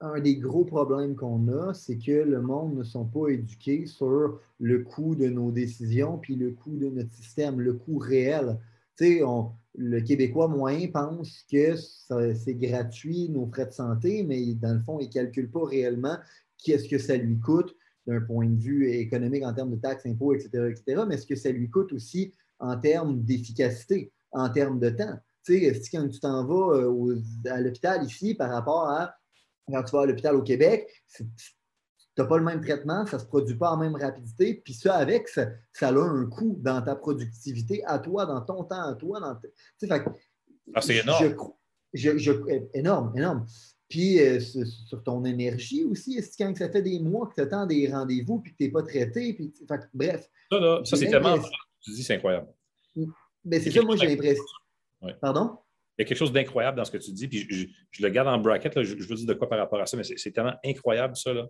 [0.00, 4.38] un des gros problèmes qu'on a, c'est que le monde ne sont pas éduqués sur
[4.58, 8.58] le coût de nos décisions puis le coût de notre système, le coût réel.
[8.98, 14.52] Tu sais, on, le Québécois moyen pense que c'est gratuit, nos frais de santé, mais
[14.54, 16.16] dans le fond, il ne calcule pas réellement
[16.58, 17.74] qu'est-ce que ça lui coûte
[18.06, 21.36] d'un point de vue économique en termes de taxes, impôts, etc., etc., mais ce que
[21.36, 25.18] ça lui coûte aussi en termes d'efficacité, en termes de temps.
[25.44, 29.14] Tu sais, quand tu t'en vas euh, à l'hôpital ici par rapport à
[29.70, 31.24] quand tu vas à l'hôpital au Québec, tu
[32.18, 34.60] n'as pas le même traitement, ça ne se produit pas en même rapidité.
[34.64, 35.48] Puis ça, avec, ça,
[35.80, 39.20] a un coût dans ta productivité à toi, dans ton temps à toi.
[39.20, 39.38] Dans
[40.74, 41.54] ah, c'est énorme.
[42.74, 43.46] énorme, énorme.
[43.88, 47.40] Puis euh, sur ton énergie aussi, est-ce que quand ça fait des mois que tu
[47.40, 49.34] attends des rendez-vous puis que tu n'es pas traité?
[49.34, 49.52] Puis,
[49.92, 50.28] bref.
[50.50, 51.38] Ça, là, ça c'est tellement.
[51.82, 52.48] Tu dis, c'est incroyable.
[52.96, 53.06] Mais
[53.44, 54.44] ben, c'est ça, moi, j'ai l'impression.
[55.20, 55.58] Pardon?
[55.98, 57.46] Il y a quelque chose d'incroyable dans ce que tu dis, puis
[57.90, 59.96] je, le garde en bracket, je, je, veux dire de quoi par rapport à ça,
[59.96, 61.32] mais c'est tellement incroyable, ça.
[61.32, 61.46] Là.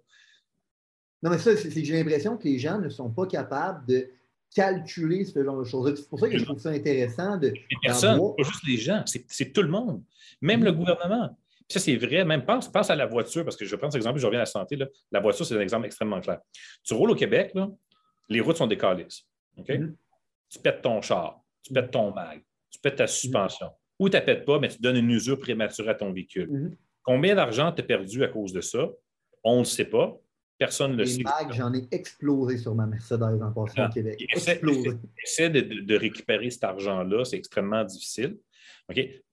[1.23, 4.09] Non, mais ça, c'est que j'ai l'impression que les gens ne sont pas capables de
[4.55, 5.94] calculer ce genre de choses.
[5.94, 7.52] C'est pour ça que je trouve ça intéressant de.
[7.82, 10.02] Personne, pas juste les gens, c'est tout le monde,
[10.40, 11.36] même le gouvernement.
[11.69, 14.19] ça, c'est vrai, même pense, pense à la voiture, parce que je prends cet exemple,
[14.19, 14.77] je reviens à la santé.
[14.77, 14.86] Là.
[15.12, 16.40] La voiture, c'est un exemple extrêmement clair.
[16.82, 17.70] Tu roules au Québec, là,
[18.28, 19.07] les routes sont décalées.
[19.57, 19.69] OK?
[19.69, 19.94] Mm-hmm.
[20.51, 23.70] Tu pètes ton char, tu pètes ton mag, tu pètes ta suspension.
[23.98, 26.51] Ou tu ne pètes pas, mais tu donnes une usure prématurée à ton véhicule.
[26.51, 26.77] Mm-hmm.
[27.02, 28.89] Combien d'argent tu as perdu à cause de ça?
[29.44, 30.16] On ne le sait pas.
[30.59, 31.22] Personne ne le sait.
[31.52, 34.22] j'en ai explosé sur ma Mercedes en passant au ah, Québec.
[34.35, 34.60] Essaie,
[35.22, 38.39] essaie de, de, récupérer cet argent-là, c'est extrêmement difficile.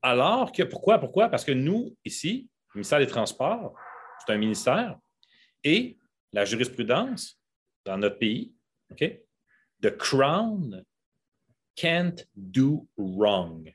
[0.02, 1.00] Alors que, pourquoi?
[1.00, 1.30] Pourquoi?
[1.30, 3.74] Parce que nous, ici, le ministère des Transports,
[4.20, 4.98] c'est un ministère,
[5.64, 5.98] et
[6.34, 7.40] la jurisprudence
[7.86, 8.54] dans notre pays,
[8.92, 9.20] OK?
[9.82, 10.84] The Crown
[11.78, 13.72] can't do wrong.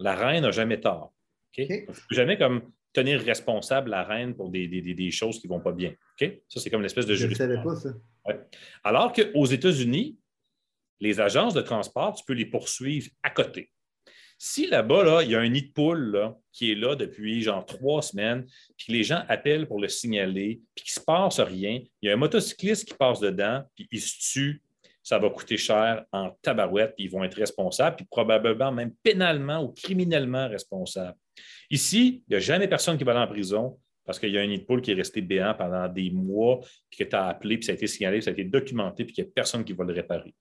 [0.00, 1.14] La reine n'a jamais tort.
[1.52, 1.86] Okay?
[2.10, 5.94] jamais comme tenir responsable la reine pour des, choses qui ne vont pas bien.
[6.18, 7.14] Ça, c'est comme une espèce de.
[7.14, 7.90] Je ne savais pas ça.
[8.82, 10.18] Alors qu'aux États-Unis,
[11.00, 13.70] les agences de transport, tu peux les poursuivre à côté.
[14.38, 17.64] Si là-bas, là, il y a un nid de poule qui est là depuis genre
[17.64, 18.44] trois semaines,
[18.76, 22.10] puis les gens appellent pour le signaler, puis qu'il ne se passe rien, il y
[22.10, 24.62] a un motocycliste qui passe dedans, puis il se tue,
[25.02, 29.62] ça va coûter cher en tabarouette, puis ils vont être responsables, puis probablement même pénalement
[29.62, 31.18] ou criminellement responsables.
[31.70, 34.40] Ici, il n'y a jamais personne qui va aller en prison parce qu'il y a
[34.40, 36.60] un nid de poule qui est resté béant pendant des mois,
[36.90, 39.14] puis que tu as appelé, puis ça a été signalé, ça a été documenté, puis
[39.14, 40.34] qu'il n'y a personne qui va le réparer.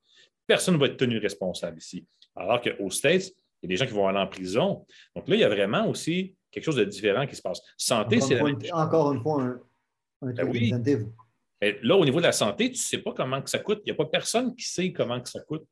[0.47, 2.05] Personne ne va être tenu responsable ici.
[2.35, 3.31] Alors qu'aux States,
[3.61, 4.85] il y a des gens qui vont aller en prison.
[5.15, 7.61] Donc là, il y a vraiment aussi quelque chose de différent qui se passe.
[7.77, 8.41] Santé, c'est
[8.73, 10.73] Encore une fois, un, ben oui.
[11.61, 13.81] Là, au niveau de la santé, tu ne sais pas comment que ça coûte.
[13.85, 15.63] Il n'y a pas personne qui sait comment que ça coûte.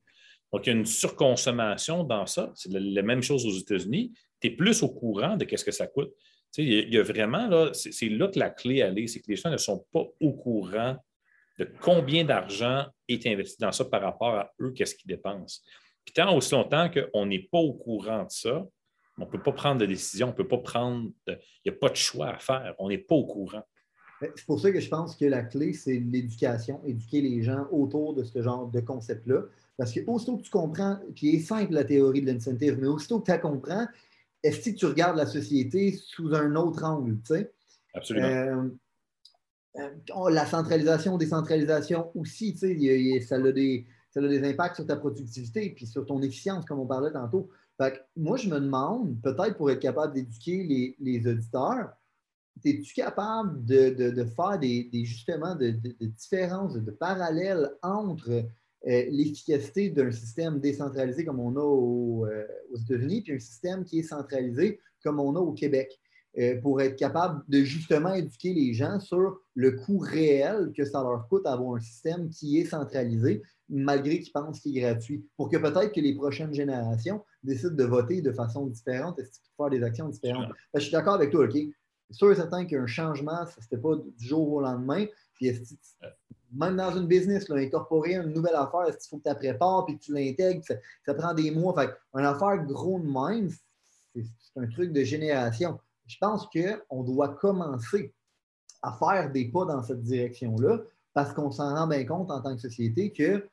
[0.51, 2.51] Donc, il y a une surconsommation dans ça.
[2.55, 4.13] C'est la, même chose aux États-Unis.
[4.39, 6.11] Tu es plus au courant de ce que ça coûte.
[6.53, 9.29] Tu sais, il y a vraiment, là, c'est là que la clé est, c'est que
[9.29, 10.97] les gens ne sont pas au courant
[11.59, 15.61] de combien d'argent est investi dans ça par rapport à eux, qu'est-ce qu'ils dépensent.
[16.05, 18.65] Puis tant aussi longtemps qu'on n'est pas au courant de ça,
[19.17, 21.75] on ne peut pas prendre de décision, on ne peut pas prendre, il n'y a
[21.75, 23.63] pas de choix à faire, on n'est pas au courant.
[24.21, 28.13] C'est pour ça que je pense que la clé, c'est l'éducation, éduquer les gens autour
[28.13, 29.43] de ce genre de concept-là.
[29.77, 32.87] Parce que aussitôt que tu comprends, puis il est simple la théorie de l'incentive, mais
[32.87, 33.87] aussitôt que tu comprends,
[34.43, 37.51] est-ce que tu regardes la société sous un autre angle, tu sais?
[37.93, 38.27] Absolument.
[38.27, 38.69] Euh,
[39.77, 44.85] euh, la centralisation, décentralisation aussi, tu sais, ça, a des, ça a des impacts sur
[44.85, 47.49] ta productivité puis sur ton efficience, comme on parlait tantôt.
[47.77, 51.91] Fait moi, je me demande, peut-être pour être capable d'éduquer les, les auditeurs,
[52.63, 58.43] es-tu capable de, faire des, justement de, différences, de parallèles entre euh,
[58.83, 64.03] l'efficacité d'un système décentralisé comme on a euh, aux États-Unis, puis un système qui est
[64.03, 65.99] centralisé comme on a au Québec,
[66.37, 71.01] euh, pour être capable de justement éduquer les gens sur le coût réel que ça
[71.01, 75.49] leur coûte d'avoir un système qui est centralisé, malgré qu'ils pensent qu'il est gratuit, pour
[75.49, 79.69] que peut-être que les prochaines générations décident de voter de façon différente et de faire
[79.71, 80.53] des actions différentes?
[80.75, 81.57] je suis d'accord avec toi, OK?
[82.09, 85.05] C'est sûr et certain qu'un changement, ce n'était pas du jour au lendemain.
[85.35, 85.51] Puis
[86.51, 89.85] même dans une business, là, incorporer une nouvelle affaire, il faut que tu la prépares
[89.85, 90.63] puis que tu l'intègres,
[91.05, 91.73] ça, prend des mois?
[91.75, 93.49] Fait une affaire gros de même,
[94.15, 95.79] c'est un truc de génération.
[96.07, 98.13] Je pense qu'on doit commencer
[98.81, 100.79] à faire des pas dans cette direction-là
[101.13, 103.47] parce qu'on s'en rend bien compte en tant que société que,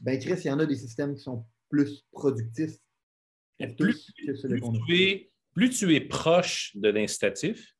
[0.00, 2.78] ben Chris, il y en a des systèmes qui sont plus productifs.
[3.78, 4.12] Plus,
[5.54, 7.73] plus, tu es, proche de l'incitatif,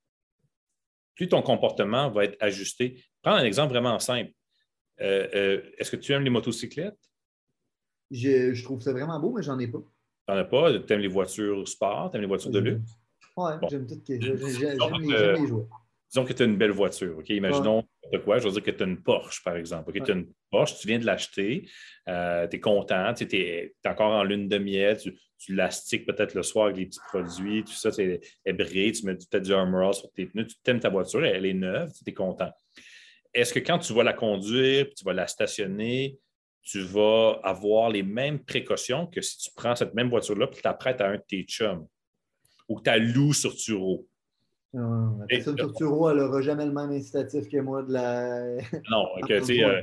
[1.15, 3.03] plus ton comportement va être ajusté.
[3.23, 4.33] Prends un exemple vraiment simple.
[5.01, 6.99] Euh, euh, est-ce que tu aimes les motocyclettes?
[8.11, 9.83] Je, trouve ça vraiment beau, mais j'en ai pas.
[10.27, 10.79] T'en as pas?
[10.79, 12.11] Tu aimes les voitures sport?
[12.11, 12.91] Tu aimes les voitures de luxe?
[13.37, 15.67] Oui, j'aime toutes les, les jouets.
[16.15, 17.19] Disons que tu as une belle voiture.
[17.19, 17.29] OK?
[17.31, 17.83] Imaginons
[18.13, 18.39] de quoi?
[18.39, 19.93] Je veux dire que tu as une Porsche, par exemple.
[19.93, 21.69] Tu as une Porsche, tu viens de l'acheter,
[22.09, 26.35] euh, tu es content, tu es, encore en lune de miel, tu, tu l'astiques peut-être
[26.35, 29.93] le soir avec les petits produits, tout ça, es brillé, tu mets peut-être du Armor
[29.93, 32.53] sur tes pneus, tu aimes ta voiture, elle est neuve, tu es content.
[33.33, 36.17] Est-ce que quand tu vas la conduire, tu vas la stationner,
[36.63, 40.63] tu vas avoir les mêmes précautions que si tu prends cette même voiture-là et tu
[40.63, 41.89] t'apprêtes à un de tes chums?
[42.69, 44.07] Ou que tu as loup sur Turo?
[44.75, 48.57] La personne sur Turo, elle n'aura jamais le même incitatif que moi de la.
[48.91, 49.65] Non, tu sais.
[49.65, 49.83] Euh,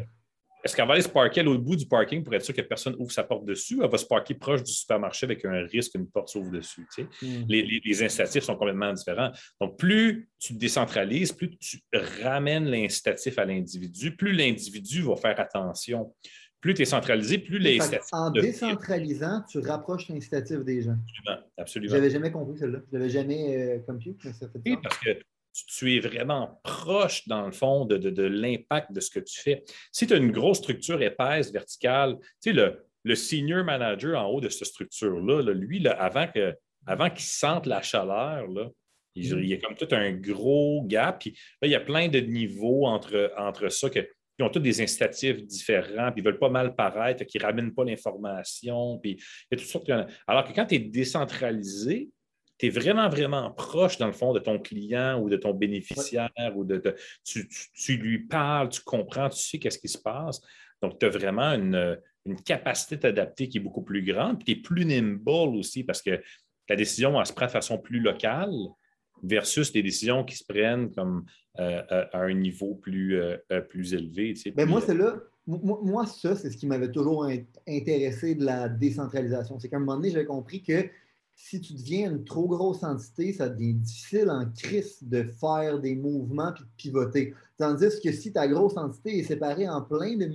[0.64, 2.62] est-ce qu'elle va aller se parker à l'autre bout du parking pour être sûr que
[2.62, 3.80] personne ouvre sa porte dessus?
[3.84, 6.86] Elle va se parker proche du supermarché avec un risque qu'une porte s'ouvre dessus.
[7.22, 7.26] Mm.
[7.48, 9.32] les, les, incitatifs sont complètement différents.
[9.60, 11.80] Donc, plus tu décentralises, plus tu
[12.22, 16.14] ramènes l'incitatif à l'individu, plus l'individu va faire attention
[16.62, 17.80] plus tu es centralisé, plus les
[18.12, 20.96] En décentralisant, tu rapproches l'incitatif des gens.
[21.08, 21.44] Absolument.
[21.58, 21.92] absolument.
[21.92, 22.80] Je n'avais jamais compris celle-là.
[22.92, 25.10] Je n'avais jamais euh, compris, mais ça fait Oui, parce que
[25.54, 29.64] tu, es vraiment proche, dans le fond, de, l'impact de ce que tu fais.
[29.92, 34.28] Si tu as une grosse structure épaisse, verticale, tu sais, le, le senior manager en
[34.28, 36.56] haut de cette structure-là, lui, avant qu'il
[36.86, 38.70] avant sente la chaleur, là,
[39.16, 39.44] il, mm.
[39.44, 41.20] y a comme tout un gros gap.
[41.20, 41.32] Puis
[41.62, 44.08] là, il y a plein de niveaux entre, entre ça que
[44.40, 47.74] ils ont tous des incitatifs différents, puis ils veulent pas mal paraître, qui ne ramènent
[47.74, 48.98] pas l'information.
[49.00, 49.90] Puis il y a toutes sortes
[50.28, 52.10] Alors que quand tu es décentralisé,
[52.58, 56.30] tu es vraiment, vraiment proche, dans le fond, de ton client ou de ton bénéficiaire,
[56.56, 60.42] ou de, tu, lui parles, tu comprends, tu sais qu'est-ce qui se passe.
[60.82, 61.98] Donc, tu as vraiment une,
[62.46, 66.22] capacité d'adapter qui est beaucoup plus grande, puis tu es plus nimble aussi parce que
[66.70, 68.54] la décision, elle se prend de façon plus locale
[69.24, 71.26] versus des décisions qui se prennent comme
[71.60, 73.38] euh, euh, à un niveau plus, euh,
[73.70, 74.34] plus élevé.
[74.56, 75.16] Ben, moi, c'est là.
[75.48, 77.28] Moi, ça, c'est ce qui m'avait toujours
[77.68, 79.60] intéressé de la décentralisation.
[79.60, 80.86] C'est qu'à un moment donné, j'ai compris que
[81.36, 85.96] si tu deviens une trop grosse entité, ça devient difficile en crise de faire des
[85.96, 87.34] mouvements et de pivoter.
[87.58, 90.26] Tandis que si ta grosse entité est séparée en plein de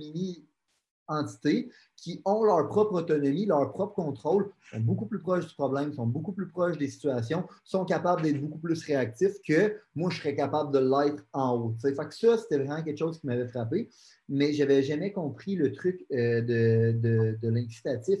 [1.09, 5.93] mini-entités qui ont leur propre autonomie, leur propre contrôle, sont beaucoup plus proches du problème,
[5.93, 10.19] sont beaucoup plus proches des situations, sont capables d'être beaucoup plus réactifs que moi, je
[10.19, 11.75] serais capable de l'être en haut.
[11.79, 13.89] Ça, c'était vraiment quelque chose qui m'avait frappé,
[14.29, 18.19] mais je n'avais jamais compris le truc euh, de, de l'incitatif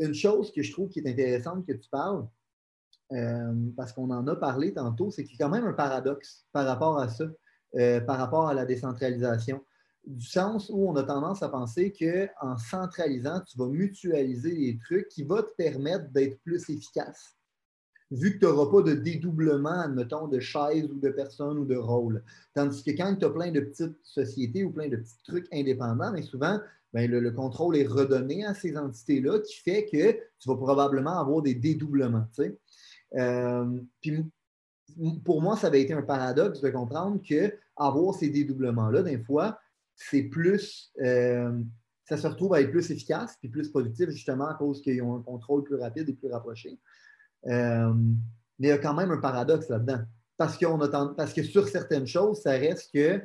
[0.00, 2.26] une chose que je trouve qui est intéressante que tu parles,
[3.12, 6.46] euh, parce qu'on en a parlé tantôt, c'est qu'il y a quand même un paradoxe
[6.52, 7.24] par rapport à ça,
[7.76, 9.64] euh, par rapport à la décentralisation.
[10.08, 15.08] Du sens où on a tendance à penser qu'en centralisant, tu vas mutualiser les trucs
[15.08, 17.36] qui vont te permettre d'être plus efficace.
[18.10, 21.76] Vu que tu n'auras pas de dédoublement, admettons, de chaises ou de personnes ou de
[21.76, 22.24] rôles.
[22.54, 26.10] Tandis que quand tu as plein de petites sociétés ou plein de petits trucs indépendants,
[26.10, 26.58] mais souvent,
[26.94, 31.42] ben, le, contrôle est redonné à ces entités-là, qui fait que tu vas probablement avoir
[31.42, 32.26] des dédoublements.
[33.14, 34.24] Euh, puis,
[35.22, 39.58] pour moi, ça avait été un paradoxe de comprendre qu'avoir ces dédoublements-là, des fois,
[39.98, 40.92] c'est plus.
[41.02, 41.60] Euh,
[42.04, 45.16] ça se retrouve à être plus efficace et plus productif, justement, à cause qu'ils ont
[45.16, 46.78] un contrôle plus rapide et plus rapproché.
[47.46, 47.92] Euh,
[48.58, 50.00] mais il y a quand même un paradoxe là-dedans.
[50.38, 50.78] Parce, qu'on
[51.16, 53.20] parce que sur certaines choses, ça reste que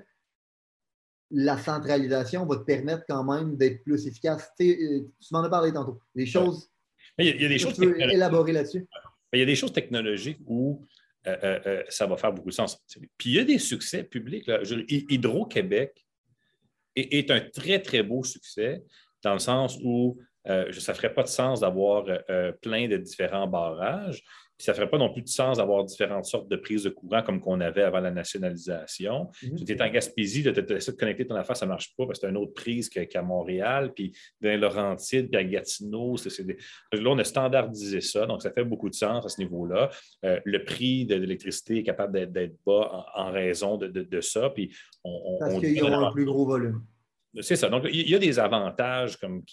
[1.32, 4.52] la centralisation va te permettre quand même d'être plus efficace.
[4.60, 6.02] Euh, tu, m'en as parlé tantôt.
[6.16, 6.70] Les choses.
[7.18, 7.76] Il y a, des choses.
[7.76, 8.86] Tu peux élaborer là-dessus.
[9.32, 10.86] Il y a des choses technologiques où
[11.28, 12.84] euh, euh, ça va faire beaucoup de sens.
[13.18, 14.50] Puis il y a des succès publics.
[14.90, 16.06] Hydro-Québec
[16.95, 18.84] est, un très, très beau succès
[19.24, 22.03] dans le sens où ça ne ferait pas de sens d'avoir
[22.61, 24.24] plein de différents barrages
[24.58, 27.22] ça ne ferait pas non plus de sens d'avoir différentes sortes de prises de courant
[27.24, 29.30] comme qu'on avait avant la nationalisation.
[29.42, 29.66] Mhm.
[29.66, 32.20] Tu es en Gaspésie, tu essaies de connecter ton affaire, ça ne marche pas parce
[32.20, 36.16] que c'est une autre prise qu'à Montréal, puis dans Laurentides, puis à Gatineau.
[36.94, 39.90] Là, on a standardisé ça, donc ça fait beaucoup de sens à ce niveau-là.
[40.24, 44.50] Euh, le prix de l'électricité est capable d'être bas en, raison de, ça.
[44.50, 46.84] Puis on, parce qu'ils ont un plus gros volume.
[47.42, 47.68] C'est ça.
[47.68, 49.44] Donc, il y a des avantages comme,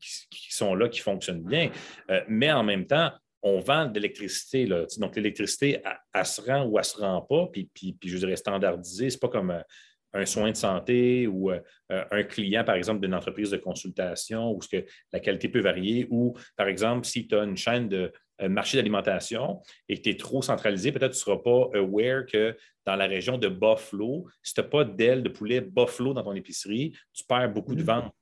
[0.00, 1.70] qui, sont là, qui fonctionnent bien,
[2.10, 3.10] euh, mais en même temps,
[3.46, 4.66] on vend de l'électricité.
[4.98, 5.80] Donc, l'électricité,
[6.12, 9.08] elle, se rend ou elle ne se rend pas, puis, puis, je dirais standardisé.
[9.08, 9.62] Ce n'est pas comme euh,
[10.14, 14.58] un soin de santé ou euh, un client, par exemple, d'une entreprise de consultation où
[14.58, 18.12] que la qualité peut varier, ou, par exemple, si tu as une chaîne de
[18.48, 22.26] marché d'alimentation et que tu es trop centralisé, peut-être que tu ne seras pas aware
[22.26, 22.54] que
[22.84, 26.34] dans la région de Buffalo, si tu n'as pas d'aile de poulet Buffalo dans ton
[26.34, 27.86] épicerie, tu perds beaucoup de mmh.
[27.86, 28.12] ventes.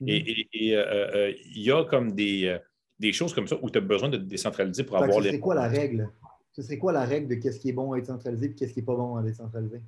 [0.00, 0.08] Mmh.
[0.08, 2.56] Et euh, il y a comme des
[2.98, 5.32] des choses comme ça où tu as besoin de décentraliser pour avoir les.
[5.32, 6.10] C'est quoi la règle?
[6.52, 8.72] Ce serait quoi la règle de qu'est-ce qui est bon à être centralisé et qu'est-ce
[8.72, 9.82] qui n'est pas bon à décentraliser?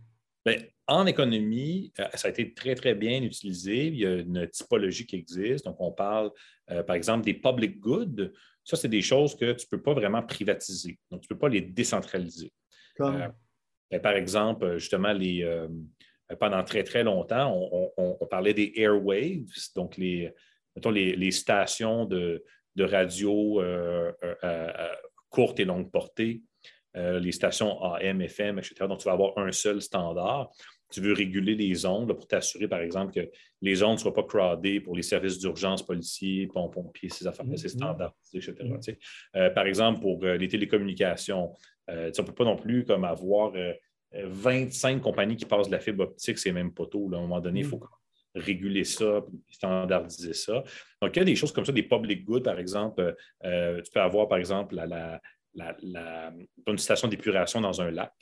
[0.45, 3.87] Bien, en économie, euh, ça a été très, très bien utilisé.
[3.87, 5.65] Il y a une typologie qui existe.
[5.65, 6.31] Donc, on parle,
[6.71, 8.31] euh, par exemple, des public goods.
[8.65, 10.99] Ça, c'est des choses que tu ne peux pas vraiment privatiser.
[11.11, 12.53] Donc, tu ne peux pas les décentraliser.
[12.97, 13.17] Comme?
[13.17, 13.29] Euh,
[13.91, 15.49] ben, par exemple, justement, les,
[16.41, 17.57] pendant très, très longtemps,
[17.97, 19.47] on, parlait des airwaves,
[19.77, 20.33] donc les,
[20.91, 22.43] les, les stations de,
[22.77, 24.73] de radio euh, euh, euh,
[25.31, 26.43] courte et longue portée,
[26.95, 28.87] les stations AM, FM, etc.
[28.89, 30.51] Donc, tu vas avoir un seul standard.
[30.91, 33.29] Tu veux réguler les ondes pour t'assurer, par exemple, que
[33.61, 37.69] les ondes ne soient pas crowdées pour les services d'urgence, policiers, pompiers, ces affaires-là, ces
[37.69, 37.71] mm-hmm.
[37.71, 38.55] standards, etc.
[38.63, 39.53] Mm-hmm.
[39.53, 41.53] par exemple, pour les télécommunications,
[41.87, 43.53] tu ne peux pas non plus comme avoir
[44.15, 47.11] 25 compagnies qui passent de la fibre optique, c'est même tôt.
[47.13, 47.89] À un moment donné, il faut mm
[48.37, 50.63] réguler ça, standardiser ça.
[51.03, 53.15] Donc, il y a des choses comme ça, des public goods, par exemple.
[53.45, 55.21] Euh, tu peux avoir, par exemple, la,
[56.67, 58.13] une station d'épuration dans un lac.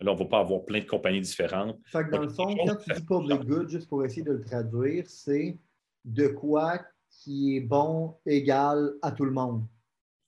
[0.00, 1.78] Là, on ne va pas avoir plein de compagnies différentes.
[1.86, 4.40] Fait que dans le fond, quand tu dis public good, juste pour essayer de le
[4.40, 5.56] traduire, c'est
[6.04, 9.64] de quoi qui est bon égal à tout le monde.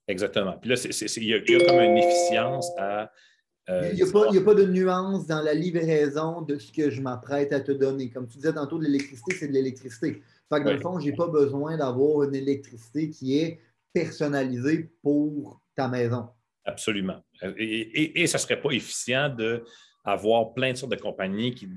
[0.07, 0.57] Exactement.
[0.57, 0.75] Puis là,
[1.17, 3.11] il y, a comme une efficience à
[3.69, 7.51] euh, il n'y a, pas de nuance dans la livraison de ce que je m'apprête
[7.51, 8.09] à te donner.
[8.09, 10.21] Comme tu disais tantôt, l'électricité, c'est de l'électricité.
[10.49, 13.59] Fait que dans le fond, je n'ai pas besoin d'avoir une électricité qui est
[13.91, 16.27] personnalisée pour ta maison.
[16.63, 17.23] Absolument.
[17.57, 21.67] Et, et, ça ne serait pas efficient d'avoir plein de sortes de compagnies qui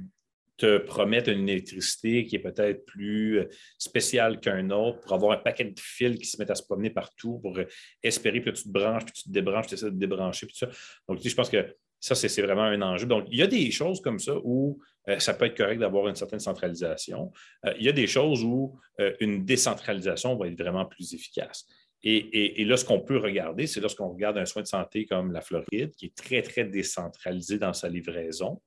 [0.58, 3.46] te promettent une électricité qui est peut-être plus
[3.78, 6.90] spéciale qu'un autre, pour avoir un paquet de fils qui se mettent à se promener
[6.90, 7.58] partout, pour
[8.02, 10.66] espérer, que tu te branches, puis tu te débranches, tu essaies de débrancher, puis tout
[10.66, 10.78] ça.
[11.08, 11.64] Donc, je pense que
[12.00, 13.06] ça, c'est vraiment un enjeu.
[13.06, 16.08] Donc, il y a des choses comme ça où euh, ça peut être correct d'avoir
[16.08, 17.32] une certaine centralisation.
[17.66, 21.66] Euh, il y a des choses où euh, une décentralisation va être vraiment plus efficace.
[22.04, 25.40] Et, là, ce qu'on peut regarder, c'est lorsqu'on regarde un soin de santé comme la
[25.40, 28.62] Floride, qui est très, très décentralisé dans sa livraison,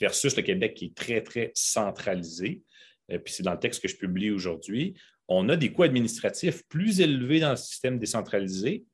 [0.00, 2.62] versus le Québec qui est très, très centralisé.
[3.08, 4.94] puis c'est dans le texte que je publie aujourd'hui.
[5.28, 8.84] On a des coûts administratifs plus élevés dans le système décentralisé,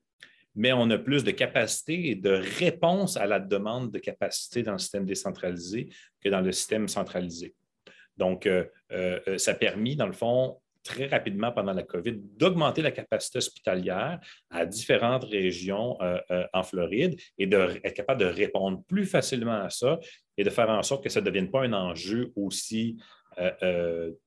[0.57, 4.73] mais on a plus de capacité et de réponse à la demande de capacité dans
[4.73, 7.55] le système décentralisé que dans le système centralisé.
[8.17, 12.83] Donc, euh, euh, ça a permis, dans le fond, très rapidement pendant la COVID, d'augmenter
[12.83, 19.05] la capacité hospitalière à différentes régions euh, en Floride et d'être capable de répondre plus
[19.05, 19.99] facilement à ça
[20.39, 22.97] et de faire en sorte que ça ne devienne pas un enjeu aussi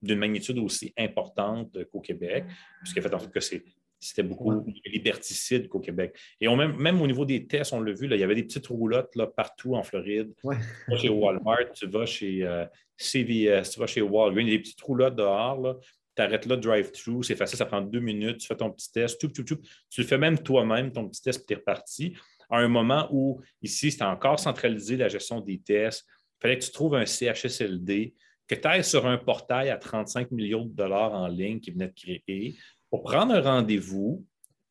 [0.04, 2.46] d'une magnitude aussi importante qu'au Québec,
[2.84, 3.64] puisqu'il fait en sorte que c'est
[4.00, 6.16] c'était beaucoup liberticide qu'au Québec.
[6.40, 8.44] Et même, même, au niveau des tests, on l'a vu, là, il y avait des
[8.44, 10.34] petites roulottes là, partout en Floride.
[10.42, 12.66] Tu vas chez Walmart, tu vas chez euh,
[12.96, 15.80] CVS, tu vas chez Walgreens, il y a des petites roulottes dehors.
[16.16, 19.20] Tu arrêtes là, drive-through, c'est facile, ça prend deux minutes, tu fais ton petit test,
[19.20, 19.60] tout, tout, tout.
[19.90, 22.18] tu le fais même toi-même, ton petit test, puis tu es reparti.
[22.50, 26.64] À un moment où, ici, c'était encore centralisé la gestion des tests, il fallait que
[26.64, 28.14] tu trouves un CHSLD,
[28.48, 31.90] que tu ailles sur un portail à 35 millions de dollars en ligne qui venait
[31.90, 32.56] de créer,
[32.90, 34.26] pour prendre un rendez-vous,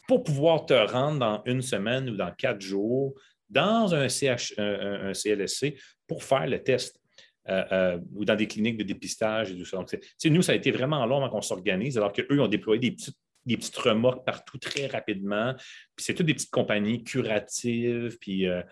[0.09, 3.15] pour pouvoir te rendre dans une semaine ou dans quatre jours
[3.49, 6.98] dans un, CLSC pour faire le test.
[7.49, 9.79] Euh, euh, ou dans des cliniques de dépistage et tout ça.
[9.79, 9.89] Donc,
[10.27, 13.17] nous, ça a été vraiment long avant qu'on s'organise, alors qu'eux ont déployé des petites,
[13.47, 15.55] des petites remorques partout très rapidement.
[15.97, 18.63] Puis c'est toutes des petites compagnies curatives, puis euh,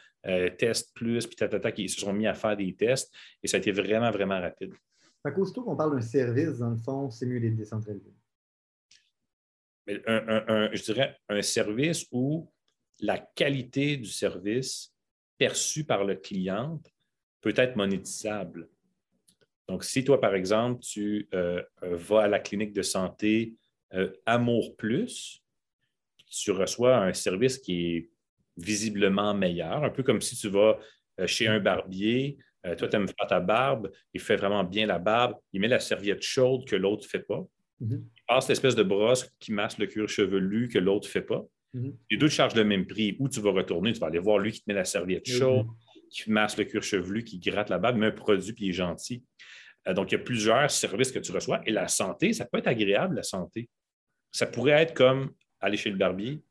[0.58, 3.14] Test Plus, puis tatata, qui se sont mis à faire des tests.
[3.42, 4.74] Et ça a été vraiment, vraiment rapide.
[5.26, 8.12] Fait qu'aussitôt qu'on parle d'un service, dans le fond, c'est mieux d'être décentralisé
[9.86, 12.50] je dirais un service où
[13.00, 14.92] la qualité du service
[15.38, 16.80] perçu par le client
[17.46, 18.68] peut être monétisable.
[19.68, 23.54] Donc, si toi, par exemple, tu euh, euh, vas à la clinique de santé
[23.94, 25.44] euh, Amour Plus,
[26.28, 28.10] tu reçois un service qui est
[28.56, 30.76] visiblement meilleur, un peu comme si tu vas
[31.26, 32.36] chez un barbier,
[32.78, 35.78] toi, tu aimes faire ta barbe, il fait vraiment bien la barbe, il met la
[35.78, 37.46] serviette chaude que l'autre ne fait pas.
[37.78, 38.08] Mhm.
[38.16, 41.46] Il passe l'espèce de brosse qui masse le cuir chevelu que l'autre ne fait pas.
[41.74, 41.96] Mhm.
[42.10, 43.16] Les deux chargent le même prix.
[43.20, 45.66] Où tu vas retourner, tu vas aller voir lui qui te met la serviette chaude,
[46.10, 48.74] qui masse le cuir chevelu, qui gratte la barbe, met un produit puis il est
[48.74, 49.22] gentil.
[49.88, 51.60] Euh, donc, il y a plusieurs services que tu reçois.
[51.66, 53.68] Et la santé, ça peut être agréable, la santé.
[54.32, 56.42] Ça pourrait être comme aller chez le barbier,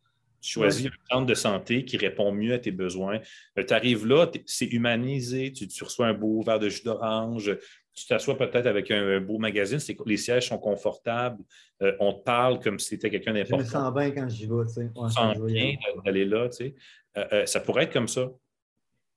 [0.41, 3.19] tu choisis un centre de santé qui répond mieux à tes besoins.
[3.57, 7.57] Euh, tu arrives là, c'est humanisé, tu, tu, reçois un beau verre de jus d'orange,
[7.95, 11.41] tu t'assois peut-être avec un beau magazine, les sièges sont confortables,
[11.82, 13.60] euh, on te parle comme si c'était quelqu'un d'important.
[13.60, 14.65] Je me sens bien quand j'y vais.
[14.68, 14.91] Tu sais.
[14.95, 16.49] Ouais, sens bien d'aller là.
[16.49, 16.76] Tu sais.
[17.18, 18.30] Euh, euh, ça pourrait être comme ça.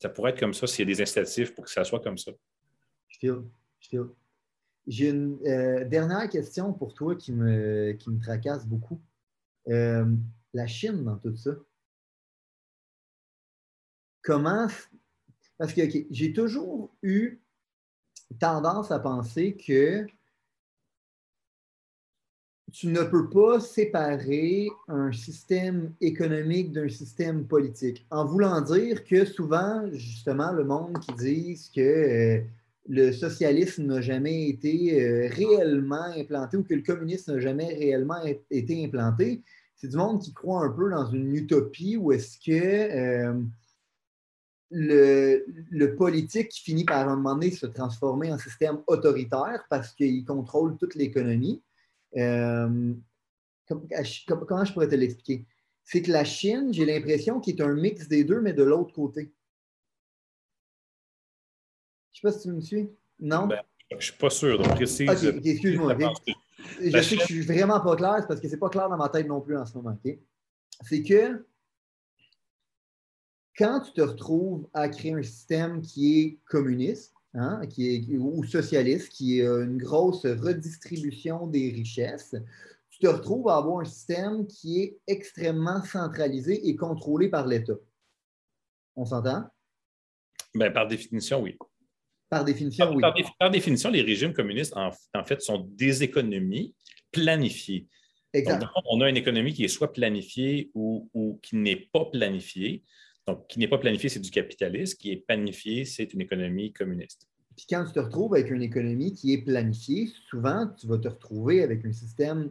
[0.01, 2.19] Ça pourrait être comme ça s'il y a des incitatifs pour que ça soit comme
[2.19, 2.33] ça.
[3.09, 3.43] Je file.
[3.81, 4.07] Je file.
[4.87, 5.39] J'ai une
[5.89, 9.01] dernière question pour toi qui me, qui me tracasse beaucoup.
[9.67, 11.51] la Chine dans tout ça.
[14.23, 14.69] Comment.
[15.59, 17.41] Parce que j'ai toujours eu
[18.39, 20.07] tendance à penser que
[22.73, 28.07] tu ne peux pas séparer un système économique d'un système politique.
[28.11, 32.41] En voulant dire que souvent, justement, le monde qui dit que euh,
[32.89, 38.23] le socialisme n'a jamais été euh, réellement implanté ou que le communisme n'a jamais réellement
[38.51, 39.43] été implanté,
[39.77, 43.41] c'est du monde qui croit un peu dans une utopie où est-ce que euh,
[44.71, 50.77] le, politique finit par un moment donné se transformer en système autoritaire parce qu'il contrôle
[50.77, 51.63] toute l'économie.
[52.17, 52.95] Euh,
[53.67, 55.47] comment je pourrais te l'expliquer?
[55.85, 58.93] C'est que la Chine, j'ai l'impression qu'il est un mix des deux, mais de l'autre
[58.93, 59.33] côté.
[62.13, 62.91] Je ne sais pas si tu me suis.
[63.21, 63.47] Non?
[63.47, 64.59] Ben, je ne suis pas sûr.
[64.59, 65.09] Donc, précise.
[65.09, 65.97] excuse-moi.
[66.81, 68.97] Je sais que je suis vraiment pas clair, parce que ce n'est pas clair dans
[68.97, 69.97] ma tête non plus en ce moment.
[70.83, 71.47] C'est que
[73.57, 78.45] quand tu te retrouves à créer un système qui est communiste, hein, qui est, ou
[78.45, 82.35] socialiste, qui est euh, une grosse redistribution des richesses,
[82.91, 87.77] tu te retrouves à avoir un système qui est extrêmement centralisé et contrôlé par l'État.
[88.97, 89.45] On s'entend?
[90.55, 91.57] Bien, par définition, oui.
[92.29, 93.03] Par définition, oui.
[93.39, 96.75] Par, définition, les régimes communistes, en, fait, sont des économies
[97.13, 97.87] planifiées.
[98.35, 98.67] Exact.
[98.91, 102.85] on a une économie qui est soit planifiée ou, ou qui n'est pas planifiée.
[103.29, 104.97] Donc, qui n'est pas planifié, c'est du capitalisme.
[104.97, 107.29] Qui est planifié, c'est une économie communiste.
[107.55, 111.09] Puis quand tu te retrouves avec une économie qui est planifiée, souvent, tu vas te
[111.09, 112.51] retrouver avec un système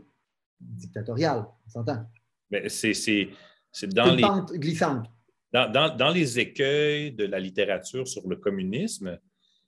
[0.59, 1.47] dictatorial.
[1.65, 2.05] On s'entend?
[2.51, 2.93] Mais c'est,
[3.87, 4.21] dans les.
[4.21, 5.07] Pente glissante.
[5.51, 9.19] Dans, les écueils de la littérature sur le communisme,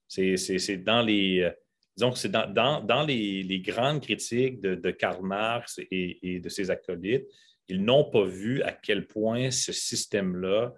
[0.07, 0.37] c'est,
[0.77, 1.51] dans les.
[1.97, 7.25] Disons c'est dans, les, grandes critiques de, Karl Marx et, de ses acolytes,
[7.67, 10.75] ils n'ont pas vu à quel point ce système-là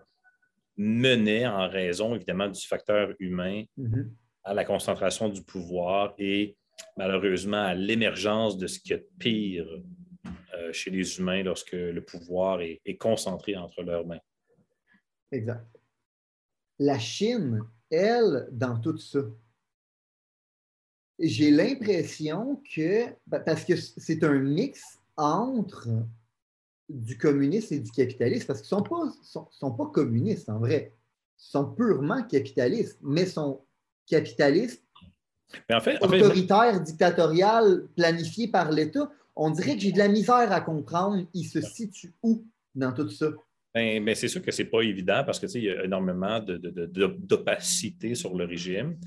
[0.78, 4.10] menait, en raison évidemment du facteur humain, mm-hmm.
[4.44, 6.56] à la concentration du pouvoir et
[6.98, 9.68] malheureusement à l'émergence de ce qui est de pire
[10.56, 14.20] euh, chez les humains lorsque le pouvoir est, concentré entre leurs mains.
[15.32, 15.66] Exact.
[16.80, 19.20] La Chine, elle, dans tout ça,
[21.20, 25.88] j'ai l'impression que, ben, parce que c'est un mix entre
[26.90, 30.94] du communisme et du capitalisme, parce qu'ils ne sont pas, sont, pas communistes en vrai.
[31.40, 33.62] Ils sont purement capitalistes, mais sont
[34.06, 34.84] capitalistes
[35.70, 40.52] mais en fait, autoritaires, dictatoriales, planifiés par l'État on dirait que j'ai de la misère
[40.52, 42.46] à comprendre, il se situe où
[42.76, 43.28] dans tout ça?
[43.74, 48.16] Bien, ben, c'est sûr que ce n'est pas évident parce qu'il y a énormément d'opacité
[48.16, 48.98] sur le régime.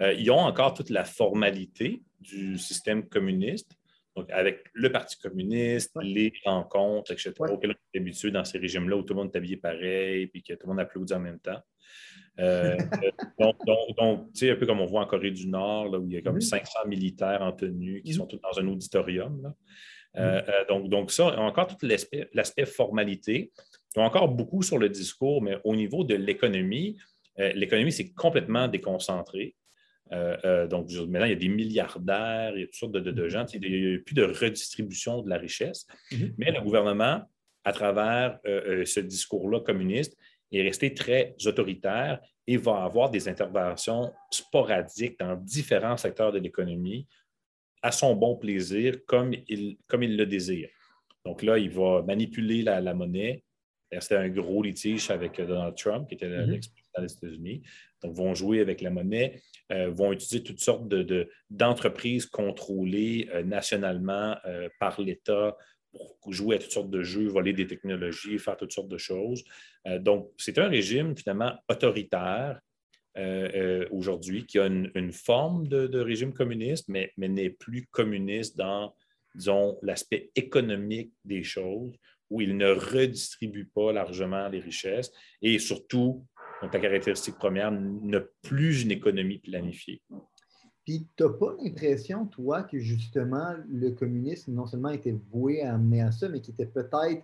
[0.00, 3.72] Euh, ils ont encore toute la formalité du système communiste,
[4.16, 8.96] donc avec le Parti communiste, les rencontres, etc., auxquelles on est habitué dans ces régimes-là
[8.96, 11.40] où tout le monde est habillé pareil et que tout le monde applaudit en même
[11.40, 11.60] temps.
[12.40, 12.76] Euh,
[13.38, 16.16] donc, tu sais, un peu comme on voit en Corée du Nord, où il y
[16.16, 16.88] a comme 500 mm-hmm.
[16.88, 18.16] militaires en tenue qui mm-hmm.
[18.16, 19.52] sont tous dans un auditorium.
[20.16, 20.48] Euh, mm-hmm.
[20.48, 23.52] euh, donc, donc, ça, encore tout l'aspect formalité.
[23.96, 26.98] Ils ont encore beaucoup sur le discours, mais au niveau de l'économie,
[27.36, 29.54] l'économie, c'est complètement déconcentré.
[30.70, 33.46] Donc, maintenant, il y a des milliardaires, il y a toutes sortes de, gens.
[33.54, 35.86] Il n'y a plus de redistribution de la richesse.
[36.38, 37.22] Mais le gouvernement,
[37.64, 40.16] à travers ce discours-là communiste,
[40.52, 47.06] est resté très autoritaire et va avoir des interventions sporadiques dans différents secteurs de l'économie
[47.82, 50.68] à son bon plaisir, comme il, comme il le désire.
[51.24, 53.44] Donc là, il va manipuler la, monnaie.
[54.00, 56.60] C'était un gros litige avec Donald Trump, qui était mm-hmm.
[57.00, 57.62] L'ex-président des États-Unis.
[58.02, 59.40] Donc, vont jouer avec la monnaie,
[59.72, 60.88] euh, vont utiliser toutes sortes
[61.50, 65.56] d'entreprises contrôlées euh, nationalement euh, par l'État
[65.92, 69.44] pour jouer à toutes sortes de jeux, voler des technologies, faire toutes sortes de choses.
[70.00, 72.60] Donc, c'est un régime finalement autoritaire
[73.92, 78.92] aujourd'hui qui a une, forme de, régime communiste, mais, mais n'est plus communiste dans,
[79.36, 81.94] disons, l'aspect économique des choses,
[82.30, 85.12] où il ne redistribue pas largement les richesses
[85.42, 86.26] et surtout,
[86.64, 90.00] donc la caractéristique première, n'a plus une économie planifiée.
[90.84, 95.74] Puis, tu n'as pas l'impression, toi, que justement, le communisme non seulement était voué à
[95.74, 97.22] amener à ça, mais qui était peut-être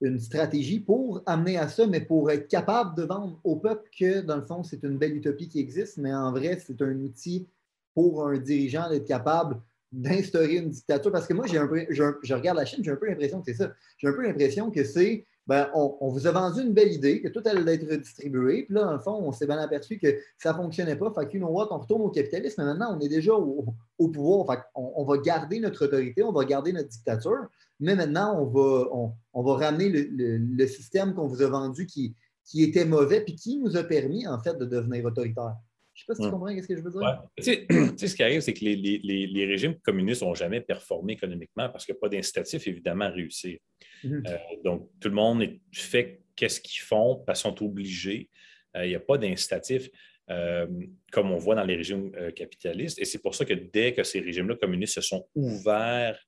[0.00, 4.20] une stratégie pour amener à ça, mais pour être capable de vendre au peuple que,
[4.20, 7.48] dans le fond, c'est une belle utopie qui existe, mais en vrai, c'est un outil
[7.94, 11.10] pour un dirigeant d'être capable d'instaurer une dictature.
[11.10, 13.50] Parce que moi, j'ai un peu, je regarde la Chine, j'ai un peu l'impression que
[13.50, 13.72] c'est ça.
[13.96, 17.28] J'ai un peu l'impression que c'est ben, on, vous a vendu une belle idée, que
[17.28, 18.64] tout allait être redistribué.
[18.64, 21.10] Puis là, dans le fond, on s'est bien aperçu que ça ne fonctionnait pas.
[21.10, 22.62] Fait qu'une on retourne au capitalisme.
[22.62, 23.74] Mais maintenant, on est déjà au,
[24.08, 24.46] pouvoir.
[24.46, 27.46] Fait on, va garder notre autorité, on va garder notre dictature.
[27.80, 32.14] Mais maintenant, on va, on, va ramener le, système qu'on vous a vendu qui,
[32.44, 35.56] qui était mauvais puis qui nous a permis, en fait, de devenir autoritaire.
[35.98, 37.22] Je ne sais pas si tu comprends ce que je veux dire.
[37.36, 41.84] Tu, sais, ce qui arrive, c'est que les, régimes communistes n'ont jamais performé économiquement parce
[41.84, 43.58] qu'il n'y a pas d'incitatif, évidemment, à réussir.
[44.04, 44.22] Mhm.
[44.26, 48.30] Euh, donc, tout le monde fait qu'est-ce qu'ils font parce qu'ils sont obligés.
[48.76, 49.88] Euh, il n'y a pas d'incitatif.
[50.30, 50.66] Euh,
[51.10, 52.98] comme on voit dans les régimes capitalistes.
[52.98, 56.22] Et c'est pour ça que dès que ces régimes-là communistes se sont ouverts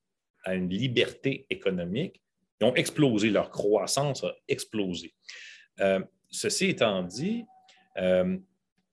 [0.44, 2.22] à une liberté économique,
[2.60, 5.12] ils ont explosé, leur croissance a explosé.
[6.30, 7.44] ceci étant dit,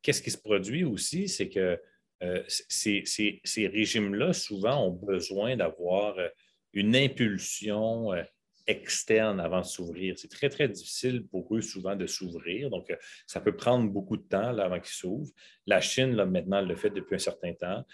[0.07, 1.77] qu'est-ce qui se produit aussi, c'est que
[2.23, 6.29] euh, ces, régimes-là, souvent, ont besoin d'avoir euh,
[6.71, 8.23] une impulsion euh,
[8.67, 10.17] externe avant de s'ouvrir.
[10.17, 12.69] C'est très, très difficile pour eux souvent de s'ouvrir.
[12.69, 12.87] Donc,
[13.25, 15.29] ça peut prendre beaucoup de temps avant qu'ils s'ouvrent.
[15.65, 17.85] La Chine, là, maintenant, le fait depuis un certain temps.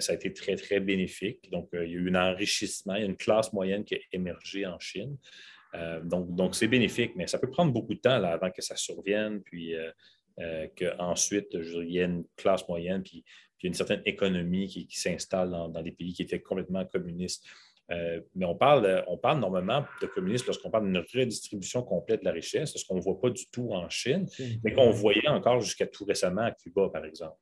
[0.00, 1.50] ça a été très, très bénéfique.
[1.50, 3.98] Donc, il y a eu un enrichissement, il y a une classe moyenne qui a
[4.12, 5.16] émergé en Chine.
[6.04, 9.42] donc, donc c'est bénéfique, mais ça peut prendre beaucoup de temps avant que ça survienne.
[9.42, 9.74] Puis,
[10.40, 13.24] euh, qu'ensuite, il y a une classe moyenne, puis,
[13.58, 17.44] puis une certaine économie qui, s'installe dans, des pays qui étaient complètement communistes.
[17.90, 22.24] Euh, mais on parle, on parle normalement de communisme lorsqu'on parle d'une redistribution complète de
[22.24, 24.26] la richesse, ce qu'on ne voit pas du tout en Chine,
[24.64, 27.36] mais qu'on voyait encore jusqu'à tout récemment à Cuba, par exemple,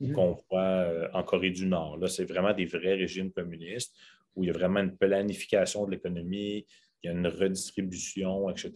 [0.00, 0.12] mm-hmm.
[0.12, 1.98] qu'on voit euh, en Corée du Nord.
[1.98, 3.92] Là, c'est vraiment des vrais régimes communistes
[4.36, 6.66] où il y a vraiment une planification de l'économie,
[7.02, 8.72] il y a une redistribution, etc.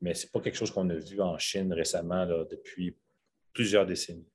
[0.00, 2.96] Mais ce n'est pas quelque chose qu'on a vu en Chine récemment, depuis
[3.52, 4.28] plusieurs décennies.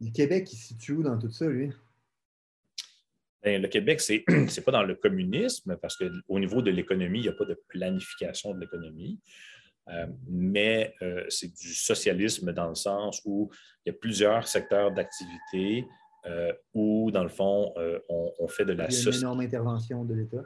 [0.00, 1.70] Le Québec, il se situe où dans tout ça, lui?
[3.42, 7.22] Ben, le Québec, ce n'est pas dans le communisme, parce qu'au niveau de l'économie, il
[7.22, 9.20] n'y a pas de planification de l'économie.
[9.88, 13.50] Euh, mais euh, c'est du socialisme dans le sens où
[13.84, 15.86] il y a plusieurs secteurs d'activité
[16.26, 17.74] euh, où, dans le fond,
[18.08, 18.88] on, fait de la...
[18.88, 20.44] Il y a une énorme intervention de l'État.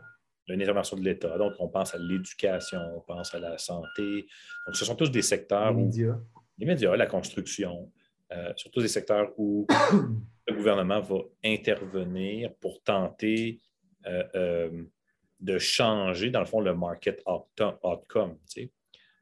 [0.48, 1.38] Une intervention de l'État.
[1.38, 4.26] Donc, on pense à l'éducation, on pense à la santé.
[4.66, 6.14] Donc, ce sont tous des secteurs les médias.
[6.14, 6.40] où...
[6.58, 7.90] Les médias, la construction,
[8.56, 9.66] surtout des secteurs où
[10.46, 13.60] le gouvernement va intervenir pour tenter
[15.40, 18.36] de changer, dans le fond, le market outcome.
[18.48, 18.72] Tu sais.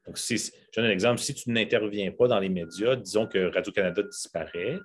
[0.07, 3.53] Donc, si, je donne un exemple, si tu n'interviens pas dans les médias, disons que
[3.53, 4.79] Radio-Canada disparaît,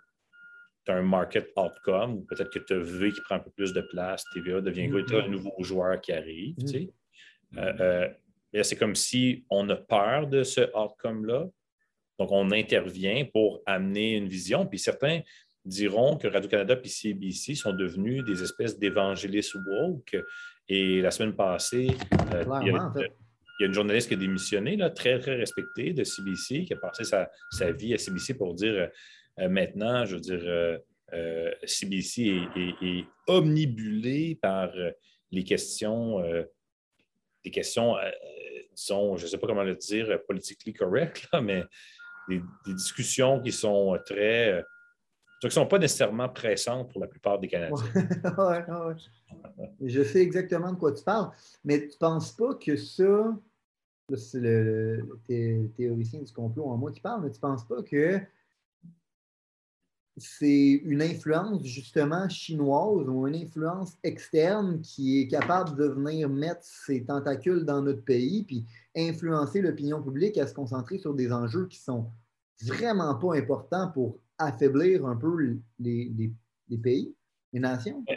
[0.85, 3.51] tu as un market outcome, ou peut-être que tu as V qui prend un peu
[3.51, 6.55] plus de place, TVA devient mm un nouveau joueur qui arrive.
[6.55, 6.89] Mm-hmm.
[7.57, 8.09] Euh,
[8.55, 11.47] euh, c'est comme si on a peur de ce outcome-là.
[12.19, 14.65] Donc, on intervient pour amener une vision.
[14.67, 15.21] Puis certains
[15.65, 20.15] diront que Radio-Canada et CBC sont devenus des espèces d'évangélistes woke.
[20.67, 21.95] Et la semaine passée,
[22.33, 23.11] euh, il y a, en fait
[23.59, 26.73] il y a une journaliste qui a démissionné, là, très, très respectée de CBC, qui
[26.73, 28.89] a passé sa, vie à CBC pour dire
[29.37, 30.79] maintenant, je veux dire,
[31.65, 34.69] CBC euh, euh, est, omnibulé par
[35.31, 36.21] les questions,
[37.43, 37.95] des questions,
[38.75, 41.63] disons, je ne sais pas comment le dire, politically correct, mais
[42.27, 44.63] des, discussions qui sont très
[45.39, 47.85] qui ne sont pas nécessairement pressantes pour la plupart des Canadiens.
[49.81, 51.31] Je sais exactement de quoi tu parles,
[51.65, 53.37] mais tu ne penses pas que ça,
[54.15, 55.05] c'est le,
[55.75, 58.19] théoricien du complot en moi qui parle, mais tu ne penses pas que
[60.17, 66.63] c'est une influence justement chinoise ou une influence externe qui est capable de venir mettre
[66.63, 68.65] ses tentacules dans notre pays puis
[68.95, 72.11] influencer l'opinion publique à se concentrer sur des enjeux qui sont
[72.61, 76.31] vraiment pas importants pour affaiblir un peu les,
[76.81, 77.15] pays,
[77.51, 78.03] les nations?
[78.07, 78.15] Je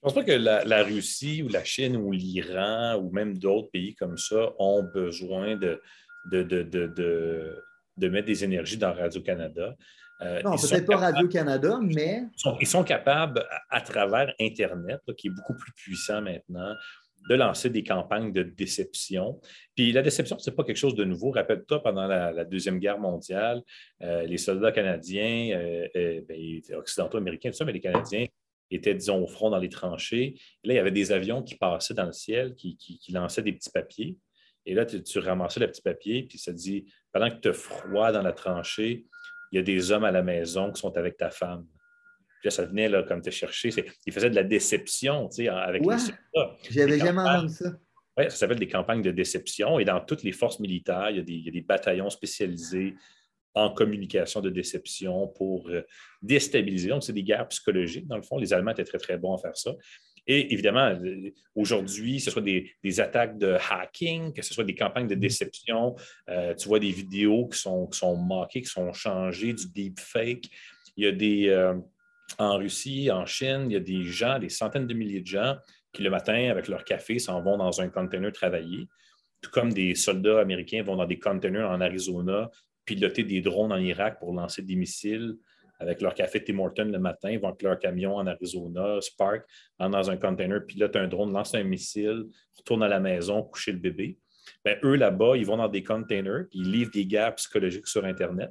[0.00, 4.16] pense pas que la, Russie ou la Chine ou l'Iran ou même d'autres pays comme
[4.18, 5.80] ça ont besoin de,
[6.30, 9.76] de, de, mettre des énergies dans Radio-Canada.
[10.24, 12.22] Euh, non, peut-être pas Radio-Canada, mais.
[12.60, 16.74] Ils sont, capables, à, travers Internet, qui est beaucoup plus puissant maintenant,
[17.28, 19.40] de lancer des campagnes de déception.
[19.74, 21.30] Puis la déception, ce n'est pas quelque chose de nouveau.
[21.30, 23.62] Rappelle-toi, pendant la, Deuxième Guerre mondiale,
[24.02, 28.26] euh, les soldats canadiens, euh, euh ben, occidentaux, américains, tout ça, mais les Canadiens
[28.70, 30.34] étaient, disons, au front dans les tranchées.
[30.64, 32.76] là, il y avait des avions qui passaient dans le ciel, qui,
[33.10, 34.16] lançaient des petits papiers.
[34.66, 37.52] Et là, tu, tu ramassais le petit papier, puis ça dit, pendant que tu as
[37.52, 39.04] froid dans la tranchée,
[39.54, 41.66] il y a des hommes à la maison qui sont avec ta femme
[42.50, 43.70] ça venait là, comme te chercher.
[44.06, 45.96] Il faisait de la déception avec ouais.
[46.34, 47.72] les J'avais jamais entendu ça.
[48.16, 49.78] Oui, ça s'appelle des campagnes de déception.
[49.78, 52.94] Et dans toutes les forces militaires, il y a des, bataillons spécialisés
[53.54, 55.82] en communication de déception pour euh,
[56.22, 56.88] déstabiliser.
[56.88, 58.36] Donc, c'est des guerres psychologiques, dans le fond.
[58.36, 59.72] Les Allemands étaient très, très bons à faire ça.
[60.26, 64.74] Et évidemment, euh, aujourd'hui, que ce soit des, attaques de hacking, que ce soit des
[64.74, 65.20] campagnes de mm.
[65.20, 65.94] déception,
[66.28, 70.48] euh, tu vois des vidéos qui sont, qui sont moquées, qui sont changées, du deepfake.
[70.96, 71.72] Il y a des,
[72.38, 75.56] en Russie, en Chine, il y a des gens, des centaines de milliers de gens
[75.92, 78.88] qui, le matin, avec leur café, s'en vont dans un container travailler,
[79.40, 82.50] tout comme des soldats américains vont dans des containers en Arizona,
[82.84, 85.36] piloter des drones en Irak pour lancer des missiles
[85.78, 89.44] avec leur café Tim Horton le matin, ils vont avec leur camion en Arizona, Spark,
[89.78, 92.24] dans un container, pilotent un drone, lancent un missile,
[92.56, 94.18] retournent à la maison, coucher le bébé.
[94.64, 98.50] Bien, eux, là-bas, ils vont dans des containers, ils livrent des guerres psychologiques sur Internet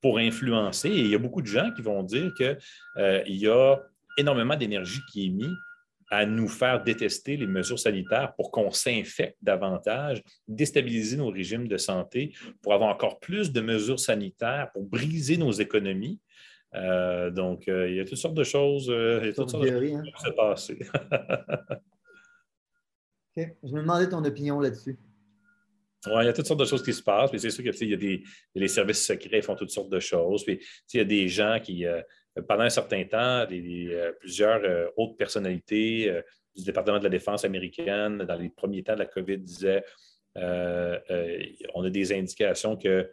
[0.00, 0.88] pour influencer.
[0.88, 2.58] Et il y a beaucoup de gens qui vont dire qu'il
[2.96, 3.76] euh, y a
[4.16, 5.56] énormément d'énergie qui est mise
[6.10, 11.76] à nous faire détester les mesures sanitaires pour qu'on s'infecte davantage, déstabiliser nos régimes de
[11.76, 16.18] santé, pour avoir encore plus de mesures sanitaires, pour briser nos économies.
[16.74, 19.64] Euh, donc, euh, il y a toutes sortes de choses, il y a toutes sortes
[19.64, 20.02] de choses hein.
[20.02, 20.78] qui se passer.
[23.36, 24.98] Je me demandais ton opinion là-dessus.
[26.06, 27.32] Oui, il y a toutes sortes de choses qui se passent.
[27.32, 28.22] mais c'est sûr qu'il y a des
[28.54, 30.44] les services secrets font toutes sortes de choses.
[30.44, 30.60] Puis,
[30.94, 32.00] il y a des gens qui, euh,
[32.48, 36.22] pendant un certain temps, euh, plusieurs euh, autres personnalités
[36.56, 39.84] du département de la défense américaine, dans les premiers temps de la COVID, disaient
[40.36, 43.10] on a des indications que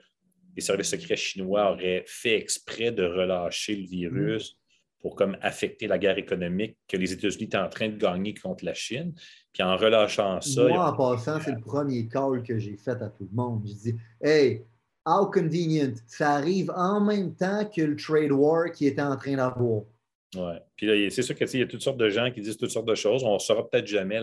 [0.57, 4.57] les services secrets chinois auraient fait exprès de relâcher le virus
[4.99, 8.65] pour comme affecter la guerre économique que les États-Unis étaient en train de gagner contre
[8.65, 9.13] la Chine.
[9.53, 10.67] Puis en relâchant ça.
[10.67, 13.63] Moi, en passant, c'est le premier call que j'ai fait à tout le monde.
[13.67, 14.63] Je dis Hey,
[15.05, 19.35] how convenient, ça arrive en même temps que le trade war qui était en train
[19.35, 19.83] d'avoir.
[20.35, 20.53] Oui.
[20.75, 22.87] Puis là, c'est sûr qu'il y a toutes sortes de gens qui disent toutes sortes
[22.87, 23.23] de choses.
[23.23, 24.19] On ne saura peut-être jamais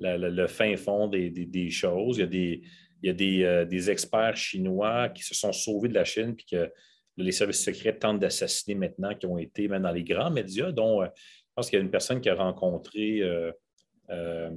[0.00, 2.18] le fin fond des, choses.
[2.18, 2.62] Il y a des,
[3.02, 6.34] il y a des, euh, des, experts chinois qui se sont sauvés de la Chine
[6.34, 6.72] puis que
[7.16, 11.02] les services secrets tentent d'assassiner maintenant, qui ont été même dans les grands médias, dont
[11.02, 11.10] je
[11.54, 13.22] pense qu'il y a une personne qui a rencontré
[14.10, 14.50] euh,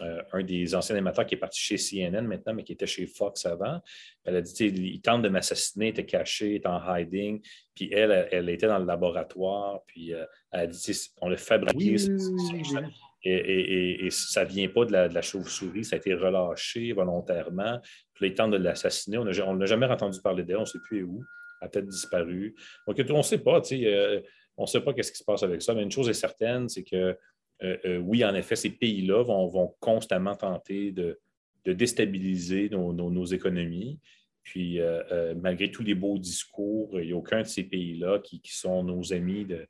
[0.00, 3.06] euh, un des anciens animateurs qui est parti chez CNN maintenant, mais qui était chez
[3.06, 3.80] Fox avant.
[4.24, 7.40] Elle a dit il tente de m'assassiner, était caché, était en hiding.
[7.74, 9.82] Puis elle, elle, était dans le laboratoire.
[9.86, 11.96] Puis euh, elle a dit on l'a fabriqué.
[13.26, 17.80] Et, ça ne vient pas de la, chauve-souris, ça a été relâché volontairement.
[18.14, 19.18] Puis il tente de l'assassiner.
[19.18, 21.22] On n'a jamais entendu parler d'elle, on ne sait plus où.
[21.60, 22.54] Elle a peut-être disparu.
[22.86, 23.60] Donc, on ne sait pas,
[24.56, 26.68] on ne sait pas qu'est-ce qui se passe avec ça, mais une chose est certaine,
[26.68, 27.16] c'est que
[27.62, 31.18] euh, euh, oui, en effet, ces pays-là vont, constamment tenter de,
[31.64, 33.98] déstabiliser nos, économies.
[34.42, 38.40] Puis, euh, malgré tous les beaux discours, il n'y a aucun de ces pays-là qui,
[38.44, 39.66] sont nos amis de,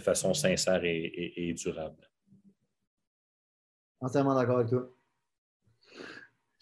[0.00, 2.10] façon sincère et, durable.
[4.04, 4.90] Entièrement d'accord avec toi.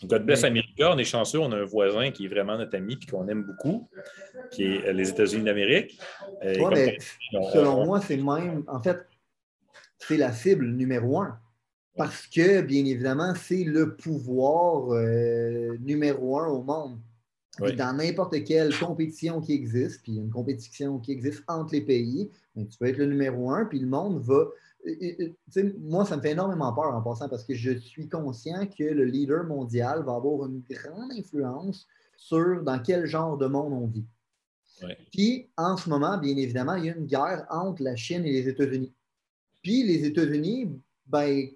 [0.04, 2.98] God bless America, on est chanceux, on a un voisin qui est vraiment notre ami
[3.00, 3.88] et qu'on aime beaucoup,
[4.50, 6.00] qui est les États-Unis d'Amérique.
[6.42, 9.06] selon moi, c'est même, en fait,
[9.98, 11.38] c'est la cible numéro un.
[11.96, 16.98] Parce que, bien évidemment, c'est le pouvoir euh, numéro un au monde.
[17.58, 22.66] Dans n'importe quelle compétition qui existe, puis une compétition qui existe entre les pays, ben,
[22.66, 24.46] tu peux être le numéro un, puis le monde va.
[25.78, 29.04] Moi, ça me fait énormément peur en passant parce que je suis conscient que le
[29.04, 31.86] leader mondial va avoir une grande influence
[32.16, 34.06] sur dans quel genre de monde on vit.
[35.12, 38.32] Puis, en ce moment, bien évidemment, il y a une guerre entre la Chine et
[38.32, 38.92] les États-Unis.
[39.62, 40.70] Puis les États-Unis,
[41.06, 41.48] ben,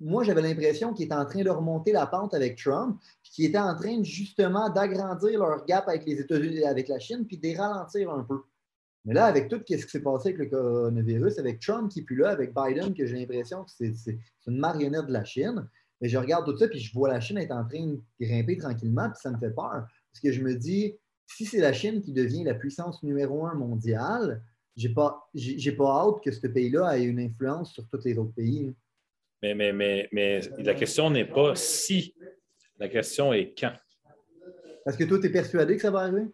[0.00, 3.44] moi, j'avais l'impression qu'ils étaient en train de remonter la pente avec Trump, puis qu'ils
[3.46, 7.42] étaient en train justement d'agrandir leur gap avec les États-Unis, avec la Chine, puis de
[7.42, 8.40] les ralentir un peu.
[9.04, 12.02] Mais là, avec tout ce qui s'est passé avec le coronavirus, avec Trump qui est
[12.02, 15.66] plus là, avec Biden, que j'ai l'impression que c'est une marionnette de la Chine,
[16.00, 18.56] mais je regarde tout ça, puis je vois la Chine être en train de grimper
[18.58, 19.86] tranquillement, puis ça me fait peur.
[20.12, 20.96] Parce que je me dis,
[21.26, 24.42] si c'est la Chine qui devient la puissance numéro un mondiale,
[24.76, 28.34] j'ai pas, j'ai pas hâte que ce pays-là ait une influence sur tous les autres
[28.34, 28.72] pays.
[29.42, 32.14] Mais, mais, mais, mais la question n'est pas si,
[32.78, 33.72] la question est quand.
[34.84, 36.26] Parce que toi, tu es persuadé que ça va arriver?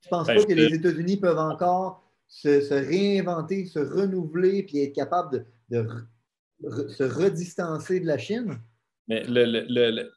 [0.00, 4.82] Tu ne penses ben, pas que les États-Unis peuvent encore se, réinventer, se renouveler, puis
[4.82, 5.86] être capables de,
[6.88, 8.58] se redistancer de la Chine?
[9.08, 10.10] Mais le,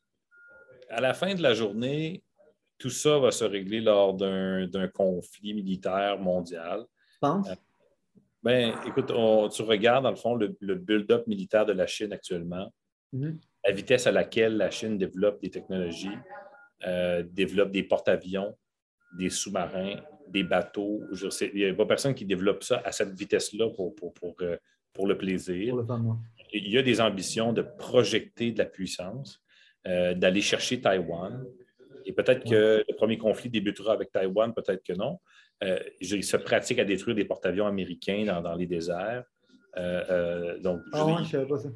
[0.90, 2.24] à la fin de la journée,
[2.78, 6.86] tout ça va se régler lors d'un conflit militaire mondial.
[7.14, 7.50] Tu penses?
[7.50, 7.56] Euh,
[8.44, 12.72] ben, écoute, tu regardes, dans le fond, le, build-up militaire de la Chine actuellement,
[13.12, 13.40] mhm.
[13.66, 16.18] la vitesse à laquelle la Chine développe des technologies,
[16.86, 18.56] euh, développe des porte-avions,
[19.18, 19.96] des sous-marins,
[20.30, 21.02] des bateaux.
[21.12, 24.14] Je sais, il n'y a pas personne qui développe ça à cette vitesse-là pour, pour,
[24.14, 24.58] pour, euh,
[25.06, 25.76] le plaisir.
[26.52, 29.44] il y a des ambitions de projeter de la puissance,
[29.88, 31.46] euh, d'aller chercher Taïwan.
[32.06, 35.20] Et peut-être que le premier conflit débutera avec Taïwan, peut-être que non.
[35.64, 39.24] Euh, il se pratique à détruire des porte-avions américains dans, les déserts.
[39.78, 41.70] Euh, donc, ah je ne savais pas ça.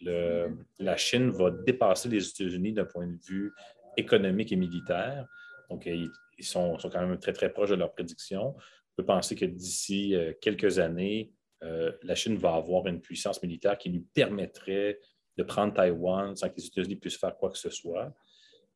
[0.02, 3.53] la Chine va dépasser les États-Unis d'un point de vue
[3.98, 5.28] économique et militaire.
[5.69, 6.10] Donc, ils,
[6.44, 8.56] sont, quand même très, très proches de leur prédiction
[9.02, 11.32] peut penser que d'ici euh, quelques années,
[11.64, 14.99] euh, la Chine va avoir une puissance militaire qui lui permettrait
[15.38, 18.14] de prendre Taïwan sans que les États-Unis puissent faire quoi que ce soit.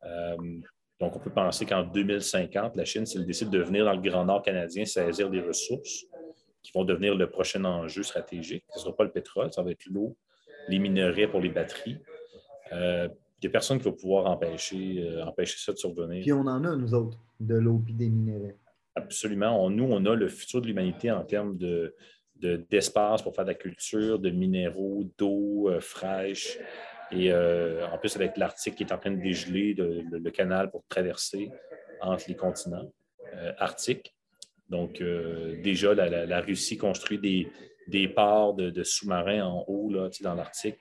[0.03, 0.35] Euh,
[0.99, 4.01] donc, on peut penser qu'en 2050, la Chine, si elle décide de venir dans le
[4.01, 6.05] Grand Nord canadien saisir des ressources
[6.63, 9.71] qui vont devenir le prochain enjeu stratégique, ce ne sera pas le pétrole, ça va
[9.71, 10.15] être l'eau,
[10.67, 11.97] les minerais pour les batteries.
[12.71, 13.09] il
[13.41, 16.21] n'y a personne qui va pouvoir empêcher, empêcher ça de survenir.
[16.21, 18.57] Puis on en a, nous autres, de l'eau et des minerais.
[18.95, 19.69] Absolument.
[19.69, 21.93] nous, on a le futur de l'humanité en termes de,
[22.41, 26.57] d'espace pour faire de la culture, de minéraux, d'eau euh, fraîche.
[27.11, 30.83] Et euh, en plus, avec l'Arctique qui est en train de dégeler, le, canal pour
[30.89, 31.51] traverser
[32.01, 32.91] entre les continents
[33.35, 34.15] euh, arctiques.
[34.69, 35.03] Donc,
[35.63, 37.47] déjà, la, Russie construit des,
[37.87, 40.79] des ports de, sous-marins en haut là, dans l'Arctique.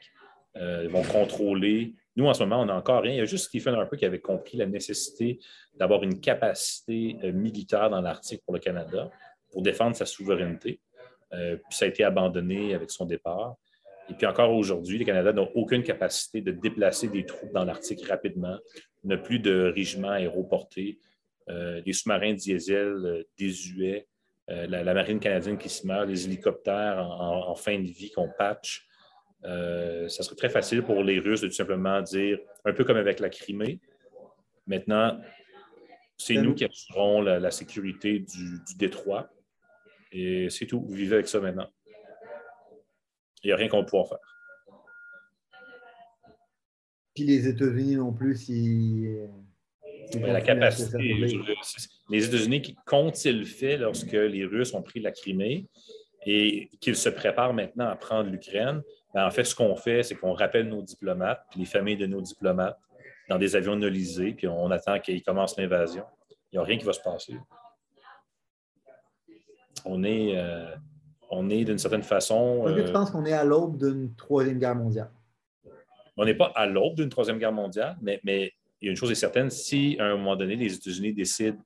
[0.56, 3.12] ils vont contrôler nous, en ce moment, on n'a encore rien.
[3.12, 5.40] Il y a juste Stephen Harper qui avait compris la nécessité
[5.74, 9.10] d'avoir une capacité euh, militaire dans l'Arctique pour le Canada
[9.50, 10.80] pour défendre sa souveraineté.
[11.32, 13.56] Euh, puis ça a été abandonné avec son départ.
[14.08, 18.06] Et puis encore aujourd'hui, le Canada n'a aucune capacité de déplacer des troupes dans l'Arctique
[18.06, 18.58] rapidement,
[19.02, 20.98] n'a plus de régiments aéroportés,
[21.48, 24.06] euh, des sous-marins diesel euh, désuets,
[24.50, 28.86] euh, la, marine canadienne qui se meurt, les hélicoptères en, fin de vie qu'on patch.
[29.42, 33.20] ça serait très facile pour les Russes de tout simplement dire, un peu comme avec
[33.20, 33.80] la Crimée,
[34.66, 35.20] maintenant,
[36.16, 39.30] c'est nous qui assurons la, sécurité du, du détroit.
[40.12, 40.80] Et c'est tout.
[40.80, 41.68] Vous vivez avec ça maintenant.
[43.42, 44.34] Il n'y a rien qu'on pourra faire.
[47.14, 49.16] Puis les États-Unis non plus, si.
[50.20, 50.98] La capacité.
[52.10, 55.66] Les États-Unis, qu'ont-ils fait lorsque les Russes ont pris la Crimée
[56.26, 58.82] et qu'ils se préparent maintenant à prendre l'Ukraine?
[59.14, 62.06] Ben, en fait, ce qu'on fait, c'est qu'on rappelle nos diplomates, puis les familles de
[62.06, 62.78] nos diplomates,
[63.28, 66.04] dans des avions nolisés, puis on attend qu'ils commencent l'invasion.
[66.52, 67.36] Il n'y a rien qui va se passer.
[69.84, 70.36] On est.
[70.36, 70.74] Euh,
[71.30, 72.66] on est d'une certaine façon.
[72.68, 75.10] Est-ce que tu euh, penses qu'on est à l'aube d'une troisième guerre mondiale?
[76.16, 78.52] On n'est pas à l'aube d'une troisième guerre mondiale, mais, mais,
[78.84, 81.58] il y a une chose est certaine, si à un moment donné, les États-Unis décident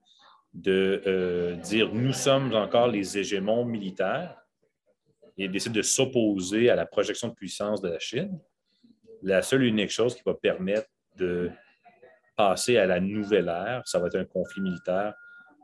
[0.54, 4.36] de euh, dire nous sommes encore les hégémons militaires
[5.36, 8.38] et décident de s'opposer à la projection de puissance de la Chine,
[9.22, 11.50] la seule et unique chose qui va permettre de
[12.36, 15.12] passer à la nouvelle ère, ça va être un conflit militaire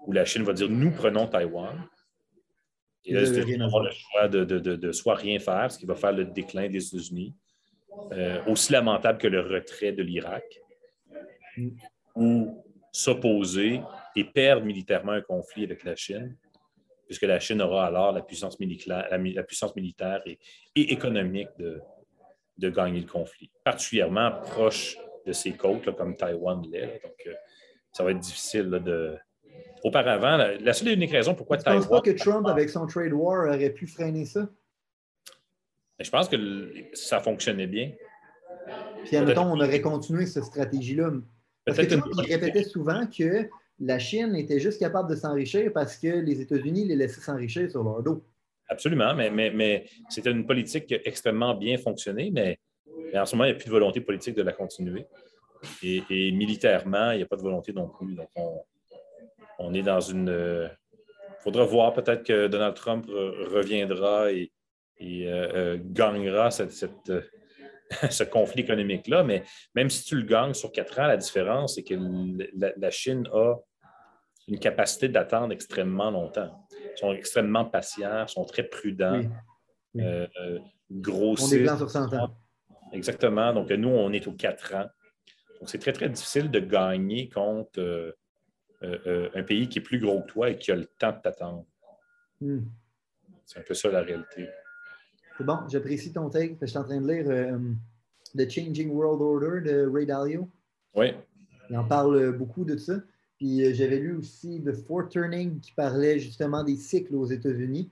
[0.06, 1.88] où la Chine va dire nous prenons Taïwan
[3.04, 5.94] et là, les États-Unis le choix de, de, de, soit rien faire, ce qui va
[5.94, 7.36] faire le déclin des États-Unis,
[8.12, 10.44] euh, aussi lamentable que le retrait de l'Irak.
[12.14, 13.80] Ou s'opposer
[14.14, 16.36] et perdre militairement un conflit avec la Chine,
[17.06, 20.38] puisque la Chine aura alors la puissance militaire, la, puissance militaire et,
[20.76, 21.80] économique de,
[22.58, 27.00] de, gagner le conflit, particulièrement proche de ses côtes, comme Taïwan l'est.
[27.02, 27.34] Donc, euh,
[27.90, 29.16] ça va être difficile de,
[29.82, 32.86] auparavant, la, seule et unique raison pourquoi tu ne penses pas que Trump, avec son
[32.86, 34.48] trade war, aurait pu freiner ça?
[36.00, 36.36] Je pense que
[36.92, 37.92] ça fonctionnait bien.
[39.04, 41.12] Puis, admettons, on aurait continué cette stratégie-là.
[41.64, 43.48] Parce que Trump, il répétait souvent que
[43.80, 47.82] la Chine était juste capable de s'enrichir parce que les États-Unis les laissaient s'enrichir sur
[47.82, 48.24] leur dos.
[48.68, 52.58] Absolument, mais, mais, mais c'était une politique qui a extrêmement bien fonctionné, mais,
[53.14, 55.06] en ce moment, il n'y a plus de volonté politique de la continuer.
[55.82, 58.14] Et, et militairement, il n'y a pas de volonté non plus.
[58.14, 58.60] Donc, on,
[59.58, 60.26] on est dans une.
[60.26, 60.68] Il euh,
[61.40, 64.50] faudra voir peut-être que Donald Trump reviendra et,
[65.00, 66.50] euh, euh, gagnera
[68.10, 69.24] ce conflit économique-là.
[69.24, 69.44] Mais
[69.74, 71.94] même si tu le gagnes sur quatre ans, la différence, c'est que
[72.54, 73.56] la, Chine a
[74.48, 76.66] une capacité d'attendre extrêmement longtemps.
[76.72, 79.22] Ils sont extrêmement patients, sont très prudents,
[79.94, 80.04] oui.
[80.90, 81.76] grossissent.
[81.76, 82.36] sur 100 ans.
[82.92, 83.52] Exactement.
[83.52, 84.86] Donc, nous, on est aux quatre ans.
[85.60, 88.12] Donc, c'est très, très difficile de gagner contre euh,
[88.82, 91.20] euh, un pays qui est plus gros que toi et qui a le temps de
[91.20, 91.66] t'attendre.
[92.40, 92.64] Hmm.
[93.46, 94.48] C'est un peu ça la réalité.
[95.36, 96.56] C'est bon, j'apprécie ton take.
[96.60, 97.58] Je suis en train de lire euh,
[98.36, 100.48] The Changing World Order de Ray Dalio.
[100.94, 101.12] Oui.
[101.70, 102.94] Il en parle beaucoup de ça.
[103.36, 107.90] Puis j'avais lu aussi The Four Turning qui parlait justement des cycles aux États-Unis.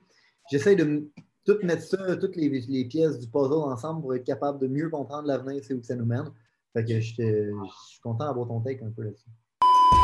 [0.49, 1.09] J'essaie de
[1.45, 4.89] tout mettre ça, toutes les, les, pièces du puzzle ensemble pour être capable de mieux
[4.89, 6.31] comprendre l'avenir, c'est où ça nous mène.
[6.71, 9.29] Fait que je suis content d'avoir ton take un peu là-dessus.